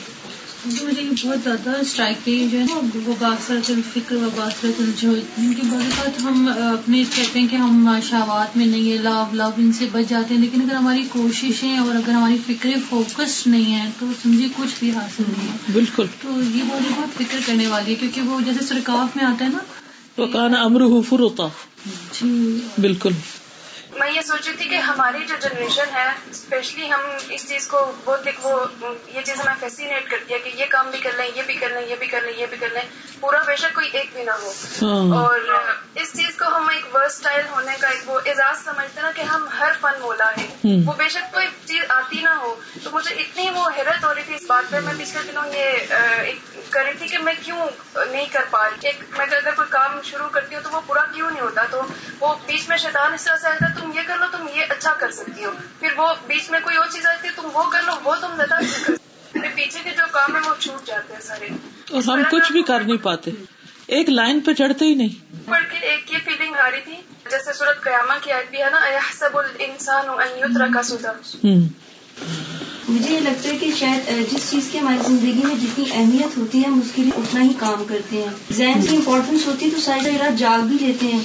مجھے 0.67 1.03
بہت 1.25 1.39
زیادہ 1.45 1.71
اسٹرائک 1.81 2.25
پہ 2.25 2.47
جو 2.53 2.59
ہے 2.59 2.65
وہ 3.07 3.15
باثرت 3.19 3.71
الفکر 3.71 4.17
و 4.17 4.29
باثرت 4.37 4.81
الجھوج 4.81 5.19
ان 5.39 5.55
کی 5.55 5.63
بات 5.63 6.21
ہم 6.23 6.49
اپنے 6.49 7.05
کہتے 7.17 7.41
ہیں 7.41 7.49
کہ 7.49 7.57
ہم 7.57 7.89
شہوات 8.11 8.57
میں 8.57 8.67
نہیں 8.67 8.93
ہے 8.93 8.97
لاو 8.97 9.25
لاو 9.33 9.51
ان 9.57 9.73
سے 9.73 9.87
بچ 9.93 10.09
جاتے 10.09 10.35
ہیں 10.35 10.41
لیکن 10.41 10.63
اگر 10.63 10.75
ہماری 10.75 11.03
کوششیں 11.09 11.79
اور 11.79 11.95
اگر 11.95 12.13
ہماری 12.13 12.37
فکریں 12.47 12.75
فوکس 12.89 13.47
نہیں 13.47 13.81
ہے 13.81 13.91
تو 13.99 14.07
سمجھے 14.23 14.47
کچھ 14.57 14.75
بھی 14.79 14.91
حاصل 14.91 15.23
نہیں 15.29 15.49
ہے۔ 15.49 15.57
بالکل۔ 15.73 16.07
تو 16.23 16.29
یہ 16.55 16.63
بہت 16.67 16.93
بہت 16.99 17.23
فکر 17.23 17.39
کرنے 17.47 17.67
والی 17.67 17.91
ہے 17.91 17.97
کیونکہ 17.97 18.21
وہ 18.21 18.41
جیسے 18.41 18.65
سرکاف 18.65 19.17
میں 19.17 19.25
آتا 19.25 19.45
ہے 19.45 19.51
نا 19.51 19.59
وہ 20.17 20.27
کہنا 20.27 20.63
امر 20.63 21.03
فروتا 21.09 21.49
جی۔ 22.13 22.61
بالکل۔ 22.79 23.13
میں 24.01 24.11
یہ 24.13 24.21
سوچ 24.21 24.49
رہی 24.49 24.57
تھی 24.57 24.69
کہ 24.69 24.75
ہماری 24.75 25.25
جو 25.25 25.37
جنریشن 25.41 25.95
ہے 25.95 26.09
اسپیشلی 26.31 26.93
ہم 26.93 27.01
اس 27.29 27.49
چیز 27.49 27.67
کو 27.69 27.93
بہت 28.05 28.27
ایک 28.27 28.47
وہ 28.47 28.67
یہ 29.07 29.21
چیز 29.21 29.41
ہمیں 29.41 29.55
فیسینیٹ 29.61 30.11
کرتی 30.11 30.35
ہے 30.35 30.39
کہ 30.39 30.51
یہ 30.55 30.65
کام 30.69 30.91
بھی 30.91 30.99
کر 30.99 31.11
لیں 31.17 31.31
یہ 31.35 31.43
بھی 31.47 31.55
کر 31.55 31.69
لیں 31.69 31.83
یہ 31.89 31.97
بھی 31.99 32.07
کر 32.07 32.21
لیں 32.21 32.33
یہ 32.37 32.47
بھی 32.51 32.57
کر 32.59 32.69
لیں۔ 32.73 32.83
پورا 33.21 33.43
بے 33.47 33.57
شک 33.57 33.75
کوئی 33.75 33.89
ایک 33.93 34.11
بھی 34.13 34.23
نہ 34.23 34.31
ہو۔ 34.31 34.53
ہاں۔ 34.83 35.17
اور 35.17 35.41
اس 35.95 36.13
چیز 36.17 36.37
کو 36.39 36.57
ہم 36.57 36.69
ایک 36.69 36.97
ورسٹائل 36.97 37.43
ہونے 37.51 37.73
کا 37.81 37.89
ایک 37.89 38.11
وہ 38.11 38.21
اعزاز 38.27 38.65
سمجھتے 38.65 39.01
نا 39.01 39.11
کہ 39.11 39.23
ہم 39.23 39.49
ہر 39.59 39.73
فن 39.81 40.01
مولا 40.01 40.31
ہے 40.31 40.47
وہ 40.87 40.93
بے 40.93 41.09
شک 41.09 41.35
کوئی 41.35 41.47
چیز 41.65 41.81
آتی 41.89 42.21
نہ 42.21 42.29
ہو۔ 42.29 42.55
تو 42.85 42.91
مجھے 42.93 43.15
اتنی 43.15 43.51
وہ 43.55 43.71
حیرت 43.77 44.05
ہو 44.05 44.15
رہی 44.15 44.23
تھی 44.23 44.35
اس 44.35 44.45
بات 44.49 44.71
پہ۔ 44.71 44.81
میں 44.81 44.95
پچھلے 44.99 45.33
دنوں 45.33 45.45
یہ 45.55 45.77
کر 46.71 46.85
رہی 46.85 46.93
تھی 46.99 47.09
کہ 47.09 47.19
میں 47.19 47.35
کیوں 47.45 47.67
نہیں 47.95 48.27
کر 48.33 48.45
پا 48.51 48.69
رہی؟ 48.71 48.91
میں 49.19 49.27
اگر 49.27 49.51
کوئی 49.57 49.69
کام 49.71 50.01
شروع 50.05 50.29
کرتی 50.29 50.55
ہوں 50.55 50.63
تو 50.63 50.71
وہ 50.71 50.81
پورا 50.87 51.01
کیوں 51.15 51.31
نہیں 51.31 51.41
ہوتا؟ 51.41 51.65
تو 51.71 51.83
وہ 52.21 52.35
بیچ 52.47 52.69
میں 52.69 52.77
شیطان 52.77 53.15
اس 53.15 53.25
طرح 53.25 53.37
سے 53.37 53.49
آتا 53.49 53.81
تم 53.81 53.90
یہ 53.95 54.01
کر 54.07 54.17
لو 54.19 54.27
تم 54.33 54.47
یہ 54.55 54.63
اچھا 54.69 54.95
کر 54.99 55.11
سکتی 55.11 55.45
ہو۔ 55.45 55.51
پھر 55.81 55.89
وہ 55.97 56.15
بیچ 56.27 56.51
میں 56.51 56.61
کوئی 56.61 56.77
اور 56.77 56.87
چیز 56.93 57.07
آتی 57.07 57.29
ہے 57.29 57.33
تم 57.37 57.49
وہ 57.53 57.63
کر 57.71 57.83
لو 57.83 57.93
وہ 58.05 58.15
تم 58.15 58.37
زیادہ 58.37 58.55
اچھا 58.55 58.79
کر 58.87 58.95
سکتی 58.95 59.49
پیچھے 59.55 59.81
کے 59.85 59.91
جو 59.91 60.05
کام 60.11 60.37
ہے 60.37 60.41
وہ 60.49 60.55
چھوٹ 60.59 60.87
جاتے 60.87 61.13
ہیں 61.15 61.21
سارے۔ 61.21 61.49
اور 61.91 62.03
ہم 62.03 62.23
کچھ 62.31 62.53
بھی 62.53 62.63
کر 62.63 62.81
نہیں 62.81 62.97
پاتے۔ 62.97 63.31
ایک 63.87 64.09
لائن 64.11 64.41
پہ 64.41 64.53
چڑھتے 64.53 64.85
ہی 64.85 64.95
نہیں۔ 64.95 65.49
پڑھ 65.49 65.65
کے 65.71 65.87
ایک 65.87 66.13
یہ 66.13 66.19
فیلنگ 66.25 66.55
آ 66.55 66.71
رہی 66.71 66.81
تھی 66.81 66.95
جیسے 67.31 67.53
صورت 67.53 67.81
قیامہ 67.81 68.13
کی 68.23 68.33
آیت 68.33 68.51
بھی 68.51 68.63
ہے 68.63 68.71
نا 68.71 68.81
سب 69.19 69.39
انسان 69.59 70.73
کا 70.73 70.83
سودا 70.83 71.13
مجھے 72.89 73.15
یہ 73.15 73.21
لگتا 73.21 73.49
ہے 73.49 73.59
کہ 73.59 73.71
شاید 73.79 74.33
جس 74.33 74.51
چیز 74.51 74.69
کی 74.73 74.79
ہماری 74.79 74.99
زندگی 75.07 75.41
میں 75.45 75.55
جتنی 75.55 75.85
اہمیت 75.93 76.39
ہوتی 76.39 76.59
ہے 76.59 76.69
ہم 76.69 76.81
اس 76.81 76.93
کے 76.95 77.03
لیے 77.03 77.13
اتنا 77.17 77.43
ہی 77.43 77.49
کام 77.59 77.85
کرتے 77.85 78.17
ہیں۔ 78.17 78.53
ذہن 78.53 78.87
کی 78.91 78.97
امپورٹینس 78.97 79.47
ہوتی 79.47 79.67
ہے 79.67 79.71
تو 79.71 79.81
ساری 79.81 80.19
رات 80.19 80.39
جاگ 80.39 80.59
بھی 80.59 80.87
لیتے 80.87 81.07
ہیں۔ 81.07 81.21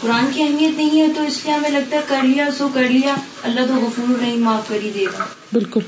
قرآن 0.00 0.24
کی 0.34 0.42
اہمیت 0.42 0.76
نہیں 0.76 1.02
ہے 1.02 1.06
تو 1.16 1.22
اس 1.22 1.44
لیے 1.44 1.54
ہمیں 1.54 1.70
لگتا 1.70 1.96
ہے 1.96 2.02
کر 2.08 2.22
لیا، 2.22 2.48
سو 2.58 2.68
کر 2.74 2.82
لیا۔ 2.82 3.14
اللہ 3.42 3.60
تو 3.68 3.74
غفور 3.74 4.08
الرحیم 4.08 4.40
معاف 4.40 4.68
کر 4.68 4.76
ہی 4.82 4.90
دے 4.94 5.04
گا۔ 5.04 5.24
بالکل۔ 5.52 5.80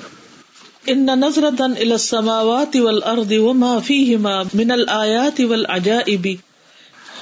ان 0.86 1.06
نظرة 1.06 1.72
الى 1.76 1.92
السماوات 1.92 2.76
والارض 2.76 3.32
وما 3.32 3.78
فيهما 3.78 4.42
من 4.54 4.70
الايات 4.70 5.40
والعجائب۔ 5.40 6.28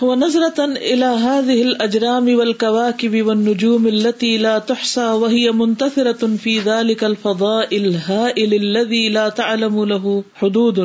ونظرة 0.03 0.73
الى 0.77 1.07
هذه 1.23 1.63
الاجرام 1.69 2.29
والكواكب 2.35 3.27
والنجوم 3.27 3.87
التي 3.87 4.37
لا 4.37 4.59
تحصى 4.59 5.07
وهي 5.07 5.51
منتثرة 5.51 6.35
في 6.43 6.59
ذلك 6.65 7.05
الفضاء 7.05 7.69
الهائل 7.71 8.53
الذي 8.53 9.09
لا 9.09 9.29
تعلم 9.29 9.85
له 9.85 10.21
حدود۔ 10.43 10.79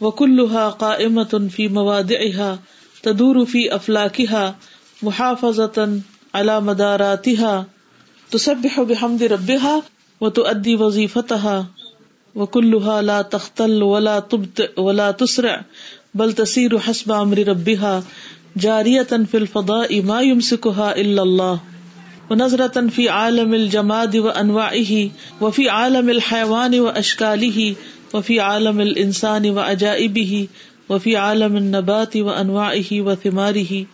وكلها 0.00 0.68
قائمة 0.68 1.46
في 1.56 1.68
موادعها، 1.68 2.54
تدور 3.02 3.44
في 3.44 3.68
افلاكها 3.70 4.52
محافظة 5.04 6.00
على 6.34 6.60
مداراتها، 6.60 7.66
تسبح 8.30 8.80
بحمد 8.80 9.22
ربها 9.22 9.82
وتؤدي 10.20 10.76
وظيفتها 10.76 11.66
وكلها 12.34 13.02
لا 13.02 13.22
تختل 13.22 13.82
ولا 13.82 14.20
تبطئ 14.20 14.80
ولا 14.80 15.10
تسرع، 15.10 15.64
بل 16.14 16.32
تسير 16.32 16.78
حسب 16.78 17.12
امر 17.12 17.38
ربها 17.48 18.02
جارية 18.56 19.02
في 19.02 19.36
الفضاء 19.36 20.02
ما 20.02 20.20
يمسكها 20.22 20.96
الا 20.96 21.22
الله 21.22 21.60
ونظرة 22.30 22.86
في 22.88 23.08
عالم 23.08 23.54
الجماد 23.54 24.16
وانواعه 24.16 25.10
وفي 25.40 25.68
عالم 25.68 26.10
الحيوان 26.10 26.80
واشكاله 26.80 27.74
وفي 28.14 28.40
عالم 28.40 28.80
الانسان 28.80 29.50
وعجائبه 29.50 30.48
وفي 30.88 31.16
عالم 31.16 31.56
النبات 31.56 32.16
وانواعه 32.16 32.90
وثماره 32.92 33.84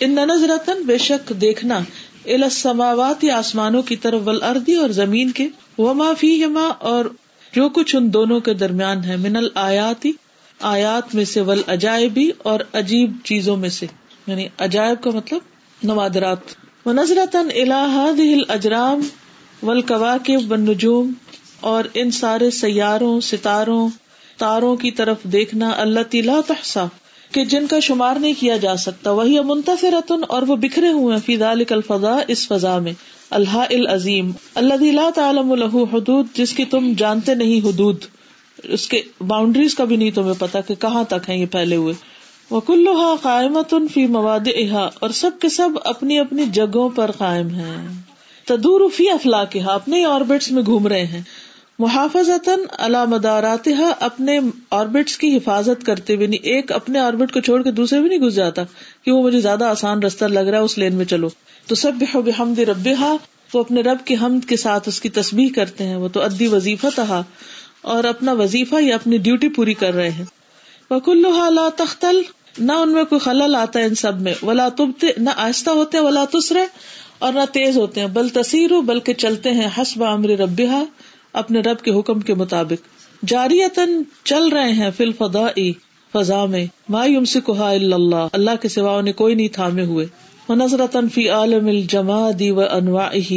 ان 0.00 0.14
نظرة 0.14 0.74
بے 0.86 0.98
شک 0.98 1.32
دیکھنا 1.40 1.78
الى 2.24 2.44
السماوات 2.44 3.24
آسمانوں 3.34 3.82
کی 3.82 3.96
طرف 3.96 4.20
والارض 4.24 4.70
اور 4.80 4.90
زمین 4.90 5.30
کے 5.30 5.48
وما 5.78 6.12
فيهما 6.18 6.66
اور 6.78 7.04
جو 7.52 7.68
کچھ 7.68 7.96
ان 7.96 8.12
دونوں 8.12 8.40
کے 8.40 8.54
درمیان 8.54 9.04
ہے 9.04 9.16
من 9.16 9.36
الآیاتی 9.36 10.12
آیات 10.60 11.14
میں 11.14 11.24
سے 11.24 11.40
ول 11.40 11.62
عجائبی 11.66 12.30
اور 12.42 12.60
عجیب 12.72 13.16
چیزوں 13.24 13.56
میں 13.56 13.68
سے۔ 13.68 13.86
یعنی 14.26 14.46
عجائب 14.58 15.02
کا 15.02 15.10
مطلب 15.10 15.38
نوادرات۔ 15.82 16.54
و 16.86 16.92
نظرتن 16.92 17.48
الحاد 17.54 18.20
اجرام 18.48 19.00
ول 19.62 19.80
قواقب 19.80 20.52
و 20.52 20.56
نجوم 20.56 21.12
اور 21.60 21.84
ان 21.94 22.10
سارے 22.10 22.50
سیاروں، 22.50 23.20
ستاروں، 23.20 23.88
تاروں 24.36 24.76
کی 24.76 24.90
طرف 24.90 25.22
دیکھنا 25.22 25.70
اللہ 25.76 26.00
تلا 26.10 26.40
تحسا 26.46 26.84
کہ 27.32 27.44
جن 27.44 27.66
کا 27.66 27.78
شمار 27.80 28.16
نہیں 28.16 28.34
کیا 28.38 28.56
جا 28.56 28.76
سکتا، 28.76 29.10
وہی 29.10 29.38
منتفرتن 29.40 30.22
اور 30.28 30.42
وہ 30.42 30.56
بکھرے 30.56 30.88
ہوئے 30.88 31.16
فی 31.26 31.36
ذالک 31.36 31.72
الفضا 31.72 32.16
اس 32.28 32.46
فضا 32.48 32.78
میں 32.78 32.92
اللہ 33.30 33.56
العظیم 33.70 34.30
اللہ 34.54 34.84
لا 34.92 35.08
تعلم 35.14 35.52
الح 35.52 35.76
حدود، 35.92 36.26
جس 36.34 36.52
کی 36.52 36.64
تم 36.64 36.92
جانتے 36.98 37.34
نہیں 37.34 37.66
حدود، 37.66 38.04
اس 38.64 38.88
کے 38.88 39.02
باؤنڈریز 39.26 39.74
کا 39.74 39.84
بھی 39.84 39.96
نہیں 39.96 40.10
تمہیں 40.10 40.34
پتا 40.38 40.60
کہ 40.60 40.74
کہاں 40.74 41.04
تک 41.04 41.28
ہے 41.28 41.38
یہ 41.38 41.46
پھیلے 41.46 41.76
ہوئے۔ 41.76 41.94
وہ 42.50 42.60
کلوہا 42.60 43.14
قائمت 43.22 43.74
فی 43.94 44.06
مواد 44.06 44.48
اور 45.00 45.10
سب 45.10 45.30
کے 45.40 45.48
سب 45.48 45.70
اپنی 45.84 46.18
اپنی 46.18 46.44
جگہوں 46.52 46.88
پر 46.88 47.10
قائم 47.10 47.50
ہے 47.50 47.74
تدور 48.44 48.88
فی 48.96 49.08
افلاق 49.10 49.56
اپنے 49.66 50.04
آربٹس 50.04 50.50
میں 50.52 50.62
گھوم 50.62 50.86
رہے 50.86 51.04
ہیں۔ 51.06 51.20
محافظ 51.78 52.48
اللہ 52.72 53.90
اپنے 54.00 54.40
آربٹس 54.70 55.18
کی 55.18 55.36
حفاظت 55.36 55.86
کرتے 55.86 56.14
ہوئے 56.14 56.26
نہیں، 56.26 56.46
ایک 56.46 56.72
اپنے 56.72 56.98
آربٹ 56.98 57.32
کو 57.32 57.40
چھوڑ 57.40 57.62
کے 57.62 57.70
دوسرے 57.70 58.00
بھی 58.00 58.08
نہیں 58.08 58.18
گھس 58.18 58.34
جاتا 58.34 58.62
کہ 59.04 59.12
وہ 59.12 59.22
مجھے 59.22 59.40
زیادہ 59.40 59.64
آسان 59.64 60.02
رستہ 60.02 60.24
لگ 60.24 60.38
رہا 60.38 60.58
ہے، 60.58 60.62
اس 60.62 60.78
لین 60.78 60.94
میں 60.94 61.04
چلو۔ 61.04 61.28
تو 61.66 61.74
سب 61.74 61.92
بحمد 62.14 62.58
ربا 62.58 63.16
وہ 63.54 63.60
اپنے 63.60 63.80
رب 63.80 63.96
کی 64.04 64.14
حمد 64.14 64.48
کے 64.48 64.56
ساتھ 64.56 64.88
اس 64.88 65.00
کی 65.00 65.08
تسبیح 65.08 65.48
کرتے 65.54 65.84
ہیں۔ 65.84 65.96
وہ 65.96 66.08
تو 66.08 66.22
ادی 66.22 66.46
وظیفہ 66.46 66.86
تھا 66.94 67.22
اور 67.82 68.04
اپنا 68.04 68.32
وظیفہ 68.32 68.74
یا 68.80 68.94
اپنی 68.94 69.18
ڈیوٹی 69.18 69.48
پوری 69.48 69.74
کر 69.74 69.94
رہے 69.94 70.10
ہیں۔ 70.10 70.24
وہ 70.90 71.14
لا 71.50 71.68
تختل، 71.76 72.22
نہ 72.58 72.72
ان 72.72 72.92
میں 72.92 73.04
کوئی 73.04 73.18
خلل 73.18 73.54
آتا 73.54 73.80
ہے 73.80 73.84
ان 73.84 73.94
سب 73.94 74.20
میں۔ 74.20 74.34
ولا 74.42 74.68
تبتے 74.68 75.06
نہ 75.18 75.30
آہستہ 75.36 75.70
ہوتے 75.70 76.00
ولا 76.00 76.24
تسرے 76.24 76.66
اور 77.18 77.32
نہ 77.32 77.40
تیز 77.52 77.78
ہوتے 77.78 78.00
ہیں۔ 78.00 78.08
بل 78.08 78.28
تصیر 78.28 78.80
بلکہ 78.80 79.14
چلتے 79.14 79.50
ہیں۔ 79.50 79.68
حسب 79.78 80.04
امر 80.04 80.28
ربا 80.28 80.84
اپنے 81.38 81.60
رب 81.60 81.78
کے 81.78 81.90
حکم 81.90 82.20
کے 82.20 82.34
مطابق۔ 82.34 82.98
جاری 83.26 83.60
چل 84.24 84.48
رہے 84.48 84.72
ہیں 84.72 84.90
فل 84.96 85.12
فدا 85.12 85.46
فضا 86.12 86.44
میں۔ 86.44 86.66
ما 86.88 87.06
یم 87.06 87.24
سے 87.24 87.38
اللہ۔ 87.48 88.26
اللہ 88.32 88.50
کے 88.62 88.68
سوا 88.68 88.98
انہیں 88.98 89.14
کوئی 89.14 89.34
نہیں 89.34 89.48
تھامے 89.48 89.84
ہوئے۔ 89.84 90.06
نظرت 90.50 90.96
فی 91.14 91.28
عالم 91.28 91.66
الجماد 91.66 92.42
و 92.42 92.60
انواع 92.60 93.32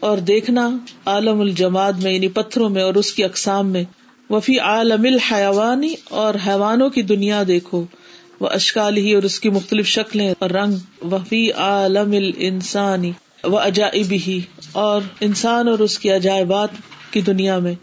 اور 0.00 0.18
دیکھنا 0.18 0.70
عالم 1.06 1.40
الجماد 1.40 1.92
میں 1.92 2.12
یعنی 2.12 2.28
پتھروں 2.28 2.70
میں 2.70 2.82
اور 2.82 2.94
اس 2.94 3.12
کی 3.12 3.24
اقسام 3.24 3.68
میں۔ 3.68 3.84
وفی 4.30 4.58
عالم 4.58 5.02
الحیوانی 5.02 5.94
اور 6.10 6.34
حیوانوں 6.46 6.90
کی 6.90 7.02
دنیا 7.02 7.42
دیکھو۔ 7.48 7.84
وہ 8.40 8.48
اشکال 8.48 8.96
ہی 8.96 9.14
اور 9.14 9.22
اس 9.22 9.40
کی 9.40 9.50
مختلف 9.50 9.86
شکلیں 9.86 10.34
اور 10.38 10.50
رنگ۔ 10.50 11.04
وفی 11.12 11.52
عالم 11.52 12.12
الانسانی 12.12 13.12
و 13.44 13.56
عجائب 13.58 14.12
ہی 14.26 14.40
اور 14.72 15.02
انسان 15.20 15.68
اور 15.68 15.78
اس 15.78 15.98
کی 15.98 16.10
عجائبات۔ 16.10 16.68
کی 17.10 17.20
دنیا 17.20 17.58
میں، 17.58 17.74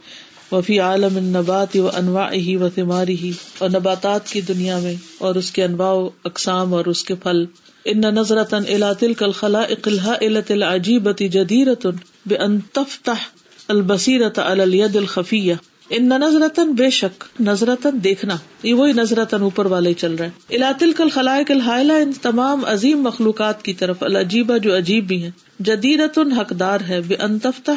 وفی 0.52 0.80
عالم 0.80 1.16
النبات 1.16 1.76
و 1.76 1.90
انواع 1.94 2.32
ہی 2.32 2.56
و 2.56 2.70
تماری 2.70 3.16
ہی 3.16 3.32
اور 3.58 3.70
نباتات 3.70 4.28
کی 4.28 4.42
دنیا 4.42 4.80
میں 4.80 4.96
اور 5.18 5.36
اس 5.36 5.52
کے 5.52 5.64
انواع 5.64 5.94
اقسام 6.26 6.74
اور 6.74 6.86
اس 6.86 7.04
کے 7.04 7.16
پھل۔ 7.16 7.46
ان 7.86 8.02
نظرت 8.02 8.54
الا 8.54 8.94
تلك 8.94 9.24
الخلائق 9.24 9.88
الهائلة 9.88 10.50
العجيبة 10.50 11.28
جديرة 11.28 11.90
بأن 12.26 12.60
تفتح 12.74 13.26
البصيرة 13.68 14.52
على 14.52 14.64
اليد 14.64 14.96
الخفية 14.96 15.54
ان 15.90 16.10
نظرتن 16.10 16.72
بے 16.72 16.90
شک 16.90 17.42
نظرتن 17.42 18.04
دیکھنا، 18.04 18.36
یہ 18.64 18.74
وہی 18.74 18.92
نظرتن 18.92 19.42
اوپر 19.42 19.66
والے 19.66 19.94
چل 19.94 20.16
رہے 20.16 20.26
ہیں۔ 20.26 20.56
الاتل 20.56 20.92
کل 20.92 21.10
خلائق 21.10 21.52
الحائلہ 21.52 21.94
ان 21.94 22.12
تمام 22.22 22.66
عظیم 22.66 23.02
مخلوقات 23.02 23.64
کی 23.64 23.74
طرف، 23.74 24.04
العجیبہ 24.04 24.58
جو 24.58 24.78
عجیب 24.78 25.08
بھی 25.08 25.24
ہیں 25.24 25.32
جدیرتن 25.60 26.32
حقدار 26.32 26.80
ہے 26.90 27.02
بے 27.02 27.16
ان 27.16 27.40
تفتح 27.40 27.72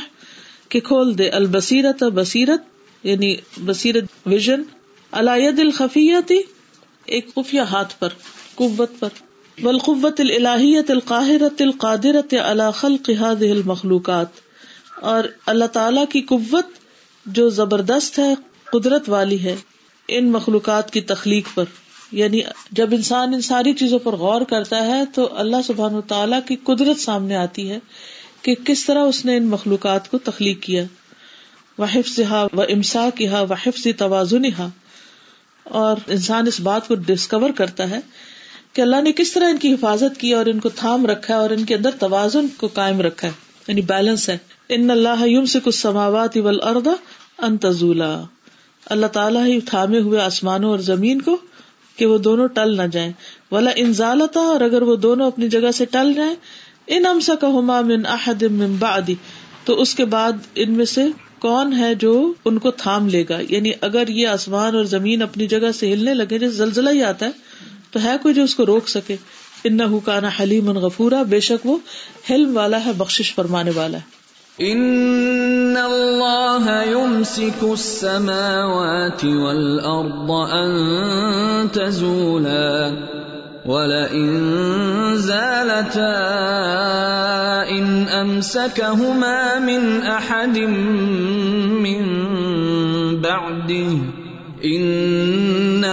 کہ 0.71 0.81
کھول 0.81 1.19
دے 1.19 1.29
البصیرت 1.29 2.03
بصیرت 2.03 2.63
یعنی 3.03 3.35
بصیرت 3.67 4.05
ویژن 4.27 4.63
الید 5.13 5.59
الخفیتی 5.59 6.41
ایک 7.05 7.35
خفیہ 7.35 7.61
ہاتھ 7.61 7.95
پر، 7.99 8.09
قوت 8.55 8.99
پر 8.99 9.09
بالقوت 9.63 10.21
الہیت 10.21 10.91
القاہرت 10.91 11.63
القادرت 11.63 12.35
اللہ 12.45 12.71
خلق 12.75 13.11
هذه 13.11 13.51
المخلوقات، 13.51 14.29
اور 15.03 15.25
اللہ 15.47 15.65
تعالی 15.65 16.01
کی 16.11 16.21
قوت 16.21 16.79
جو 17.27 17.49
زبردست 17.51 18.19
ہے، 18.19 18.35
قدرت 18.73 19.09
والی 19.09 19.43
ہے، 19.45 19.57
ان 20.09 20.31
مخلوقات 20.33 20.91
کی 20.91 21.01
تخلیق 21.01 21.49
پر۔ 21.55 21.65
یعنی 22.13 22.41
جب 22.73 22.89
انسان 22.93 23.35
ان 23.35 23.41
ساری 23.41 23.73
چیزوں 23.73 23.99
پر 23.99 24.13
غور 24.13 24.41
کرتا 24.43 24.87
ہے 24.87 25.05
تو 25.15 25.29
اللہ 25.33 25.63
سبحان 25.67 26.01
تعالیٰ 26.09 26.41
کی 26.49 26.57
قدرت 26.65 27.01
سامنے 27.01 27.37
آتی 27.37 27.71
ہے۔ 27.71 27.79
کہ 28.43 28.55
کس 28.65 28.85
طرح 28.85 28.99
اس 28.99 29.25
نے 29.25 29.37
ان 29.37 29.47
مخلوقات 29.47 30.11
کو 30.11 30.19
تخلیق 30.19 30.63
کیا؟ 30.63 30.85
وہ 31.79 31.87
حفظ 31.93 32.21
ہا 32.21 32.47
و 32.57 32.61
امسا 32.61 33.09
کی 33.15 33.29
ہا 33.29 33.41
و 33.41 33.55
توازن 33.99 34.45
ہا 34.59 34.69
اور 35.65 35.97
انسان 36.07 36.47
اس 36.47 36.61
بات 36.61 36.89
کو 36.89 36.95
ڈسکور 36.95 37.51
کرتا 37.51 37.91
ہے 37.91 38.01
کہ 38.73 38.81
اللہ 38.81 39.01
نے 39.03 39.13
کس 39.13 39.33
طرح 39.33 39.49
ان 39.49 39.57
کی 39.57 39.73
حفاظت 39.73 40.21
کی 40.21 40.33
اور 40.35 40.47
ان 40.47 40.61
کو 40.61 40.69
تھام 40.69 41.07
رکھا 41.07 41.35
ہے 41.35 41.39
اور 41.39 41.51
ان 41.51 41.65
کے 41.65 41.75
اندر 41.75 41.91
توازن 41.91 42.47
کو 42.57 42.67
قائم 42.67 43.01
رکھا 43.01 43.29
ہے 43.29 43.33
یعنی 43.69 43.81
بیلنس 43.81 44.29
ہے۔ 44.29 44.39
ان 44.69 44.91
اللہ 44.91 45.27
یوم 45.27 45.45
سے 45.45 45.59
کچھ 45.65 45.75
سماوات 45.75 46.39
انتظولا 47.39 48.23
اللہ 48.87 49.07
تعالیٰ 49.07 49.47
ہی 49.47 49.61
تھامے 49.61 49.99
ہوئے 49.99 50.21
آسمانوں 50.21 50.71
اور 50.71 50.79
زمین 50.79 51.21
کو 51.21 51.37
کہ 51.97 52.07
وہ 52.07 52.19
دونوں 52.19 52.49
ٹل 52.49 52.77
نہ 52.77 52.87
جائیں۔ 52.93 53.13
ولا 53.51 53.71
انزالتا 53.77 54.41
اور 54.41 54.61
اگر 54.61 54.83
وہ 54.83 54.97
دونوں 54.97 55.27
اپنی 55.27 55.49
جگہ 55.49 55.71
سے 55.71 55.85
ٹل 55.85 56.13
جائیں 56.13 56.35
ان 56.91 57.07
امسا 57.07 57.35
کا 57.35 57.47
ہما 57.49 57.81
من 57.81 58.07
احد 58.07 58.43
من 58.43 58.77
بعدی، 58.79 59.15
تو 59.65 59.81
اس 59.81 59.95
کے 59.95 60.05
بعد 60.05 60.33
ان 60.55 60.73
میں 60.73 60.85
سے 60.85 61.05
کون 61.39 61.73
ہے 61.73 61.95
جو 61.95 62.33
ان 62.45 62.59
کو 62.59 62.71
تھام 62.71 63.09
لے 63.09 63.25
گا؟ 63.29 63.39
یعنی 63.49 63.71
اگر 63.81 64.09
یہ 64.09 64.27
آسمان 64.27 64.77
اور 64.77 64.85
زمین 64.85 65.23
اپنی 65.23 65.47
جگہ 65.47 65.73
سے 65.73 65.93
ہلنے 65.93 66.15
لگے، 66.15 66.39
جیسے 66.39 66.55
زلزلہ 66.55 66.91
ہی 66.91 67.03
آتا 67.03 67.27
ہے، 67.27 67.31
تو 67.91 68.03
ہے 68.03 68.17
کوئی 68.23 68.35
جو 68.35 68.43
اس 68.43 68.55
کو 68.55 68.67
روک 68.67 68.89
سکے؟ 68.89 69.17
ان 69.65 69.81
حکانا 69.81 70.31
حلیم 70.41 70.71
غفورا، 70.71 71.23
بے 71.23 71.41
شک 71.41 71.67
وہ 71.67 71.77
حلم 72.31 72.57
والا 72.57 72.85
ہے 72.85 72.93
بخش 72.97 73.35
فرمانے 73.35 73.71
والا 73.75 73.99
ہے۔ 73.99 74.21
ان 74.59 75.77
اللہ 75.77 76.85
يمسك 76.91 77.65
السماوات 77.65 79.25
والارض 79.25 80.31
ان 80.53 81.69
تزولا۔ 81.69 82.91
ولئن 83.67 85.17
زالتا 85.17 86.13
ان 87.69 88.09
امسكهما 88.09 89.59
من 89.59 90.07
احد 90.07 90.59
من 91.79 92.07
بعده 93.21 93.99
ان 94.65 95.85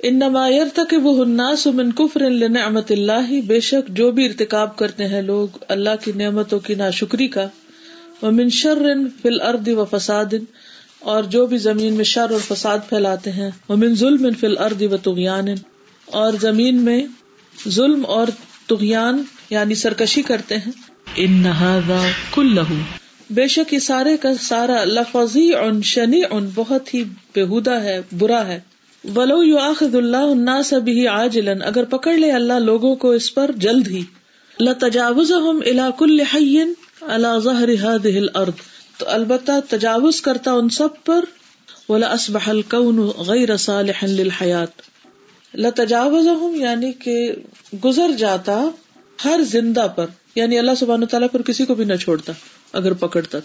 ان 0.00 0.18
نمایت 0.18 0.74
تک 0.74 0.94
وہ 1.02 1.20
الناس 1.22 1.66
من 1.66 1.90
کفر 1.92 2.22
نعمت 2.48 2.90
اللہ، 2.90 3.30
بے 3.46 3.60
شک 3.60 3.88
جو 3.88 4.10
بھی 4.10 4.24
ارتکاب 4.24 4.76
کرتے 4.76 5.06
ہیں 5.06 5.22
لوگ 5.22 5.58
اللہ 5.68 6.02
کی 6.04 6.12
نعمتوں 6.16 6.58
کی 6.58 6.74
ناشکری 6.74 7.28
کا 7.28 7.46
وہ 8.22 8.30
من 8.30 8.48
شر 8.48 8.82
فی 9.22 9.28
الارض 9.28 9.68
و 9.68 9.84
فساد 9.84 10.34
اور 11.04 11.24
جو 11.24 11.46
بھی 11.46 11.58
زمین 11.58 11.94
میں 11.94 12.04
شر 12.04 12.30
اور 12.30 12.40
فساد 12.48 12.78
پھیلاتے 12.88 13.32
ہیں 13.32 13.50
وہ 13.68 13.76
من 13.76 13.94
ظلم 13.94 14.30
فی 14.40 14.46
الارض 14.46 14.82
و 14.82 14.96
تغیان 14.96 15.48
اور 16.06 16.32
زمین 16.40 16.76
میں 16.76 17.06
ظلم 17.68 18.06
اور 18.06 18.26
تغیان 18.68 19.22
یعنی 19.50 19.74
سرکشی 19.74 20.22
کرتے 20.22 20.56
ہیں۔ 20.56 20.72
ان 21.16 21.32
نہذا 21.32 22.08
کلہ 22.34 22.60
بے 23.30 23.48
شک 23.48 23.74
یہ 23.74 23.78
سارے 23.78 24.16
کا 24.16 24.34
سارا 24.34 24.84
لفظی 24.84 25.54
ان 25.54 25.82
شنی 25.82 26.22
ان 26.30 26.48
بہت 26.54 26.94
ہی 26.94 27.04
بےحدہ 27.34 27.82
ہے 27.82 28.00
برا 28.18 28.46
ہے۔ 28.46 28.60
ولو 29.14 29.42
یو 29.42 29.58
آخد 29.58 29.94
اللہ 29.94 30.26
الناس 30.26 30.72
به 30.72 31.06
عاجلا 31.08 31.52
اگر 31.64 31.84
پکڑ 31.84 32.14
لے 32.14 32.32
اللہ 32.32 32.58
لوگوں 32.58 32.94
کو 32.96 33.10
اس 33.10 33.34
پر 33.34 33.50
جلد 33.56 33.88
ہی۔ 33.88 34.02
لتجاوزهم 34.60 35.60
الى 35.66 35.88
كل 35.98 36.20
حي 36.20 36.56
على 37.02 37.28
ظهر 37.38 37.68
هذه 37.68 38.18
الارض 38.18 38.73
تو 38.96 39.08
البتہ 39.08 39.52
تجاوز 39.68 40.20
کرتا 40.20 40.52
ان 40.52 40.68
سب 40.68 40.88
پر، 41.04 41.24
ولا 41.88 42.12
اصبح 42.12 42.48
الكون 42.48 42.98
غیر 42.98 43.56
صالح 43.56 44.04
للحیات 44.04 44.82
لتجاوزهم 45.54 46.54
یعنی 46.54 46.92
کہ 46.92 47.32
گزر 47.84 48.10
جاتا 48.18 48.68
ہر 49.24 49.40
زندہ 49.50 49.86
پر 49.96 50.06
یعنی 50.34 50.58
اللہ 50.58 50.70
سبحانہ 50.78 51.04
تعالیٰ 51.04 51.28
پر 51.32 51.42
کسی 51.42 51.64
کو 51.64 51.74
بھی 51.74 51.84
نہ 51.84 51.94
چھوڑتا، 51.94 52.32
اگر 52.72 52.92
پکڑتا 52.92 53.38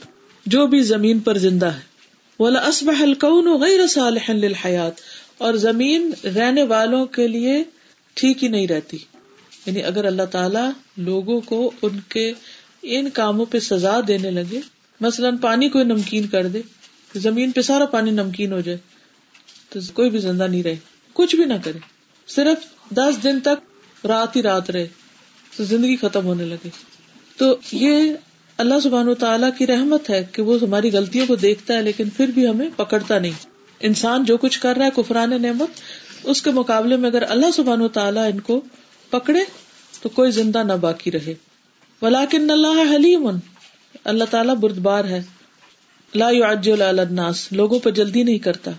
جو 0.46 0.68
بھی 0.68 0.82
زمین 0.82 1.20
پر 1.20 1.38
زندہ 1.38 1.66
ہے۔ 1.66 1.80
ولا 2.40 2.60
اصبح 2.60 3.02
الكون 3.02 3.62
غیر 3.62 3.88
صالح 3.88 4.32
للحیات 4.32 4.94
اور 5.38 5.54
زمین 5.54 6.12
رہنے 6.24 6.64
والوں 6.64 7.06
کے 7.06 7.28
لیے 7.28 7.64
ٹھیک 8.14 8.44
ہی 8.44 8.48
نہیں 8.48 8.68
رہتی۔ 8.68 8.98
یعنی 9.66 9.84
اگر 9.84 10.06
اللہ 10.06 10.24
تعالی 10.24 10.70
لوگوں 10.98 11.42
کو 11.42 11.72
ان 11.82 12.00
کے، 12.10 12.34
ان 12.82 13.10
کاموں 13.10 13.46
پہ 13.46 13.60
سزا 13.60 14.00
دینے 14.08 14.32
لگے 14.32 14.60
مثلاً 15.02 15.38
پانی 15.38 15.70
کو 15.70 15.84
نمکین 15.84 16.28
کر 16.28 16.48
دے، 16.48 16.62
زمین 17.16 17.52
پہ 17.52 17.62
سارا 17.62 17.86
پانی 17.86 18.12
نمکین 18.12 18.52
ہو 18.52 18.62
جائے، 18.62 18.78
تو 19.70 19.80
کوئی 19.94 20.10
بھی 20.10 20.20
زندہ 20.20 20.44
نہیں 20.44 20.64
رہے، 20.64 20.76
کچھ 21.14 21.36
بھی 21.36 21.46
نہ 21.46 21.54
کرے۔ 21.64 21.80
صرف 22.28 22.90
دس 22.94 23.24
دن 23.24 23.40
تک 23.40 24.06
رات 24.06 24.36
ہی 24.36 24.42
رات 24.42 24.70
رہے، 24.70 24.88
تو 25.58 25.64
زندگی 25.64 25.96
ختم 25.96 26.26
ہونے 26.26 26.46
لگے۔ 26.46 26.70
تو 27.38 27.58
یہ 27.72 28.14
اللہ 28.58 28.80
سبحان 28.84 29.08
و 29.08 29.14
تعالیٰ 29.14 29.50
کی 29.58 29.68
رحمت 29.68 30.10
ہے 30.10 30.26
کہ 30.32 30.42
وہ 30.42 30.58
ہماری 30.62 30.92
غلطیوں 30.92 31.28
کو 31.28 31.36
دیکھتا 31.36 31.74
ہے، 31.74 31.82
لیکن 31.82 32.10
پھر 32.10 32.28
بھی 32.28 32.48
ہمیں 32.48 32.70
پکڑتا 32.76 33.20
نہیں۔ 33.20 33.32
انسان 33.80 34.26
جو 34.26 34.38
کچھ 34.38 34.60
کر 34.60 34.76
رہا 34.78 34.86
ہے، 34.86 34.92
کفران 34.96 35.42
نعمت، 35.42 35.70
اس 36.24 36.42
کے 36.42 36.52
مقابلے 36.52 36.98
میں 36.98 37.10
اگر 37.10 37.24
اللہ 37.30 37.46
سبحان 37.56 37.82
و 37.82 37.88
تعالیٰ 37.88 38.32
ان 38.34 38.40
کو 38.40 38.62
پکڑے، 39.10 39.40
تو 40.02 40.10
کوئی 40.10 40.32
زندہ 40.32 40.64
نہ 40.64 40.74
باقی 40.74 41.12
رہے۔ 41.12 41.34
ولاکن 42.02 42.52
اللہ 42.52 42.96
حلیم 42.96 43.30
اللہ 44.04 44.24
تعالیٰ 44.30 44.56
بردبار 44.56 45.06
ہے۔ 45.06 45.22
لا 46.16 46.30
يعجل 46.32 46.82
على 46.82 47.00
الناس، 47.00 47.52
لوگوں 47.52 47.80
پہ 47.80 47.90
جلدی 47.90 48.24
نہیں 48.24 48.38
کرتا۔ 48.38 48.72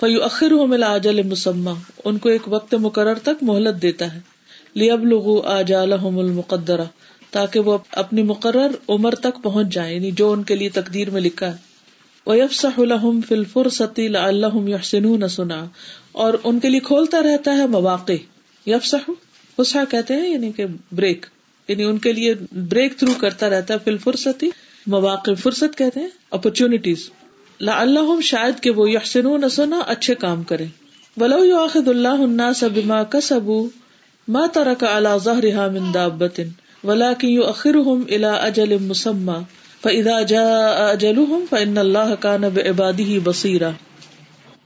فیو 0.00 0.24
اخر 0.24 0.50
ملا 0.50 0.94
اجل 0.94 1.22
مسمہ 1.22 1.70
ان 2.04 2.18
کو 2.18 2.28
ایک 2.28 2.42
وقت 2.46 2.74
مقرر 2.74 3.14
تک 3.14 3.42
مہلت 3.42 3.82
دیتا 3.82 4.14
ہے۔ 4.14 4.20
لی 4.74 4.90
اب 4.90 5.06
لوگو 5.06 5.46
المقدرہ 5.46 6.84
تاکہ 7.30 7.60
وہ 7.60 7.78
اپنی 7.92 8.22
مقرر 8.22 8.70
عمر 8.88 9.14
تک 9.14 9.42
پہنچ 9.42 9.66
جائیں 9.68 9.94
یعنی 9.94 10.10
جو 10.10 10.32
ان 10.32 10.42
کے 10.42 10.56
لیے 10.56 10.68
تقدیر 10.68 11.10
میں 11.10 11.20
لکھا 11.20 11.46
ہے۔ 11.46 11.56
ویفسح 12.26 12.80
لهم 12.80 13.20
في 13.20 13.34
الفرصة 13.34 13.94
لعلهم 13.98 14.68
يحسنون 14.68 15.28
سنا 15.28 15.66
اور 16.12 16.34
ان 16.44 16.60
کے 16.60 16.68
لیے 16.68 16.80
کھولتا 16.80 17.22
رہتا 17.22 17.56
ہے 17.56 17.66
مواقع۔ 17.66 18.12
یفسح 18.66 19.10
وسع 19.58 19.78
کہتے 19.90 20.14
ہیں 20.14 20.28
یعنی 20.28 20.52
کہ 20.52 20.64
بریک۔ 20.92 21.26
یعنی 21.68 21.84
ان 21.84 21.98
کے 21.98 22.12
لیے 22.12 22.34
بریک 22.52 22.98
تھرو 22.98 23.12
کرتا 23.20 23.50
رہتا 23.50 23.74
ہے، 23.74 23.78
فی 23.84 23.90
الفرصتی، 23.90 24.50
مواقع 24.86 25.30
فرصت 25.42 25.78
کہتے 25.78 26.00
ہیں 26.00 26.08
اپرچونٹیز 26.30 27.10
لعلهم 27.60 28.20
شاید 28.20 28.62
کہ 28.62 28.70
وہ 28.70 28.90
یحسنون 28.90 29.48
سنا، 29.48 29.78
اچھے 29.86 30.14
کام 30.14 30.42
کریں۔ 30.42 30.66
ولو 31.20 31.44
یؤاخذ 31.44 31.88
الله 31.88 32.22
الناس 32.22 32.64
بما 32.64 33.02
كسبوا 33.02 33.68
ما 34.28 34.46
ترك 34.54 34.84
على 34.84 35.08
ظهرها 35.24 35.68
من 35.68 35.94
دابة 35.94 36.44
ولكن 36.84 37.28
يؤخرهم 37.28 38.02
الى 38.08 38.30
اجل 38.30 38.78
مسمى 38.80 39.38
فَإِذَا 39.82 40.22
جَاءَ 40.22 40.96
أَجَلُهُمْ 40.96 41.44
فَإِنَّ 41.50 41.78
اللَّهَ 41.78 42.14
كَانَ 42.20 42.48
بِعِبَادِهِ 42.54 43.18
بَصِيرًا 43.24 43.70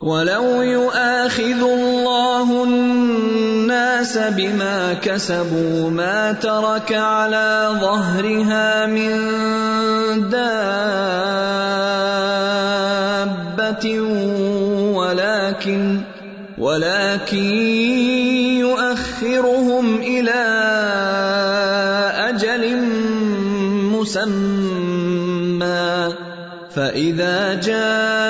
ولو 0.03 0.63
يؤاخذ 0.63 1.63
الله 1.63 2.65
الناس 2.65 4.19
بما 4.19 4.95
كسبوا 5.03 5.91
ما 5.91 6.33
ترك 6.33 6.93
على 6.93 7.69
ظهرها 7.81 8.87
من 8.87 9.11
دابة 10.31 10.81
ولكن 14.99 16.01
ولكن 16.59 17.53
يؤخرهم 18.59 19.97
إلى 20.03 20.43
أجل 22.29 22.77
مسمى 23.95 25.03
فَإِذَا 26.75 27.55
جَاءَ 27.55 28.22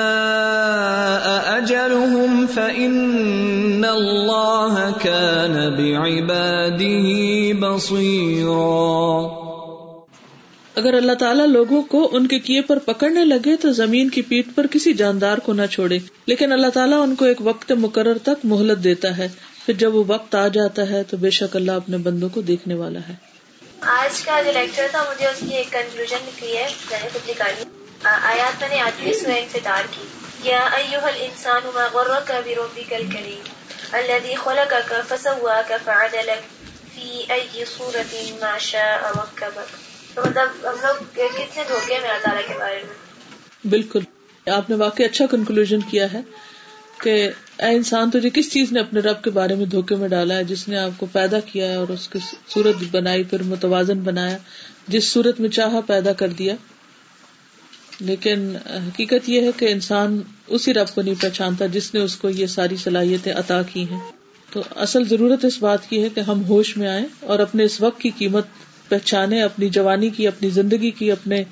بِعِبَادِهِ 6.21 7.53
بَصِيرًا۔ 7.53 9.43
اگر 10.75 10.93
اللہ 10.93 11.11
تعالیٰ 11.11 11.45
لوگوں 11.45 11.81
کو 11.81 12.09
ان 12.11 12.27
کے 12.27 12.39
کیے 12.39 12.61
پر 12.61 12.79
پکڑنے 12.79 13.25
لگے 13.25 13.55
تو 13.55 13.71
زمین 13.71 14.09
کی 14.09 14.21
پیٹ 14.21 14.45
پر 14.55 14.67
کسی 14.67 14.93
جاندار 14.93 15.37
کو 15.37 15.53
نہ 15.53 15.65
چھوڑے۔ 15.71 15.99
لیکن 16.25 16.51
اللہ 16.51 16.67
تعالیٰ 16.67 17.01
ان 17.01 17.15
کو 17.15 17.25
ایک 17.25 17.37
وقت 17.39 17.71
مقرر 17.71 18.17
تک 18.17 18.45
مہلت 18.45 18.83
دیتا 18.83 19.17
ہے۔ 19.17 19.27
پھر 19.65 19.73
جب 19.73 19.95
وہ 19.95 20.03
وقت 20.07 20.35
آ 20.35 20.47
جاتا 20.47 20.89
ہے 20.89 21.03
تو 21.03 21.17
بے 21.17 21.29
شک 21.29 21.55
اللہ 21.55 21.71
اپنے 21.71 21.97
بندوں 21.97 22.29
کو 22.29 22.41
دیکھنے 22.41 22.73
والا 22.73 22.99
ہے۔ 23.09 23.13
آج 23.81 24.21
کا 24.21 24.41
جو 24.45 24.51
لیکچر 24.51 24.87
تھا 24.91 25.03
مجھے 25.09 25.25
اس 25.25 25.43
کی 25.49 25.55
ایک 25.55 25.71
کنکلوژن 25.71 26.17
نکلی 26.27 26.57
ہے۔ 26.57 26.67
میں 26.91 26.99
نے 27.03 27.09
نکالی 27.27 27.63
آیات 28.03 28.61
میں 28.61 28.69
نے 28.69 28.81
آٹھویں 28.81 29.13
سورہ 29.13 29.33
انفطار 29.33 29.83
کی۔ 29.91 30.01
یا 30.49 30.59
ایوہ 30.59 31.07
الانسان 31.07 31.61
ما 31.65 31.87
غرک 31.93 32.31
بربک 32.45 32.93
الکریم۔ 32.93 33.62
الذي 33.93 34.33
خلقك 34.35 34.93
فسواك 35.07 35.71
فعدلك 35.85 36.41
في 36.93 37.23
اي 37.29 37.63
صورة 37.77 38.31
ما 38.39 38.57
شاء 38.57 39.09
ركبك. 39.09 39.61
تو 40.13 40.21
مطلب 40.25 40.47
ہم 40.63 40.75
لوگ 40.81 40.95
کتنے 41.13 41.63
دھوکے 41.67 41.99
میں 42.01 42.09
اللہ 42.09 42.23
تعالیٰ 42.23 42.47
کے 42.47 42.53
بارے 42.59 42.83
میں۔ 42.87 42.93
بالکل۔ 43.69 43.99
آپ 44.47 44.69
نے 44.69 44.75
واقعی 44.75 45.05
اچھا 45.05 45.25
کنکلوژن 45.31 45.79
کیا 45.79 46.13
ہے 46.13 46.21
کہ 47.01 47.31
اے 47.57 47.75
انسان، 47.75 48.11
تجھے 48.11 48.29
کس 48.33 48.53
چیز 48.53 48.71
نے 48.71 48.79
اپنے 48.79 48.99
رب 48.99 49.23
کے 49.23 49.29
بارے 49.29 49.55
میں 49.55 49.65
دھوکے 49.65 49.95
میں 49.95 50.07
ڈالا 50.07 50.35
ہے؟ 50.35 50.43
جس 50.43 50.67
نے 50.67 50.77
آپ 50.77 50.91
کو 50.97 51.05
پیدا 51.05 51.39
کیا 51.39 51.67
ہے 51.67 51.75
اور 51.75 51.87
اس 51.87 52.09
کی 52.09 52.19
صورت 52.49 52.75
بنائی، 52.91 53.23
پھر 53.23 53.43
متوازن 53.43 53.99
بنایا، 53.99 54.37
جس 54.87 55.11
صورت 55.11 55.39
میں 55.39 55.49
چاہا 55.49 55.79
پیدا 55.87 56.13
کر 56.13 56.27
دیا۔ 56.27 56.55
لیکن 57.99 58.55
حقیقت 58.65 59.29
یہ 59.29 59.41
ہے 59.41 59.49
کہ 59.57 59.65
انسان 59.65 60.21
اسی 60.47 60.73
رب 60.73 60.87
کو 60.95 61.01
نہیں 61.01 61.21
پہچانتا 61.21 61.65
جس 61.65 61.93
نے 61.93 61.99
اس 61.99 62.15
کو 62.15 62.29
یہ 62.29 62.47
ساری 62.47 62.75
صلاحیتیں 62.77 63.33
عطا 63.33 63.61
کی 63.61 63.83
ہیں۔ 63.89 63.99
تو 64.51 64.63
اصل 64.75 65.07
ضرورت 65.07 65.45
اس 65.45 65.57
بات 65.59 65.89
کی 65.89 66.03
ہے 66.03 66.09
کہ 66.09 66.19
ہم 66.19 66.43
ہوش 66.45 66.77
میں 66.77 66.87
آئیں 66.87 67.05
اور 67.19 67.39
اپنے 67.39 67.63
اس 67.63 67.81
وقت 67.81 68.01
کی 68.01 68.09
قیمت 68.17 68.45
پہچانے 68.89 69.41
اپنی 69.43 69.69
جوانی 69.69 70.09
کی، 70.09 70.27
اپنی 70.27 70.49
زندگی 70.49 70.91
کی، 70.91 71.11
اپنے 71.11 71.43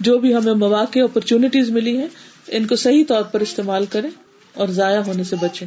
جو 0.00 0.18
بھی 0.18 0.34
ہمیں 0.34 0.54
مواقع 0.54 0.98
اپرچونیٹیز 0.98 1.70
ملی 1.70 1.96
ہیں، 1.96 2.06
ان 2.48 2.66
کو 2.66 2.76
صحیح 2.76 3.04
طور 3.08 3.22
پر 3.22 3.40
استعمال 3.40 3.86
کریں 3.86 4.10
اور 4.54 4.68
ضائع 4.68 5.00
ہونے 5.00 5.24
سے 5.24 5.36
بچیں۔ 5.36 5.66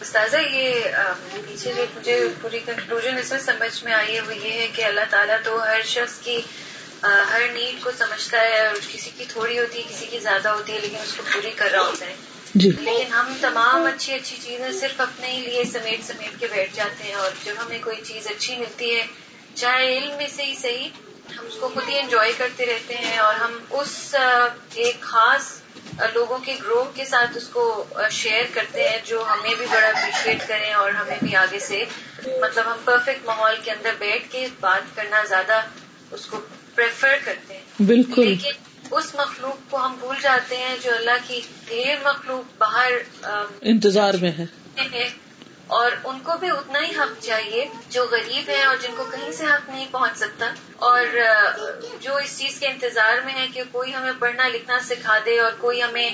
استاذہ، 0.00 0.36
یہ 0.36 0.74
پیچھے 1.32 1.72
جو 1.76 1.82
مجھے 1.96 2.28
پوری 2.42 2.58
کنکلوژن 2.66 3.18
اس 3.18 3.30
میں 3.30 3.40
سمجھ 3.40 3.84
میں 3.84 3.92
آئی 3.92 4.14
ہے، 4.14 4.20
وہ 4.20 4.34
یہ 4.36 4.52
ہے 4.52 4.68
کہ 4.74 4.84
اللہ 4.84 5.10
تعالیٰ 5.10 5.36
تو 5.44 5.62
ہر 5.62 5.80
شخص 5.84 6.18
کی 6.24 6.40
ہر 7.04 7.42
نیڈ 7.52 7.82
کو 7.84 7.90
سمجھتا 7.98 8.40
ہے 8.40 8.66
اور 8.66 8.76
کسی 8.92 9.10
کی 9.16 9.24
تھوڑی 9.28 9.58
ہوتی 9.58 9.78
ہے 9.78 9.82
کسی 9.88 10.06
کی 10.06 10.18
زیادہ 10.18 10.48
ہوتی 10.48 10.72
ہے 10.72 10.78
لیکن 10.78 10.96
اس 10.96 11.14
کو 11.16 11.22
پوری 11.32 11.50
کر 11.56 11.70
رہا 11.70 11.80
ہوتا 11.80 12.06
ہے۔ 12.06 12.14
جی۔ 12.54 12.70
لیکن 12.70 13.12
ہم 13.12 13.32
تمام 13.40 13.84
اچھی 13.86 14.12
اچھی 14.14 14.36
چیزیں 14.42 14.72
صرف 14.72 15.00
اپنے 15.00 15.30
ہی 15.30 15.40
لیے 15.40 15.64
سمیٹ 15.64 16.04
سمیٹ 16.04 16.40
کے 16.40 16.46
بیٹھ 16.46 16.76
جاتے 16.76 17.04
ہیں 17.04 17.14
اور 17.14 17.30
جب 17.44 17.54
ہمیں 17.58 17.78
کوئی 17.82 17.96
چیز 18.04 18.26
اچھی 18.26 18.56
ملتی 18.56 18.94
ہے 18.96 19.06
چاہے 19.54 19.96
علم 19.98 20.16
میں 20.16 20.26
سے 20.26 20.44
ہی 20.44 20.54
صحیح 20.60 20.88
ہم 21.38 21.46
اس 21.46 21.54
کو 21.60 21.68
خود 21.68 21.88
ہی 21.88 21.98
انجوائے 21.98 22.32
کرتے 22.36 22.66
رہتے 22.66 22.94
ہیں 22.94 23.18
اور 23.18 23.34
ہم 23.34 23.58
اس 23.70 24.14
ایک 24.74 25.00
خاص 25.00 25.52
لوگوں 26.14 26.38
کے 26.38 26.54
گروہ 26.62 26.84
کے 26.94 27.04
ساتھ 27.04 27.36
اس 27.36 27.48
کو 27.48 27.62
شیئر 28.10 28.44
کرتے 28.54 28.88
ہیں 28.88 28.98
جو 29.04 29.24
ہمیں 29.30 29.54
بھی 29.58 29.66
بڑا 29.70 29.86
اپریشیٹ 29.86 30.48
کریں 30.48 30.72
اور 30.72 30.90
ہمیں 30.90 31.16
بھی 31.22 31.36
آگے 31.36 31.58
سے 31.58 31.84
مطلب 32.26 32.72
ہم 32.72 32.78
پرفیکٹ 32.84 33.24
ماحول 33.24 33.56
کے 33.64 33.70
اندر 33.70 33.94
بیٹھ 33.98 34.32
کے 34.32 34.46
بات 34.60 34.94
کرنا 34.96 35.22
زیادہ 35.28 35.60
اس 36.10 36.26
کو 36.26 36.40
پریفر 36.74 37.14
کرتے 37.24 37.54
ہیں۔ 37.54 37.82
بالکل۔ 37.82 38.26
لیکن 38.26 38.50
اس 38.90 39.14
مخلوق 39.14 39.70
کو 39.70 39.86
ہم 39.86 39.96
بھول 40.00 40.16
جاتے 40.22 40.56
ہیں 40.56 40.76
جو 40.82 40.90
اللہ 40.96 41.10
کی 41.26 41.40
ڈھیر 41.68 41.96
مخلوق 42.04 42.58
باہر 42.58 42.92
انتظار 43.60 44.14
میں 44.14 44.32
ہے۔ 44.38 44.46
اور 45.66 45.90
ان 46.04 46.18
کو 46.20 46.32
بھی 46.40 46.50
اتنا 46.50 46.78
ہی 46.80 46.90
حق 46.98 47.22
چاہیے 47.24 47.68
جو 47.88 48.06
غریب 48.10 48.50
ہیں 48.50 48.64
اور 48.64 48.76
جن 48.76 48.90
کو 48.96 49.04
کہیں 49.04 49.32
سے 49.32 49.44
حق 49.46 49.68
نہیں 49.68 49.86
پہنچ 49.90 50.18
سکتا۔ 50.18 50.54
اور 50.76 51.06
جو 52.00 52.16
اس 52.16 52.38
چیز 52.38 52.60
کے 52.60 52.66
انتظار 52.66 53.24
میں 53.24 53.34
ہے 53.34 53.46
کہ 53.54 53.62
کوئی 53.72 53.94
ہمیں 53.94 54.12
پڑھنا 54.18 54.48
لکھنا 54.48 54.78
سکھا 54.80 55.18
دے 55.26 55.40
اور 55.40 55.52
کوئی 55.58 55.82
ہمیں 55.82 56.10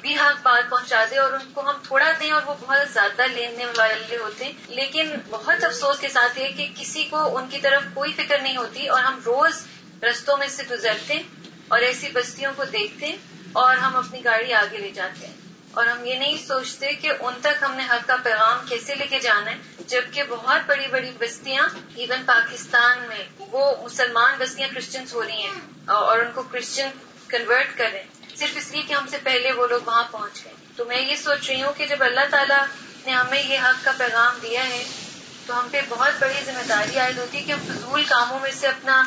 بھی 0.00 0.14
حق 0.14 0.38
بات 0.42 0.70
پہنچا 0.70 1.04
دے 1.10 1.18
اور 1.18 1.32
ان 1.32 1.52
کو 1.54 1.60
ہم 1.60 1.74
تھوڑا 1.82 2.12
دیں 2.20 2.30
اور 2.30 2.42
وہ 2.46 2.54
بہت 2.60 2.92
زیادہ 2.92 3.22
لینے 3.22 3.64
والے 3.64 4.16
ہوتے 4.16 4.44
ہیں۔ 4.44 4.52
لیکن 4.68 5.10
بہت 5.30 5.64
افسوس 5.64 5.98
کے 5.98 6.08
ساتھ 6.08 6.38
یہ 6.38 6.48
کہ 6.56 6.68
کسی 6.76 7.04
کو 7.04 7.36
ان 7.36 7.44
کی 7.50 7.58
طرف 7.58 7.82
کوئی 7.94 8.12
فکر 8.12 8.38
نہیں 8.38 8.56
ہوتی 8.56 8.86
اور 8.88 9.00
ہم 9.00 9.20
روز 9.26 9.66
رستوں 10.02 10.36
میں 10.36 10.48
سے 10.48 10.62
گزرتے 10.70 11.22
اور 11.68 11.78
ایسی 11.78 12.08
بستیوں 12.12 12.52
کو 12.56 12.64
دیکھتے 12.64 13.16
اور 13.52 13.76
ہم 13.76 13.96
اپنی 13.96 14.24
گاڑی 14.24 14.52
آگے 14.52 14.78
لے 14.78 14.90
جاتے 14.90 15.26
ہیں۔ 15.26 15.34
اور 15.70 15.86
ہم 15.86 16.04
یہ 16.04 16.14
نہیں 16.14 16.38
سوچتے 16.46 16.92
کہ 16.92 17.12
ان 17.20 17.34
تک 17.40 17.62
ہم 17.62 17.74
نے 17.74 17.82
حق 17.90 18.06
کا 18.06 18.16
پیغام 18.22 18.66
کیسے 18.68 18.94
لے 18.94 19.06
کے 19.06 19.18
جانا 19.18 19.50
ہے، 19.50 19.56
جبکہ 19.86 20.22
بہت 20.28 20.60
بڑی 20.66 20.86
بڑی 20.86 21.10
بستیاں 21.18 21.68
ایون 21.94 22.22
پاکستان 22.26 22.98
میں 23.08 23.24
وہ 23.38 23.84
مسلمان 23.84 24.34
بستیاں 24.38 24.68
کرسچنس 24.74 25.14
ہو 25.14 25.22
رہی 25.22 25.42
ہیں 25.42 25.60
اور 25.86 26.18
ان 26.18 26.30
کو 26.34 26.42
کرسچن 26.42 26.88
کنورٹ 27.26 27.78
کر 27.78 27.88
رہے 27.92 28.02
ہیں۔ 28.02 28.36
صرف 28.36 28.56
اس 28.56 28.72
لیے 28.72 28.82
کہ 28.82 28.92
ہم 28.92 29.06
سے 29.06 29.16
پہلے 29.22 29.52
وہ 29.52 29.66
لوگ 29.66 29.80
وہاں 29.86 30.04
پہنچ 30.10 30.44
گئے۔ 30.44 30.52
تو 30.76 30.84
میں 30.84 31.02
یہ 31.02 31.16
سوچ 31.16 31.50
رہی 31.50 31.62
ہوں 31.62 31.72
کہ 31.76 31.86
جب 31.86 31.96
اللہ 32.00 32.20
تعالیٰ 32.30 32.64
نے 33.06 33.12
ہمیں 33.12 33.42
یہ 33.42 33.58
حق 33.58 33.84
کا 33.84 33.92
پیغام 33.98 34.38
دیا 34.42 34.68
ہے 34.68 34.84
تو 35.48 35.58
ہم 35.58 35.68
پہ 35.70 35.80
بہت 35.88 36.20
بڑی 36.20 36.40
ذمہ 36.46 36.62
داری 36.68 36.98
عائد 36.98 37.18
ہوتی 37.18 37.38
ہے 37.38 37.42
کہ 37.42 37.52
ہم 37.52 37.58
فضول 37.66 38.02
کاموں 38.08 38.38
میں 38.42 38.50
سے 38.54 38.66
اپنا 38.66 39.02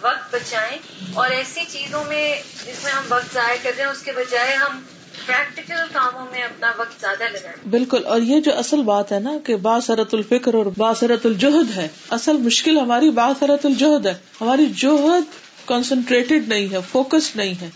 وقت 0.00 0.34
بچائیں 0.34 0.78
اور 1.14 1.30
ایسی 1.30 1.64
چیزوں 1.68 2.02
میں 2.08 2.24
جس 2.66 2.82
میں 2.84 2.92
ہم 2.92 3.04
وقت 3.08 3.34
ضائع 3.34 3.56
کر 3.62 3.70
رہے 3.76 3.84
ہیں، 3.84 3.90
اس 3.90 4.02
کے 4.02 4.12
بجائے 4.12 4.54
ہم 4.54 4.80
پریکٹیکل 5.26 5.82
کاموں 5.92 6.26
میں 6.32 6.42
اپنا 6.42 6.72
وقت 6.78 7.00
زیادہ 7.00 7.24
لگائیں۔ 7.32 7.56
بالکل، 7.70 8.06
اور 8.06 8.20
یہ 8.22 8.40
جو 8.40 8.58
اصل 8.58 8.82
بات 8.82 9.12
ہے 9.12 9.20
نا 9.20 9.32
کہ 9.46 9.56
باثرت 9.62 10.14
الفکر 10.14 10.54
اور 10.54 10.66
باثرت 10.76 11.26
الجہد 11.26 11.76
ہے، 11.76 11.88
اصل 12.10 12.36
مشکل 12.42 12.78
ہماری 12.78 13.10
باثرت 13.20 13.66
الجہد 13.66 14.06
ہے۔ 14.06 14.14
ہماری 14.40 14.66
جوہد 14.76 15.36
کانسنٹریٹڈ 15.66 16.48
نہیں 16.48 16.72
ہے 16.72 16.78
فوکس 16.92 17.34
نہیں 17.36 17.60
ہے۔ 17.60 17.68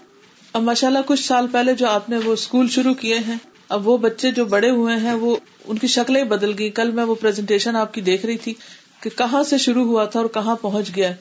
اب 0.53 0.63
ماشاء 0.63 0.89
اللہ 0.89 1.07
کچھ 1.07 1.25
سال 1.25 1.47
پہلے 1.53 1.75
جو 1.75 1.89
آپ 1.89 2.09
نے 2.11 2.19
وہ 2.25 2.33
اسکول 2.33 2.69
شروع 2.69 2.95
کیے 2.95 3.19
ہیں 3.19 3.37
اب 3.69 3.89
وہ 3.89 3.99
بچے 3.99 4.31
جو 4.31 4.45
بڑے 4.45 4.71
ہوئے 4.71 4.97
ہیں، 4.97 5.15
وہ 5.15 5.37
ان 5.65 5.79
کی 5.79 5.87
شکلیں 5.87 6.25
بدل 6.25 6.53
گئی۔ 6.59 6.71
کل 6.71 6.91
میں 6.91 7.05
وہ 7.05 7.15
پریزنٹیشن 7.15 7.77
آپ 7.77 7.95
کی 7.95 8.01
دیکھ 8.01 8.27
رہی 8.27 8.39
تھی 8.39 8.55
کہ 9.01 9.11
کہاں 9.11 9.43
سے 9.43 9.59
شروع 9.59 9.85
ہوا 9.85 10.05
تھا 10.05 10.21
اور 10.21 10.29
کہاں 10.29 10.57
پہنچ 10.57 10.97
گیا 10.97 11.13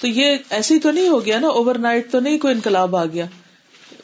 تو 0.00 0.06
یہ 0.06 0.36
ایسی 0.50 0.78
تو 0.78 0.90
نہیں 0.90 1.08
ہو 1.08 1.26
گیا 1.26 1.38
نا 1.38 1.48
اوور 1.48 1.74
نائٹ 1.74 2.10
تو 2.10 2.20
نہیں 2.20 2.38
کوئی 2.38 2.54
انقلاب 2.54 2.96
آ 2.96 3.04
گیا۔ 3.04 3.26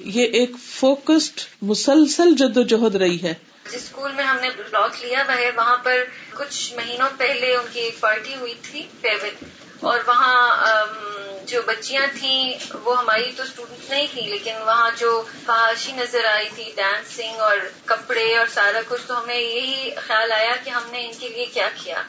یہ 0.00 0.24
ایک 0.24 0.50
فوکسڈ 0.74 1.40
مسلسل 1.62 2.34
جد 2.34 2.56
و 2.56 2.62
جہد 2.62 2.94
رہی 2.94 3.22
ہے۔ 3.22 3.34
جس 3.68 3.74
اسکول 3.74 4.12
میں 4.16 4.24
ہم 4.24 4.36
نے 4.40 4.48
بلاک 4.56 5.04
لیا 5.04 5.24
ہے 5.36 5.50
وہاں 5.56 5.76
پر 5.76 5.96
کچھ 6.34 6.74
مہینوں 6.74 7.08
پہلے 7.18 7.54
ان 7.54 7.66
کی 7.72 7.80
ایک 7.80 8.00
پارٹی 8.00 8.34
ہوئی 8.40 8.54
تھی 8.62 8.82
فیور 9.00 9.44
اور 9.82 9.98
وہاں 10.06 10.86
جو 11.46 11.60
بچیاں 11.66 12.06
تھیں، 12.18 12.42
وہ 12.84 12.98
ہماری 12.98 13.30
تو 13.36 13.42
اسٹوڈینٹ 13.42 13.90
نہیں 13.90 14.06
تھی 14.12 14.22
لیکن 14.22 14.56
وہاں 14.66 14.90
جو 14.96 15.10
فحاشی 15.46 15.92
نظر 15.92 16.24
آئی 16.24 16.48
تھی 16.54 16.70
ڈانسنگ 16.76 17.40
اور 17.40 17.56
کپڑے 17.84 18.26
اور 18.38 18.46
سارا 18.46 18.80
کچھ، 18.88 19.02
تو 19.06 19.18
ہمیں 19.18 19.36
یہی 19.36 19.90
خیال 20.06 20.32
آیا 20.32 20.54
کہ 20.64 20.70
ہم 20.70 20.90
نے 20.90 21.04
ان 21.06 21.12
کے 21.18 21.28
لیے 21.28 21.46
کیا 21.46 21.68
کیا۔ 21.82 22.02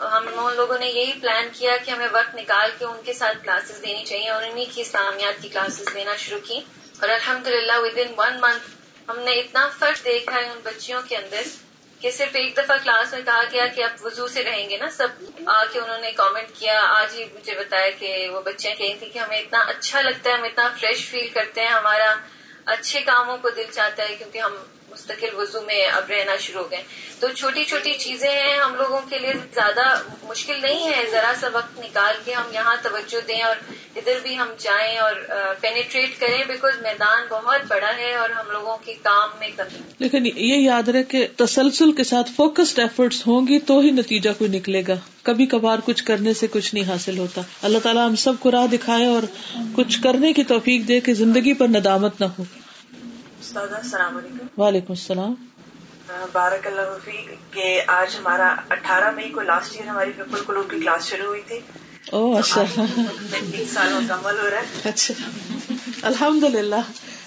ہم، 0.00 0.28
ان 0.36 0.56
لوگوں 0.56 0.78
نے 0.78 0.88
یہی 0.88 1.12
پلان 1.20 1.48
کیا 1.52 1.76
کہ 1.76 1.90
ہمیں 1.90 2.08
وقت 2.12 2.34
نکال 2.34 2.70
کے 2.78 2.84
ان 2.84 3.00
کے 3.04 3.12
ساتھ 3.12 3.38
کلاسز 3.44 3.82
دینی 3.82 4.04
چاہیے، 4.04 4.28
اور 4.30 4.42
انہیں 4.42 4.64
کی 4.74 4.80
اسلامیات 4.80 5.42
کی 5.42 5.48
کلاسز 5.48 5.94
دینا 5.94 6.16
شروع 6.16 6.40
کی۔ 6.44 6.60
اور 7.00 7.08
الحمد 7.08 7.46
للہ 7.46 7.78
ود 7.78 7.98
ان 7.98 8.12
ون 8.16 8.40
منتھ 8.40 9.10
ہم 9.10 9.18
نے 9.18 9.32
اتنا 9.32 9.68
فرق 9.78 10.04
دیکھا 10.04 10.36
ہے 10.36 10.48
ان 10.48 10.60
بچیوں 10.62 11.02
کے 11.08 11.16
اندر۔ 11.16 11.42
کہ 12.00 12.10
صرف 12.10 12.28
ایک 12.34 12.56
دفعہ 12.56 12.76
کلاس 12.84 13.12
میں 13.12 13.20
کہا 13.24 13.42
گیا 13.52 13.66
کہ 13.66 13.84
آپ 13.84 14.06
وضو 14.06 14.28
سے 14.28 14.44
رہیں 14.44 14.70
گے 14.70 14.76
نا، 14.76 14.90
سب 14.90 15.08
آ 15.46 15.64
کے 15.72 15.78
انہوں 15.78 15.98
نے 15.98 16.12
کامنٹ 16.12 16.58
کیا۔ 16.58 16.80
آج 16.82 17.14
ہی 17.14 17.24
مجھے 17.24 17.54
بتایا 17.54 17.90
کہ 17.98 18.28
وہ 18.32 18.40
بچیاں 18.40 18.74
کہیں 18.74 18.94
تھیں 18.98 19.08
کہ 19.08 19.18
ہمیں 19.18 19.38
اتنا 19.38 19.58
اچھا 19.58 20.00
لگتا 20.00 20.30
ہے، 20.30 20.34
ہم 20.34 20.44
اتنا 20.44 20.68
فریش 20.80 21.10
فیل 21.10 21.28
کرتے 21.28 21.60
ہیں، 21.60 21.68
ہمارا 21.68 22.14
اچھے 22.64 23.00
کاموں 23.00 23.38
کو 23.38 23.50
دل 23.50 23.70
چاہتا 23.72 24.08
ہے 24.08 24.14
کیونکہ 24.14 24.38
ہم 24.38 24.56
مستقل 24.90 25.34
وضو 25.36 25.60
میں 25.60 25.86
اب 25.86 26.10
رہنا 26.10 26.36
شروع 26.36 26.62
ہو 26.62 26.70
گئے۔ 26.70 26.82
تو 27.20 27.28
چھوٹی 27.28 27.64
چھوٹی 27.64 27.92
چیزیں 27.92 28.30
ہیں 28.30 28.58
ہم 28.58 28.74
لوگوں 28.74 29.00
کے 29.08 29.18
لیے 29.18 29.32
زیادہ 29.54 30.02
مشکل 30.22 30.58
نہیں 30.62 30.90
ہے 30.90 31.04
ذرا 31.10 31.32
سا 31.40 31.48
وقت 31.52 31.78
نکال 31.78 32.14
کے 32.24 32.34
ہم 32.34 32.54
یہاں 32.54 32.76
توجہ 32.82 33.26
دیں 33.28 33.42
اور 33.42 33.56
ادھر 33.96 34.18
بھی 34.22 34.38
ہم 34.38 34.48
جائیں 34.58 34.98
اور 34.98 35.12
پینیٹریٹ 35.60 36.20
کریں 36.20 36.44
بیکاز 36.48 36.82
میدان 36.82 37.22
بہت 37.30 37.60
بڑا 37.68 37.96
ہے 37.96 38.14
اور 38.14 38.30
ہم 38.30 38.50
لوگوں 38.50 38.76
کے 38.84 38.94
کام 39.02 39.28
میں 39.38 39.48
کمی 39.56 39.78
لیکن 39.98 40.26
یہ 40.26 40.56
یاد 40.56 40.88
رہے 40.88 41.02
کہ 41.02 41.26
تسلسل 41.36 41.92
کے 41.92 42.04
ساتھ 42.04 42.30
فوکسڈ 42.36 42.78
ایفرٹس 42.78 43.26
ہوں 43.26 43.46
گی 43.46 43.58
تو 43.58 43.78
ہی 43.78 43.90
نتیجہ 43.90 44.30
کوئی 44.38 44.50
نکلے 44.50 44.82
گا۔ 44.88 44.94
کبھی 45.22 45.46
کبھار 45.46 45.78
کچھ 45.84 46.04
کرنے 46.04 46.34
سے 46.34 46.46
کچھ 46.46 46.74
نہیں 46.74 46.84
حاصل 46.84 47.18
ہوتا۔ 47.18 47.40
اللہ 47.62 47.78
تعالیٰ 47.78 48.08
ہم 48.08 48.16
سب 48.16 48.32
کو 48.40 48.50
راہ 48.50 48.66
دکھائے 48.66 49.06
اور 49.06 49.22
کچھ 49.76 50.02
کرنے 50.02 50.32
کی 50.32 50.44
توفیق 50.44 50.88
دے 50.88 51.00
کہ 51.00 51.14
زندگی 51.14 51.52
پر 51.52 51.68
ندامت 51.68 52.20
نہ 52.20 52.26
ہو۔ 52.38 52.44
السلام 53.56 54.16
علیکم۔ 54.16 54.62
وعلیکم 54.62 54.86
السلام۔ 54.88 55.34
بارک 56.32 56.66
اللہ 56.66 56.80
فی 57.04 57.10
کہ 57.50 57.80
آج 57.86 58.16
ہمارا 58.18 58.54
اٹھارہ 58.70 59.10
مئی 59.10 59.28
کو 59.28 59.40
لاسٹ 59.40 59.76
ایئر 59.76 59.86
ہماری 59.88 60.10
پیپل 60.16 60.38
کلو 60.46 60.62
کی 60.62 60.80
کلاس 60.80 61.06
شروع 61.06 61.26
ہوئی 61.26 61.42
تھی۔ 61.48 61.58
او 62.12 62.36
اچھا 62.36 62.62
تین 63.30 63.64
سال 63.72 63.92
مکمل 63.92 64.38
ہو 64.38 64.50
رہا 64.50 64.58
ہے۔ 64.58 64.88
اچھا۔ 64.88 65.14
الحمد 66.02 66.42
للہ 66.42 66.80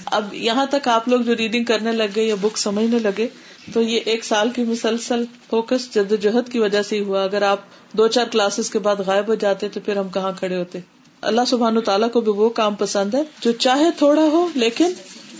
اب 0.05 0.33
یہاں 0.33 0.65
تک 0.65 0.87
آپ 0.87 1.07
لوگ 1.07 1.21
جو 1.21 1.35
ریڈنگ 1.35 1.63
کرنے 1.63 1.91
لگ 1.91 2.15
گئے 2.15 2.23
یا 2.23 2.35
بک 2.41 2.57
سمجھنے 2.57 2.99
لگے 2.99 3.27
تو 3.73 3.81
یہ 3.81 3.99
ایک 4.05 4.25
سال 4.25 4.49
کی 4.49 4.63
مسلسل 4.63 5.23
فوکس 5.49 5.95
جد 5.95 6.11
و 6.11 6.15
جہد 6.15 6.51
کی 6.51 6.59
وجہ 6.59 6.81
سے 6.81 6.95
ہی 6.95 7.03
ہوا۔ 7.03 7.23
اگر 7.23 7.41
آپ 7.41 7.59
دو 7.91 8.07
چار 8.07 8.25
کلاسز 8.25 8.69
کے 8.69 8.79
بعد 8.79 8.95
غائب 8.95 9.27
ہو 9.27 9.35
جاتے 9.35 9.69
تو 9.69 9.79
پھر 9.79 9.97
ہم 9.97 10.09
کہاں 10.09 10.31
کھڑے 10.39 10.57
ہوتے؟ 10.57 10.79
اللہ 11.21 11.41
سبحان 11.47 11.81
تعالیٰ 11.81 12.11
کو 12.11 12.21
بھی 12.21 12.31
وہ 12.31 12.49
کام 12.49 12.75
پسند 12.75 13.13
ہے 13.13 13.23
جو 13.39 13.51
چاہے 13.51 13.91
تھوڑا 13.97 14.21
ہو 14.21 14.47
لیکن 14.55 14.93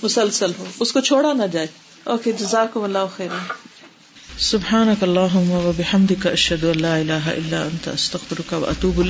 مسلسل 0.04 0.52
ہو۔ 0.60 0.66
اس 0.80 0.92
کو 0.92 1.00
چھوڑا 1.00 1.34
نہ 1.34 1.44
جائے۔ 1.52 1.68
اوکے 2.04 2.32
جزاک 2.32 2.78
اللہ 2.78 2.98
خیر 3.18 3.28
سبحان 4.40 4.94
اللہ 5.02 6.28
اشد 6.28 6.64
اللہ 6.64 6.88
اللہ 6.88 7.28
اللہ 7.28 7.90
استخر 7.90 8.42
کا 8.50 8.58
اطوب 8.58 9.02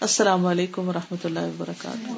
السلام 0.00 0.46
علیکم 0.46 0.88
و 0.88 0.92
رحمۃ 0.92 1.16
اللہ 1.24 1.38
وبرکاتہ۔ 1.38 2.10